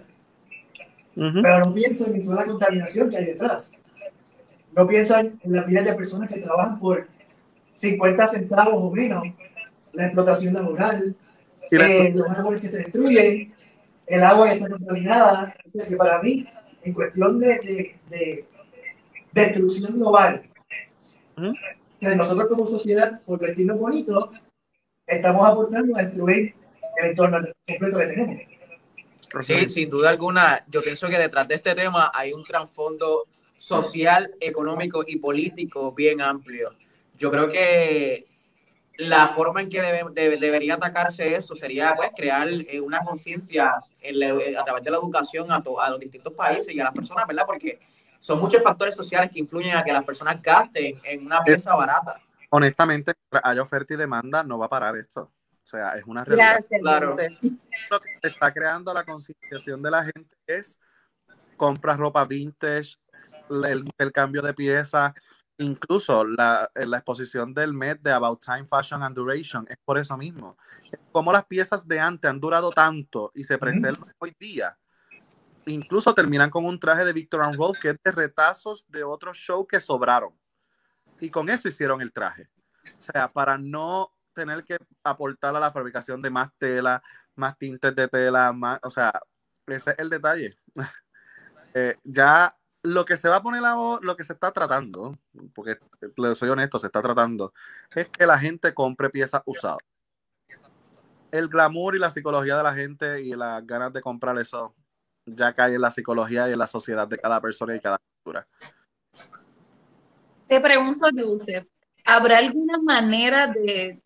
Pero 1.15 1.65
no 1.65 1.73
pienso 1.73 2.13
en 2.13 2.23
toda 2.23 2.37
la 2.37 2.45
contaminación 2.45 3.09
que 3.09 3.17
hay 3.17 3.25
detrás. 3.25 3.71
No 4.75 4.87
pienso 4.87 5.17
en 5.17 5.39
la 5.45 5.63
vida 5.63 5.81
de 5.81 5.95
personas 5.95 6.29
que 6.29 6.39
trabajan 6.39 6.79
por 6.79 7.07
50 7.73 8.27
centavos 8.27 8.75
o 8.75 8.91
menos, 8.91 9.23
la 9.93 10.05
explotación 10.05 10.53
laboral, 10.53 11.15
eh, 11.71 12.13
los 12.15 12.29
árboles 12.29 12.61
que 12.61 12.69
se 12.69 12.77
destruyen, 12.77 13.51
el 14.05 14.23
agua 14.23 14.49
que 14.49 14.55
está 14.55 14.69
contaminada. 14.69 15.55
O 15.67 15.71
sea 15.71 15.87
que 15.87 15.95
para 15.95 16.21
mí, 16.21 16.45
en 16.83 16.93
cuestión 16.93 17.39
de, 17.39 17.95
de, 18.09 18.45
destrucción 19.31 19.95
global, 19.95 20.43
nosotros 21.99 22.47
como 22.47 22.67
sociedad, 22.67 23.21
por 23.25 23.39
vestirnos 23.39 23.79
bonitos, 23.79 24.29
estamos 25.07 25.47
aportando 25.47 25.97
a 25.97 26.03
destruir 26.03 26.53
el 26.97 27.09
entorno 27.09 27.47
completo 27.67 27.97
que 27.97 28.05
tenemos. 28.05 28.41
Sí, 29.41 29.69
sin 29.69 29.89
duda 29.89 30.09
alguna, 30.09 30.63
yo 30.67 30.81
pienso 30.81 31.07
que 31.09 31.17
detrás 31.17 31.47
de 31.47 31.55
este 31.55 31.75
tema 31.75 32.11
hay 32.13 32.33
un 32.33 32.43
trasfondo 32.43 33.25
social, 33.57 34.31
económico 34.39 35.03
y 35.05 35.17
político 35.17 35.91
bien 35.91 36.21
amplio. 36.21 36.73
Yo 37.17 37.31
creo 37.31 37.49
que 37.49 38.27
la 38.97 39.29
forma 39.35 39.61
en 39.61 39.69
que 39.69 39.81
debería 39.81 40.75
atacarse 40.75 41.35
eso 41.35 41.55
sería 41.55 41.93
pues, 41.95 42.11
crear 42.15 42.47
eh, 42.49 42.79
una 42.79 42.99
conciencia 43.01 43.73
a 43.75 44.63
través 44.65 44.83
de 44.83 44.91
la 44.91 44.97
educación 44.97 45.51
a, 45.51 45.57
a 45.81 45.89
los 45.89 45.99
distintos 45.99 46.33
países 46.33 46.73
y 46.73 46.79
a 46.79 46.85
las 46.85 46.93
personas, 46.93 47.27
¿verdad? 47.27 47.43
Porque 47.45 47.79
son 48.19 48.39
muchos 48.39 48.63
factores 48.63 48.95
sociales 48.95 49.29
que 49.31 49.39
influyen 49.39 49.75
a 49.75 49.83
que 49.83 49.91
las 49.91 50.03
personas 50.03 50.41
gasten 50.41 50.99
en 51.03 51.25
una 51.25 51.43
pieza 51.43 51.75
barata 51.75 52.21
honestamente, 52.49 53.13
hay 53.43 53.59
oferta 53.59 53.93
y 53.93 53.97
demanda, 53.97 54.43
no 54.43 54.57
va 54.57 54.67
a 54.67 54.69
parar 54.69 54.97
esto. 54.97 55.21
O 55.21 55.69
sea, 55.69 55.95
es 55.97 56.05
una 56.05 56.23
realidad. 56.23 56.63
claro. 56.79 57.17
Lo 57.91 57.99
que 57.99 58.19
está 58.23 58.53
creando 58.53 58.93
la 58.93 59.03
concienciación 59.03 59.81
de 59.81 59.91
la 59.91 60.03
gente 60.03 60.35
es 60.45 60.79
comprar 61.57 61.97
ropa 61.99 62.23
vintage, 62.25 62.95
el, 63.49 64.11
cambio 64.13 64.41
de 64.41 64.53
piezas, 64.53 65.13
incluso 65.57 66.23
la, 66.23 66.71
la, 66.73 66.97
exposición 66.97 67.53
del 67.53 67.73
Met 67.73 67.99
de 68.01 68.11
About 68.11 68.41
Time, 68.41 68.65
Fashion 68.65 69.03
and 69.03 69.15
Duration, 69.15 69.65
es 69.69 69.77
por 69.83 69.97
eso 69.97 70.15
mismo. 70.15 70.57
Como 71.11 71.33
las 71.33 71.45
piezas 71.45 71.85
de 71.85 71.99
antes 71.99 72.29
han 72.29 72.39
durado 72.39 72.71
tanto 72.71 73.31
y 73.35 73.43
se 73.43 73.57
preservan 73.57 74.13
hoy 74.19 74.33
día, 74.39 74.77
incluso 75.65 76.13
terminan 76.13 76.49
con 76.49 76.63
un 76.63 76.79
traje 76.79 77.03
de 77.03 77.11
Victor 77.11 77.43
and 77.43 77.57
Rolf 77.57 77.77
que 77.81 77.89
es 77.89 77.97
de 78.01 78.11
retazos 78.11 78.85
de 78.87 79.03
otros 79.03 79.35
shows 79.37 79.67
que 79.67 79.81
sobraron 79.81 80.33
y 81.19 81.29
con 81.29 81.49
eso 81.49 81.67
hicieron 81.67 82.01
el 82.01 82.11
traje. 82.11 82.49
O 82.85 83.01
sea, 83.01 83.31
para 83.31 83.57
no 83.57 84.11
tener 84.33 84.63
que 84.63 84.77
aportar 85.03 85.55
a 85.55 85.59
la 85.59 85.71
fabricación 85.71 86.21
de 86.21 86.29
más 86.29 86.49
tela, 86.57 87.01
más 87.35 87.57
tintes 87.57 87.95
de 87.95 88.07
tela, 88.07 88.53
más, 88.53 88.79
o 88.83 88.89
sea, 88.89 89.11
ese 89.65 89.91
es 89.91 89.99
el 89.99 90.09
detalle. 90.09 90.57
Eh, 91.73 91.95
ya 92.05 92.57
lo 92.81 93.05
que 93.05 93.17
se 93.17 93.29
va 93.29 93.35
a 93.35 93.43
poner 93.43 93.61
la 93.61 93.99
lo 94.01 94.15
que 94.15 94.23
se 94.23 94.33
está 94.33 94.51
tratando, 94.51 95.15
porque 95.53 95.77
soy 96.33 96.49
honesto, 96.49 96.79
se 96.79 96.87
está 96.87 97.03
tratando, 97.03 97.53
es 97.93 98.09
que 98.09 98.25
la 98.25 98.39
gente 98.39 98.73
compre 98.73 99.11
piezas 99.11 99.43
usadas. 99.45 99.77
El 101.29 101.49
glamour 101.49 101.95
y 101.95 101.99
la 101.99 102.09
psicología 102.09 102.57
de 102.57 102.63
la 102.63 102.73
gente 102.73 103.21
y 103.21 103.35
las 103.35 103.67
ganas 103.67 103.93
de 103.93 104.01
comprar 104.01 104.39
eso 104.39 104.73
ya 105.25 105.53
cae 105.53 105.75
en 105.75 105.81
la 105.81 105.91
psicología 105.91 106.49
y 106.49 106.53
en 106.53 106.59
la 106.59 106.67
sociedad 106.67 107.07
de 107.07 107.17
cada 107.17 107.39
persona 107.41 107.75
y 107.75 107.79
cada 107.79 107.99
cultura. 107.99 108.47
Te 110.47 110.61
pregunto, 110.61 111.07
Joseph, 111.15 111.67
¿habrá 112.05 112.37
alguna 112.37 112.77
manera 112.79 113.47
de, 113.47 114.01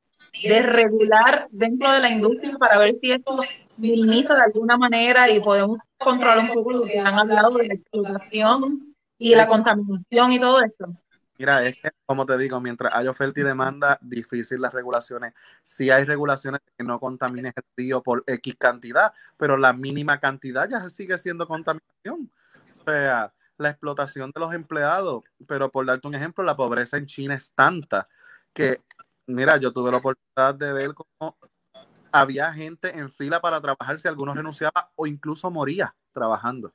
regular 0.64 1.48
dentro 1.52 1.92
de 1.92 2.00
la 2.00 2.10
industria 2.10 2.58
para 2.58 2.80
ver 2.80 2.96
si 3.02 3.12
esto 3.12 3.40
minimiza 3.78 4.34
de 4.34 4.44
alguna 4.44 4.78
manera 4.78 5.30
y 5.30 5.40
podemos 5.40 5.80
controlar 5.98 6.40
un 6.40 6.52
poco 6.54 6.72
lo 6.72 6.84
que 6.84 7.00
han 7.00 7.20
hablado 7.20 7.58
de 7.58 7.68
la 7.68 7.74
explotación 7.74 8.96
y 9.18 9.36
la 9.36 9.48
contaminación 9.48 10.32
y 10.32 10.40
todo 10.40 10.62
esto? 10.64 10.96
Mira, 11.38 11.66
es 11.66 11.76
que, 11.82 11.90
como 12.06 12.26
te 12.26 12.38
digo, 12.38 12.62
mientras 12.62 12.94
hay 12.94 13.08
oferta 13.08 13.40
y 13.40 13.44
demanda, 13.44 13.98
difícil 14.02 14.62
las 14.62 14.74
regulaciones. 14.74 15.34
Si 15.64 15.90
hay 15.90 16.04
regulaciones 16.04 16.62
que 16.78 16.84
no 16.84 17.00
contamines 17.00 17.54
el 17.56 17.64
río 17.76 18.04
por 18.04 18.24
X 18.28 18.56
cantidad, 18.60 19.12
pero 19.38 19.58
la 19.58 19.74
mínima 19.74 20.20
cantidad 20.20 20.70
ya 20.70 20.88
sigue 20.90 21.18
siendo 21.18 21.48
contaminación. 21.48 22.32
O 22.56 22.84
sea, 22.86 23.34
la 23.62 23.70
explotación 23.70 24.32
de 24.34 24.40
los 24.40 24.54
empleados, 24.54 25.24
pero 25.48 25.72
por 25.72 25.86
darte 25.86 26.08
un 26.08 26.16
ejemplo, 26.16 26.44
la 26.44 26.56
pobreza 26.56 26.98
en 26.98 27.06
China 27.06 27.36
es 27.36 27.52
tanta 27.54 28.10
que, 28.54 28.78
mira, 29.28 29.58
yo 29.58 29.72
tuve 29.72 29.92
la 29.92 29.98
oportunidad 29.98 30.56
de 30.56 30.74
ver 30.74 30.94
cómo 30.96 31.38
había 32.12 32.52
gente 32.52 32.98
en 32.98 33.10
fila 33.12 33.40
para 33.40 33.62
trabajar 33.62 33.98
si 34.00 34.08
algunos 34.08 34.36
renunciaba 34.36 34.92
o 34.96 35.06
incluso 35.06 35.50
moría 35.52 35.96
trabajando. 36.12 36.74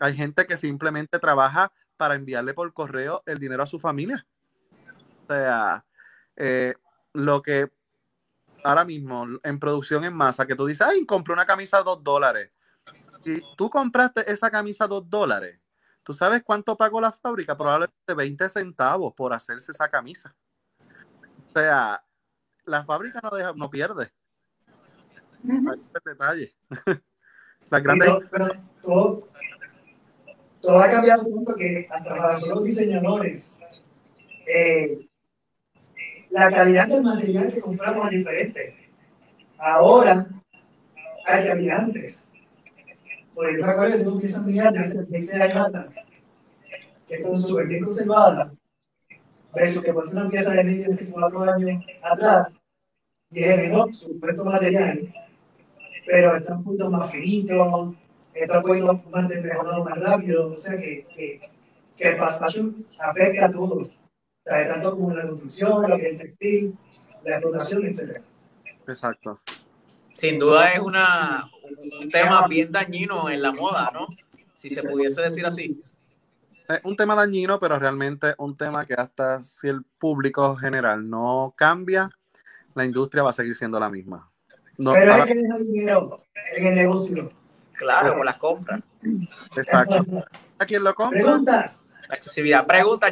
Hay 0.00 0.14
gente 0.14 0.44
que 0.46 0.56
simplemente 0.56 1.18
trabaja 1.20 1.72
para 1.96 2.16
enviarle 2.16 2.52
por 2.52 2.72
correo 2.72 3.22
el 3.24 3.38
dinero 3.38 3.62
a 3.62 3.66
su 3.66 3.78
familia. 3.78 4.26
O 5.22 5.26
sea, 5.28 5.84
eh, 6.36 6.74
lo 7.12 7.40
que 7.40 7.70
ahora 8.64 8.84
mismo 8.84 9.26
en 9.42 9.58
producción 9.60 10.04
en 10.04 10.14
masa, 10.14 10.46
que 10.46 10.56
tú 10.56 10.66
dices, 10.66 10.84
ay, 10.86 11.06
compré 11.06 11.32
una 11.32 11.46
camisa 11.46 11.78
a 11.78 11.82
dos 11.82 12.02
dólares. 12.02 12.50
Si 13.22 13.40
tú 13.56 13.70
compraste 13.70 14.30
esa 14.30 14.50
camisa 14.50 14.84
a 14.84 14.88
dos 14.88 15.08
dólares, 15.08 15.61
¿tú 16.02 16.12
sabes 16.12 16.42
cuánto 16.44 16.76
pagó 16.76 17.00
la 17.00 17.12
fábrica? 17.12 17.56
Probablemente 17.56 18.14
20 18.14 18.48
centavos 18.48 19.14
por 19.14 19.32
hacerse 19.32 19.72
esa 19.72 19.88
camisa. 19.88 20.34
O 21.48 21.52
sea, 21.52 22.02
la 22.64 22.84
fábrica 22.84 23.20
no, 23.22 23.30
deja, 23.30 23.52
no 23.54 23.70
pierde. 23.70 24.10
Hay 25.48 25.56
un 25.56 25.90
detalle. 26.04 26.54
Las 27.70 27.82
grandes 27.82 28.08
Pero, 28.08 28.28
pero 28.30 28.48
todo, 28.82 29.28
todo 30.60 30.78
ha 30.78 30.90
cambiado 30.90 31.24
tanto 31.24 31.54
que 31.54 31.86
hasta 31.90 32.08
para 32.08 32.38
los 32.38 32.64
diseñadores, 32.64 33.54
eh, 34.46 35.08
la 36.30 36.50
calidad 36.50 36.88
del 36.88 37.02
material 37.02 37.52
que 37.52 37.60
compramos 37.60 38.06
es 38.06 38.18
diferente. 38.18 38.90
Ahora 39.58 40.26
hay 41.26 41.44
que 41.44 41.50
había 41.50 41.78
antes. 41.78 42.26
Porque 43.34 43.56
yo 43.56 43.66
me 43.66 43.72
acuerdo 43.72 43.96
que 43.96 44.04
tengo 44.04 44.18
piezas 44.18 44.44
mías 44.44 44.72
de 44.72 44.78
hace 44.78 45.02
20 45.02 45.42
años 45.42 45.56
atrás, 45.56 45.94
que 47.08 47.14
están 47.14 47.36
súper 47.36 47.66
bien 47.66 47.84
conservadas, 47.84 48.52
versus 49.54 49.82
que 49.82 49.92
pues 49.92 50.12
una 50.12 50.28
pieza 50.28 50.50
de 50.50 50.62
24 50.64 51.42
años 51.42 51.84
atrás, 52.02 52.52
tiene 53.30 53.68
¿no? 53.68 53.92
supuesto 53.92 54.44
material, 54.44 55.12
pero 56.06 56.36
está 56.36 56.56
un 56.56 56.64
poquito 56.64 56.90
más 56.90 57.10
finito, 57.10 57.94
está 58.34 58.58
un 58.58 58.64
poquito 58.64 59.02
más 59.10 59.28
mejorado 59.28 59.84
más 59.84 59.98
rápido, 59.98 60.52
o 60.52 60.58
sea 60.58 60.76
que, 60.76 61.06
que, 61.14 61.40
que 61.96 62.08
el 62.08 62.18
fast 62.18 62.40
fashion 62.40 62.86
afecta 62.98 63.46
a 63.46 63.52
todo, 63.52 63.76
o 63.76 63.90
sea, 64.44 64.68
tanto 64.68 64.90
como 64.96 65.14
la 65.14 65.26
construcción, 65.26 65.90
lo 65.90 65.96
que 65.96 66.06
es 66.06 66.12
el 66.12 66.18
textil, 66.18 66.78
la 67.24 67.36
explotación, 67.36 67.86
etc. 67.86 68.22
Exacto. 68.86 69.40
Sin 70.12 70.38
duda 70.38 70.72
es 70.72 70.80
una, 70.80 71.48
un 72.00 72.08
tema 72.10 72.46
bien 72.48 72.70
dañino 72.72 73.28
en 73.30 73.42
la 73.42 73.52
moda, 73.52 73.90
¿no? 73.92 74.06
Si 74.54 74.70
se 74.70 74.82
pudiese 74.82 75.20
decir 75.22 75.44
así. 75.46 75.82
Es 76.68 76.80
un 76.84 76.96
tema 76.96 77.14
dañino, 77.14 77.58
pero 77.58 77.78
realmente 77.78 78.34
un 78.38 78.56
tema 78.56 78.86
que 78.86 78.94
hasta 78.94 79.42
si 79.42 79.68
el 79.68 79.82
público 79.98 80.54
general 80.56 81.08
no 81.08 81.52
cambia, 81.56 82.10
la 82.74 82.84
industria 82.84 83.22
va 83.22 83.30
a 83.30 83.34
seguir 83.34 83.54
siendo 83.56 83.78
la 83.80 83.90
misma. 83.90 84.30
No, 84.78 84.92
Pero 84.92 85.12
ahora- 85.12 85.24
es 85.24 85.30
que 85.32 85.42
deja 85.42 85.58
dinero 85.58 86.24
en 86.56 86.66
el 86.68 86.74
negocio. 86.74 87.32
Claro, 87.74 88.16
con 88.16 88.24
las 88.24 88.38
compras. 88.38 88.80
exacto. 89.56 90.04
¿A 90.58 90.64
quién 90.66 90.84
lo 90.84 90.94
compra? 90.94 91.20
Preguntas. 91.20 91.84
La 92.08 92.14
accesibilidad. 92.14 92.66
Pregunta. 92.66 93.08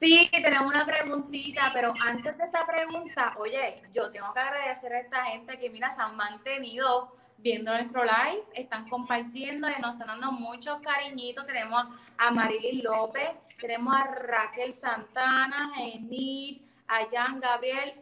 Sí, 0.00 0.28
tenemos 0.30 0.72
una 0.72 0.86
preguntita, 0.86 1.70
pero 1.74 1.92
antes 2.00 2.38
de 2.38 2.44
esta 2.44 2.64
pregunta, 2.64 3.34
oye, 3.38 3.82
yo 3.92 4.12
tengo 4.12 4.32
que 4.32 4.38
agradecer 4.38 4.92
a 4.92 5.00
esta 5.00 5.24
gente 5.24 5.58
que, 5.58 5.70
mira, 5.70 5.90
se 5.90 6.00
han 6.00 6.16
mantenido 6.16 7.16
viendo 7.38 7.72
nuestro 7.72 8.04
live, 8.04 8.42
están 8.54 8.88
compartiendo 8.88 9.68
y 9.68 9.80
nos 9.80 9.92
están 9.92 10.06
dando 10.06 10.30
muchos 10.30 10.78
cariñitos. 10.80 11.46
Tenemos 11.46 11.84
a 12.16 12.30
Marily 12.30 12.82
López, 12.82 13.30
tenemos 13.60 13.92
a 13.92 14.04
Raquel 14.04 14.72
Santana, 14.72 15.72
a 15.76 15.82
Enid, 15.82 16.62
a 16.86 16.98
Jan 17.10 17.40
Gabriel. 17.40 17.94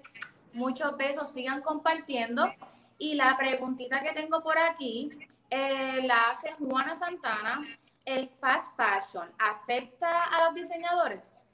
Muchos 0.53 0.97
besos, 0.99 1.33
sigan 1.33 1.63
compartiendo. 1.63 2.53
Y 2.99 3.15
la 3.15 3.39
preguntita 3.39 4.03
que 4.03 4.13
tengo 4.13 4.43
por 4.43 4.59
aquí 4.59 5.11
eh, 5.49 6.01
la 6.03 6.31
hace 6.31 6.53
Juana 6.53 6.95
Santana. 6.95 7.67
¿El 8.05 8.29
fast 8.29 8.77
fashion 8.77 9.29
afecta 9.39 10.25
a 10.25 10.45
los 10.45 10.55
diseñadores? 10.55 11.46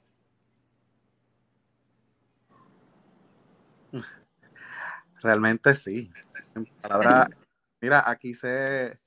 Realmente 5.21 5.73
sí. 5.75 6.11
En 6.55 6.65
palabras, 6.81 7.29
mira, 7.79 8.09
aquí 8.09 8.33
se, 8.33 8.99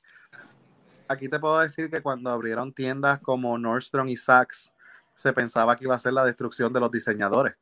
aquí 1.09 1.29
te 1.29 1.39
puedo 1.39 1.61
decir 1.61 1.91
que 1.91 2.03
cuando 2.03 2.31
abrieron 2.31 2.73
tiendas 2.73 3.21
como 3.21 3.59
Nordstrom 3.59 4.09
y 4.09 4.17
Saks, 4.17 4.73
se 5.15 5.33
pensaba 5.33 5.77
que 5.77 5.85
iba 5.85 5.95
a 5.95 5.99
ser 5.99 6.13
la 6.13 6.25
destrucción 6.25 6.73
de 6.73 6.81
los 6.81 6.91
diseñadores, 6.91 7.55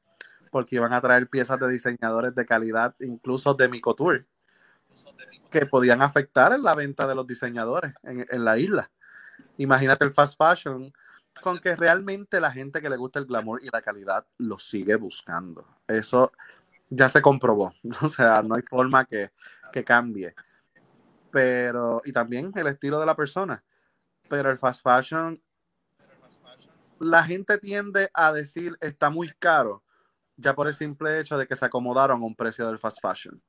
porque 0.51 0.77
iban 0.77 0.93
a 0.93 1.01
traer 1.01 1.29
piezas 1.29 1.59
de 1.59 1.69
diseñadores 1.69 2.35
de 2.35 2.47
calidad, 2.47 2.95
incluso 3.01 3.55
de 3.55 3.69
Micotour, 3.69 4.27
que 5.51 5.67
podían 5.67 6.03
afectar 6.03 6.53
en 6.53 6.63
la 6.63 6.75
venta 6.75 7.07
de 7.07 7.15
los 7.15 7.27
diseñadores 7.27 7.95
en, 8.03 8.27
en 8.31 8.45
la 8.45 8.59
isla. 8.59 8.91
Imagínate 9.57 10.05
el 10.05 10.13
fast 10.13 10.37
fashion, 10.37 10.93
con 11.41 11.59
que 11.59 11.77
realmente 11.77 12.41
la 12.41 12.51
gente 12.51 12.81
que 12.81 12.89
le 12.89 12.97
gusta 12.97 13.19
el 13.19 13.27
glamour 13.27 13.63
y 13.63 13.69
la 13.73 13.83
calidad 13.83 14.27
lo 14.39 14.59
sigue 14.59 14.97
buscando. 14.97 15.67
Eso 15.87 16.33
ya 16.91 17.09
se 17.09 17.21
comprobó. 17.21 17.73
O 18.03 18.09
sea, 18.09 18.43
no 18.43 18.55
hay 18.55 18.63
forma 18.63 19.05
que, 19.05 19.31
que 19.73 19.85
cambie. 19.85 20.35
Pero, 21.31 22.01
y 22.05 22.13
también 22.13 22.53
el 22.55 22.67
estilo 22.69 23.01
de 23.01 23.07
la 23.07 23.17
persona. 23.17 23.63
Pero 24.29 24.51
el 24.51 24.59
fast 24.59 24.83
fashion, 24.83 25.43
la 27.01 27.25
gente 27.25 27.59
tiende 27.59 28.11
a 28.15 28.33
decir 28.33 28.77
está 28.81 29.11
muy 29.11 29.31
caro, 29.39 29.83
ya 30.37 30.55
por 30.55 30.67
el 30.67 30.75
simple 30.75 31.19
hecho 31.19 31.37
de 31.37 31.47
que 31.47 31.57
se 31.57 31.65
acomodaron 31.65 32.23
a 32.23 32.25
un 32.25 32.35
precio 32.35 32.67
del 32.67 32.79
fast 32.79 33.01
fashion. 33.01 33.43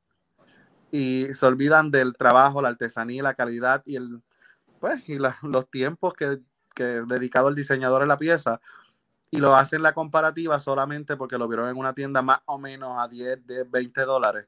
Y 0.92 1.28
se 1.34 1.46
olvidan 1.46 1.92
del 1.92 2.16
trabajo, 2.16 2.62
la 2.62 2.70
artesanía, 2.70 3.24
la 3.24 3.34
calidad 3.34 3.82
y 3.86 3.96
el 3.96 4.22
pues 4.80 5.08
y 5.08 5.18
los 5.18 5.70
tiempos 5.70 6.14
que, 6.14 6.40
que 6.74 6.84
dedicado 6.84 7.48
el 7.48 7.56
diseñador 7.56 8.02
en 8.02 8.10
la 8.10 8.18
pieza 8.18 8.60
y 9.36 9.40
lo 9.40 9.56
hacen 9.56 9.82
la 9.82 9.94
comparativa 9.94 10.58
solamente 10.60 11.18
porque 11.18 11.38
lo 11.38 11.48
vieron 11.48 11.70
en 11.70 11.78
una 11.78 11.94
tienda 11.94 12.22
más 12.22 12.40
o 12.46 12.58
menos 12.58 12.94
a 12.98 13.08
10, 13.08 13.46
10 13.46 13.70
20 13.70 14.02
dólares, 14.02 14.48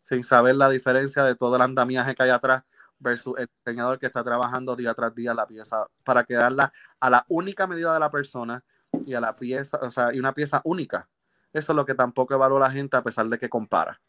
sin 0.00 0.22
saber 0.22 0.56
la 0.56 0.68
diferencia 0.68 1.24
de 1.24 1.34
todo 1.34 1.56
el 1.56 1.62
andamiaje 1.62 2.14
que 2.14 2.22
hay 2.22 2.30
atrás 2.30 2.62
versus 2.98 3.34
el 3.38 3.48
diseñador 3.58 3.98
que 3.98 4.06
está 4.06 4.24
trabajando 4.24 4.74
día 4.76 4.94
tras 4.94 5.14
día 5.14 5.34
la 5.34 5.46
pieza 5.46 5.86
para 6.04 6.24
quedarla 6.24 6.72
a 7.00 7.10
la 7.10 7.24
única 7.28 7.66
medida 7.66 7.94
de 7.94 8.00
la 8.00 8.10
persona 8.10 8.62
y 9.04 9.14
a 9.14 9.20
la 9.20 9.34
pieza, 9.36 9.78
o 9.82 9.90
sea, 9.90 10.12
y 10.14 10.18
una 10.18 10.32
pieza 10.32 10.60
única. 10.64 11.08
Eso 11.52 11.72
es 11.72 11.76
lo 11.76 11.84
que 11.84 11.94
tampoco 11.94 12.34
evalúa 12.34 12.60
la 12.60 12.70
gente 12.70 12.96
a 12.96 13.02
pesar 13.02 13.26
de 13.26 13.38
que 13.38 13.48
compara. 13.48 14.00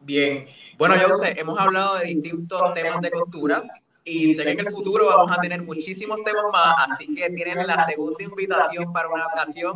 Bien. 0.00 0.46
Bueno, 0.78 0.94
yo 0.96 1.14
sé, 1.14 1.34
hemos 1.38 1.58
hablado 1.58 1.96
de 1.96 2.06
distintos 2.06 2.74
temas 2.74 3.00
de 3.00 3.10
costura 3.10 3.64
y 4.06 4.34
sé 4.34 4.44
que 4.44 4.50
en 4.52 4.60
el 4.60 4.70
futuro 4.72 5.06
vamos 5.08 5.36
a 5.36 5.40
tener 5.40 5.62
muchísimos 5.62 6.22
temas 6.24 6.44
más, 6.52 6.76
así 6.88 7.12
que 7.14 7.28
tienen 7.30 7.66
la 7.66 7.84
segunda 7.84 8.22
invitación 8.24 8.92
para 8.92 9.08
una 9.08 9.26
ocasión 9.26 9.74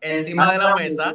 encima 0.00 0.52
de 0.52 0.58
la 0.58 0.74
mesa. 0.76 1.14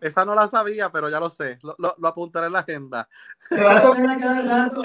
Esa 0.00 0.24
no 0.24 0.32
la 0.36 0.46
sabía, 0.46 0.90
pero 0.90 1.08
ya 1.08 1.18
lo 1.18 1.28
sé. 1.28 1.58
Lo, 1.62 1.74
lo- 1.78 1.94
lo 1.98 2.08
apuntaré 2.08 2.46
en 2.46 2.52
la 2.52 2.60
agenda. 2.60 3.08
Te 3.48 3.60
va 3.60 3.78
a 3.78 3.82
tocar 3.82 4.08
a 4.08 4.16
cada 4.18 4.42
rato. 4.42 4.82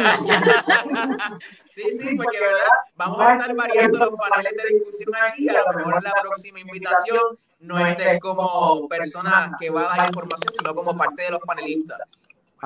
Sí, 1.67 1.84
sí, 1.99 2.15
porque 2.17 2.39
verdad, 2.39 2.67
vamos 2.95 3.19
a 3.19 3.34
estar 3.34 3.55
variando 3.55 3.99
los 3.99 4.09
paneles 4.19 4.53
de 4.63 4.74
discusión 4.74 5.11
aquí. 5.30 5.47
A 5.49 5.53
lo 5.71 5.78
mejor 5.78 5.97
en 5.97 6.03
la 6.03 6.13
próxima 6.19 6.59
invitación 6.59 7.38
no 7.59 7.78
estés 7.86 8.19
como 8.19 8.88
persona 8.89 9.55
que 9.59 9.69
va 9.69 9.93
a 9.93 9.97
dar 9.97 10.07
información, 10.09 10.51
sino 10.57 10.74
como 10.74 10.97
parte 10.97 11.21
de 11.21 11.30
los 11.30 11.41
panelistas. 11.41 11.99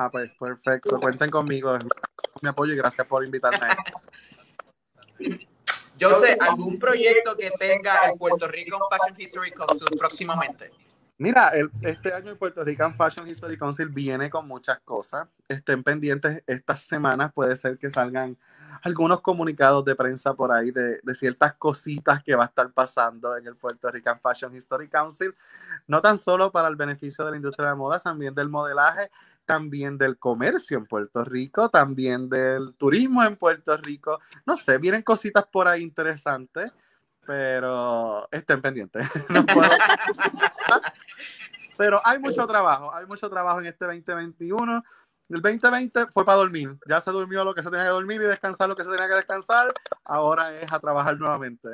Ah, 0.00 0.08
pues 0.12 0.32
perfecto. 0.38 1.00
Cuenten 1.00 1.28
conmigo. 1.28 1.76
Con 1.76 1.88
mi 2.40 2.48
apoyo 2.48 2.72
y 2.72 2.76
gracias 2.76 3.04
por 3.04 3.24
invitarme. 3.24 3.66
Yo 5.98 6.14
sé, 6.14 6.38
¿algún 6.40 6.78
proyecto 6.78 7.36
que 7.36 7.50
tenga 7.58 8.06
el 8.06 8.16
Puerto 8.16 8.46
Rico 8.46 8.78
Fashion 8.88 9.20
History 9.20 9.50
Council 9.50 9.88
próximamente? 9.98 10.70
Mira, 11.16 11.48
el- 11.48 11.72
este 11.82 12.12
año 12.12 12.30
el 12.30 12.36
Puerto 12.36 12.62
Rican 12.62 12.94
Fashion 12.94 13.26
History 13.26 13.58
Council 13.58 13.88
viene 13.88 14.30
con 14.30 14.46
muchas 14.46 14.78
cosas. 14.84 15.26
Estén 15.48 15.82
pendientes 15.82 16.44
estas 16.46 16.80
semanas, 16.82 17.32
puede 17.32 17.56
ser 17.56 17.76
que 17.76 17.90
salgan 17.90 18.38
algunos 18.82 19.20
comunicados 19.20 19.84
de 19.84 19.96
prensa 19.96 20.34
por 20.34 20.52
ahí 20.52 20.70
de, 20.70 21.00
de 21.02 21.14
ciertas 21.16 21.54
cositas 21.54 22.22
que 22.22 22.36
va 22.36 22.44
a 22.44 22.46
estar 22.46 22.70
pasando 22.70 23.36
en 23.36 23.48
el 23.48 23.56
Puerto 23.56 23.90
Rican 23.90 24.20
Fashion 24.20 24.54
History 24.54 24.86
Council, 24.88 25.34
no 25.88 26.00
tan 26.00 26.16
solo 26.18 26.52
para 26.52 26.68
el 26.68 26.76
beneficio 26.76 27.24
de 27.24 27.32
la 27.32 27.36
industria 27.36 27.64
de 27.64 27.72
la 27.72 27.76
moda, 27.76 27.98
también 27.98 28.32
del 28.32 28.48
modelaje, 28.48 29.10
también 29.48 29.96
del 29.96 30.18
comercio 30.18 30.76
en 30.76 30.84
Puerto 30.84 31.24
Rico, 31.24 31.70
también 31.70 32.28
del 32.28 32.74
turismo 32.76 33.24
en 33.24 33.36
Puerto 33.36 33.74
Rico. 33.78 34.20
No 34.44 34.58
sé, 34.58 34.76
vienen 34.76 35.02
cositas 35.02 35.46
por 35.50 35.66
ahí 35.66 35.82
interesantes, 35.82 36.70
pero 37.26 38.28
estén 38.30 38.60
pendientes. 38.60 39.08
No 39.30 39.44
puedo- 39.46 39.70
pero 41.78 42.00
hay 42.04 42.18
mucho 42.18 42.46
trabajo, 42.46 42.94
hay 42.94 43.06
mucho 43.06 43.30
trabajo 43.30 43.60
en 43.60 43.66
este 43.66 43.86
2021. 43.86 44.84
El 45.30 45.40
2020 45.42 46.06
fue 46.08 46.24
para 46.26 46.38
dormir, 46.38 46.76
ya 46.86 47.00
se 47.00 47.10
durmió 47.10 47.42
lo 47.42 47.54
que 47.54 47.62
se 47.62 47.70
tenía 47.70 47.84
que 47.86 47.90
dormir 47.90 48.20
y 48.20 48.24
descansar 48.24 48.68
lo 48.68 48.76
que 48.76 48.84
se 48.84 48.90
tenía 48.90 49.08
que 49.08 49.14
descansar. 49.14 49.72
Ahora 50.04 50.52
es 50.60 50.70
a 50.70 50.78
trabajar 50.78 51.18
nuevamente. 51.18 51.68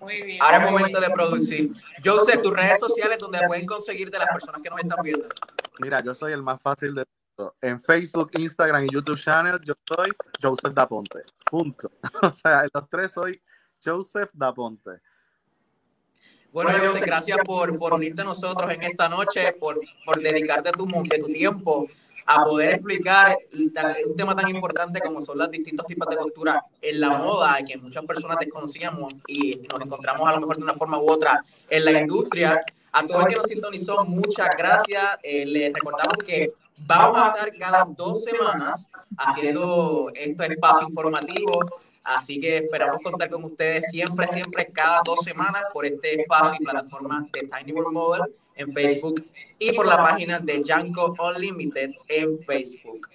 Muy 0.00 0.22
bien. 0.22 0.42
Ahora 0.42 0.58
es 0.58 0.70
momento 0.70 1.00
de 1.00 1.10
producir. 1.10 1.72
Yo 2.02 2.20
sé 2.20 2.38
tus 2.38 2.52
redes 2.52 2.78
sociales 2.78 3.18
donde 3.18 3.40
pueden 3.46 3.66
conseguir 3.66 4.10
de 4.10 4.18
las 4.18 4.28
personas 4.28 4.60
que 4.62 4.70
nos 4.70 4.80
están 4.80 4.98
viendo. 5.02 5.28
Mira, 5.80 6.02
yo 6.02 6.14
soy 6.14 6.32
el 6.32 6.42
más 6.42 6.60
fácil 6.60 6.94
de 6.94 7.04
todo. 7.36 7.56
En 7.60 7.80
Facebook, 7.80 8.30
Instagram 8.34 8.84
y 8.84 8.88
YouTube 8.92 9.18
channel, 9.18 9.60
yo 9.64 9.74
soy 9.86 10.12
Joseph 10.40 10.72
Daponte. 10.72 11.20
Punto. 11.50 11.90
O 12.22 12.32
sea, 12.32 12.62
en 12.62 12.70
los 12.72 12.88
tres 12.88 13.12
soy 13.12 13.40
Joseph 13.82 14.30
Daponte. 14.32 15.00
Bueno, 16.52 16.70
José, 16.78 17.00
gracias 17.00 17.38
por, 17.44 17.76
por 17.76 17.94
unirte 17.94 18.22
a 18.22 18.24
nosotros 18.24 18.72
en 18.72 18.82
esta 18.84 19.08
noche, 19.08 19.54
por, 19.54 19.80
por 20.04 20.20
dedicarte 20.20 20.70
tu, 20.70 20.86
de 20.86 21.18
tu 21.18 21.26
tiempo 21.26 21.88
a 22.26 22.42
poder 22.42 22.74
explicar 22.74 23.36
un 23.52 24.16
tema 24.16 24.34
tan 24.34 24.48
importante 24.48 25.00
como 25.00 25.20
son 25.22 25.38
los 25.38 25.50
distintos 25.50 25.86
tipos 25.86 26.08
de 26.08 26.16
costura 26.16 26.64
en 26.80 27.00
la 27.00 27.10
moda, 27.18 27.58
que 27.66 27.76
muchas 27.76 28.04
personas 28.04 28.38
desconocíamos 28.40 29.14
y 29.26 29.56
nos 29.70 29.80
encontramos 29.80 30.28
a 30.28 30.32
lo 30.32 30.40
mejor 30.40 30.56
de 30.56 30.62
una 30.62 30.74
forma 30.74 30.98
u 30.98 31.10
otra 31.10 31.44
en 31.68 31.84
la 31.84 32.00
industria. 32.00 32.62
A 32.92 33.06
todos 33.06 33.22
los 33.22 33.28
que 33.28 33.36
nos 33.36 33.46
sintonizó, 33.46 34.04
muchas 34.04 34.48
gracias. 34.56 35.18
Eh, 35.22 35.44
les 35.44 35.72
recordamos 35.72 36.16
que 36.24 36.52
vamos 36.78 37.20
a 37.20 37.30
estar 37.30 37.52
cada 37.58 37.84
dos 37.84 38.22
semanas 38.22 38.88
haciendo 39.16 40.10
estos 40.14 40.48
espacios 40.48 40.88
informativos 40.88 41.66
Así 42.04 42.38
que 42.38 42.58
esperamos 42.58 42.98
contar 43.02 43.30
con 43.30 43.42
ustedes 43.44 43.86
siempre, 43.90 44.28
siempre, 44.28 44.66
cada 44.66 45.00
dos 45.02 45.20
semanas 45.24 45.62
por 45.72 45.86
este 45.86 46.20
espacio 46.20 46.58
y 46.60 46.64
plataforma 46.64 47.26
de 47.32 47.48
Tiny 47.48 47.72
World 47.72 47.92
Model 47.92 48.22
en 48.56 48.72
Facebook 48.72 49.24
y 49.58 49.72
por 49.72 49.86
la 49.86 49.96
página 49.96 50.38
de 50.38 50.62
Janko 50.64 51.14
Unlimited 51.18 51.90
en 52.08 52.38
Facebook. 52.40 53.08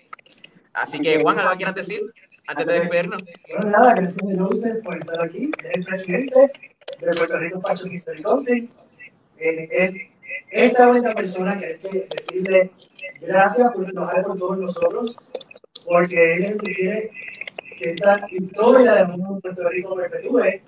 Así 0.74 1.00
que, 1.00 1.22
Juan, 1.22 1.40
¿algo 1.40 1.56
quieras 1.56 1.76
decir 1.76 2.02
antes 2.48 2.66
de 2.66 2.80
despedirnos? 2.80 3.24
Bueno, 3.50 3.70
nada, 3.70 3.94
gracias 3.96 4.24
a 4.24 4.44
Joseph 4.44 4.84
por 4.84 4.98
estar 4.98 5.22
aquí. 5.22 5.52
El 5.74 5.84
presidente 5.84 6.52
de 7.00 7.08
Puerto 7.16 7.38
Rico 7.38 7.62
Fashion 7.62 7.92
History 7.92 8.22
Council. 8.22 8.70
Eh, 9.38 9.70
es 9.72 9.96
esta 10.52 10.90
única 10.90 11.14
persona 11.14 11.58
que 11.58 11.66
hay 11.66 11.78
que 11.78 12.08
decirle 12.16 12.72
gracias 13.22 13.72
por 13.72 13.86
trabajar 13.86 14.24
con 14.24 14.40
todos 14.40 14.58
nosotros, 14.58 15.16
porque 15.86 16.36
él 16.36 16.46
es 16.46 16.52
el 16.52 16.58
que 16.58 16.74
quiere 16.74 17.12
que 17.78 17.92
esta 17.92 18.26
historia 18.30 18.96
de 18.96 19.06
mundo 19.06 19.40
Puerto 19.40 19.70
Rico 19.70 19.96
perpetúe. 19.96 20.62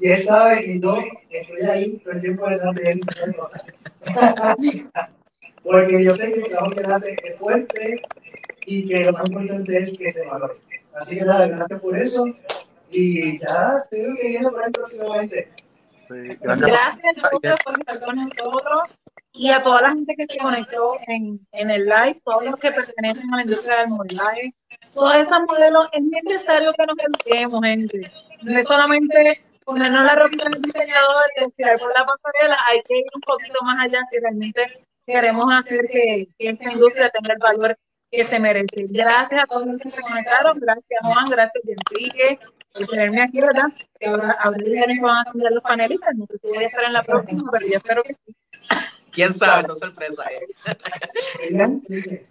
Y 0.00 0.10
él 0.10 0.22
sabe 0.22 0.60
que 0.60 0.80
yo 0.80 0.98
estoy 1.30 1.62
ahí 1.62 1.98
todo 1.98 2.12
el 2.14 2.20
tiempo 2.20 2.48
detrás 2.48 2.74
de 2.74 2.90
él 2.90 3.00
y 3.00 3.32
cosas. 3.32 3.62
Porque 5.62 6.04
yo 6.04 6.14
sé 6.14 6.32
que 6.32 6.40
el 6.40 6.48
trabajo 6.48 6.70
que 6.70 6.82
él 6.82 6.92
hace 6.92 7.16
es 7.24 7.40
fuerte 7.40 8.02
y 8.66 8.88
que 8.88 9.00
lo 9.00 9.12
más 9.12 9.28
importante 9.28 9.78
es 9.78 9.98
que 9.98 10.10
se 10.10 10.26
valore. 10.26 10.54
Así 10.94 11.16
que 11.16 11.24
nada, 11.24 11.46
gracias 11.46 11.80
por 11.80 11.96
eso. 11.96 12.26
Y 12.90 13.38
ya, 13.38 13.74
estoy 13.74 14.16
que 14.16 14.28
viene 14.28 14.48
por 14.48 14.64
ahí 14.64 14.70
próximamente. 14.70 15.48
gracias, 16.08 16.60
gracias 16.60 17.30
por 17.64 17.78
estar 17.78 18.00
con 18.00 18.16
nosotros 18.16 18.98
y 19.32 19.50
a 19.50 19.62
toda 19.62 19.82
la 19.82 19.90
gente 19.90 20.16
que 20.16 20.26
se 20.28 20.38
conectó 20.38 20.94
en, 21.06 21.38
en 21.52 21.70
el 21.70 21.84
live, 21.84 22.20
todos 22.24 22.44
los 22.44 22.56
que 22.56 22.72
pertenecen 22.72 23.32
a 23.32 23.36
la 23.36 23.42
industria 23.42 23.78
del 23.78 23.88
modelaje, 23.90 24.54
todos 24.94 25.14
esos 25.14 25.38
modelos, 25.46 25.88
es 25.92 26.02
necesario 26.02 26.72
que 26.72 26.86
nos 26.86 26.96
eduquemos, 26.98 27.60
gente. 27.62 28.10
No 28.42 28.58
es 28.58 28.66
solamente 28.66 29.42
ponernos 29.68 30.02
la 30.02 30.14
ropa 30.14 30.44
del 30.50 30.62
diseñador 30.62 31.24
y 31.36 31.50
tirar 31.50 31.78
por 31.78 31.92
la 31.92 32.06
pasarela, 32.06 32.56
hay 32.68 32.80
que 32.84 32.96
ir 32.96 33.04
un 33.14 33.20
poquito 33.20 33.62
más 33.62 33.84
allá 33.84 34.00
si 34.10 34.18
realmente 34.18 34.86
queremos 35.06 35.44
hacer 35.52 35.80
que, 35.92 36.26
que 36.38 36.48
esta 36.48 36.72
industria 36.72 37.10
tenga 37.10 37.34
el 37.34 37.38
valor 37.38 37.78
que 38.10 38.24
se 38.24 38.38
merece. 38.38 38.86
Gracias 38.88 39.42
a 39.42 39.46
todos 39.46 39.66
los 39.66 39.78
que 39.78 39.90
se 39.90 40.00
conectaron, 40.00 40.58
gracias 40.58 41.00
Juan, 41.02 41.26
gracias 41.28 41.62
Enrique 41.66 42.38
por 42.72 42.86
tenerme 42.86 43.20
aquí, 43.20 43.40
¿verdad? 43.40 43.66
Ahora, 44.06 44.36
ahora 44.40 44.58
van 45.02 45.18
a 45.18 45.24
cambiar 45.24 45.52
los 45.52 45.62
panelistas, 45.62 46.14
no 46.16 46.24
sé 46.26 46.38
si 46.38 46.48
voy 46.48 46.64
a 46.64 46.66
estar 46.66 46.84
en 46.84 46.92
la 46.94 47.02
próxima, 47.02 47.50
pero 47.52 47.66
yo 47.66 47.76
espero 47.76 48.02
que 48.04 48.14
sí. 48.14 48.34
¿Quién 49.12 49.34
sabe? 49.34 49.60
Esa 49.60 49.74
sorpresa. 49.74 50.24
Eh. 51.42 52.26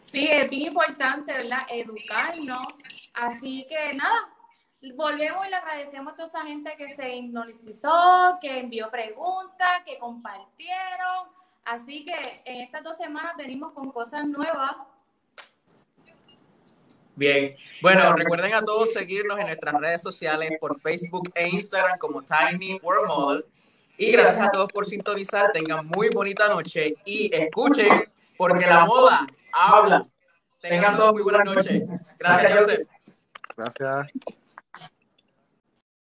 Sí, 0.00 0.28
es 0.30 0.50
bien 0.50 0.68
importante, 0.68 1.32
¿verdad? 1.32 1.62
Educarnos. 1.68 2.68
Así 3.14 3.66
que 3.68 3.94
nada, 3.94 4.28
volvemos 4.90 5.46
y 5.46 5.50
le 5.50 5.56
agradecemos 5.56 6.12
a 6.12 6.16
toda 6.16 6.28
esa 6.28 6.42
gente 6.44 6.74
que 6.76 6.94
se 6.94 7.16
hipnotizó, 7.16 8.38
que 8.40 8.58
envió 8.58 8.90
preguntas, 8.90 9.82
que 9.84 9.98
compartieron. 9.98 11.28
Así 11.64 12.04
que 12.04 12.42
en 12.44 12.62
estas 12.62 12.82
dos 12.82 12.96
semanas 12.96 13.36
venimos 13.36 13.72
con 13.72 13.90
cosas 13.92 14.26
nuevas. 14.26 14.76
Bien, 17.14 17.54
bueno, 17.82 18.14
recuerden 18.14 18.54
a 18.54 18.62
todos 18.62 18.92
seguirnos 18.92 19.38
en 19.38 19.46
nuestras 19.46 19.74
redes 19.74 20.02
sociales 20.02 20.52
por 20.58 20.80
Facebook 20.80 21.30
e 21.34 21.48
Instagram 21.48 21.98
como 21.98 22.22
Tiny 22.22 22.80
World 22.82 23.06
Model. 23.06 23.44
Y 23.98 24.10
gracias 24.10 24.40
a 24.40 24.50
todos 24.50 24.72
por 24.72 24.86
sintonizar. 24.86 25.52
Tengan 25.52 25.86
muy 25.86 26.08
bonita 26.08 26.48
noche 26.48 26.94
y 27.04 27.30
escuchen, 27.32 28.10
porque 28.36 28.66
la 28.66 28.86
moda 28.86 29.26
habla. 29.52 30.06
Tengan 30.60 30.96
todos 30.96 31.12
muy 31.12 31.22
buenas 31.22 31.44
noches. 31.44 31.82
Gracias, 32.18 32.58
Joseph. 32.58 32.88
Gracias. 33.56 34.38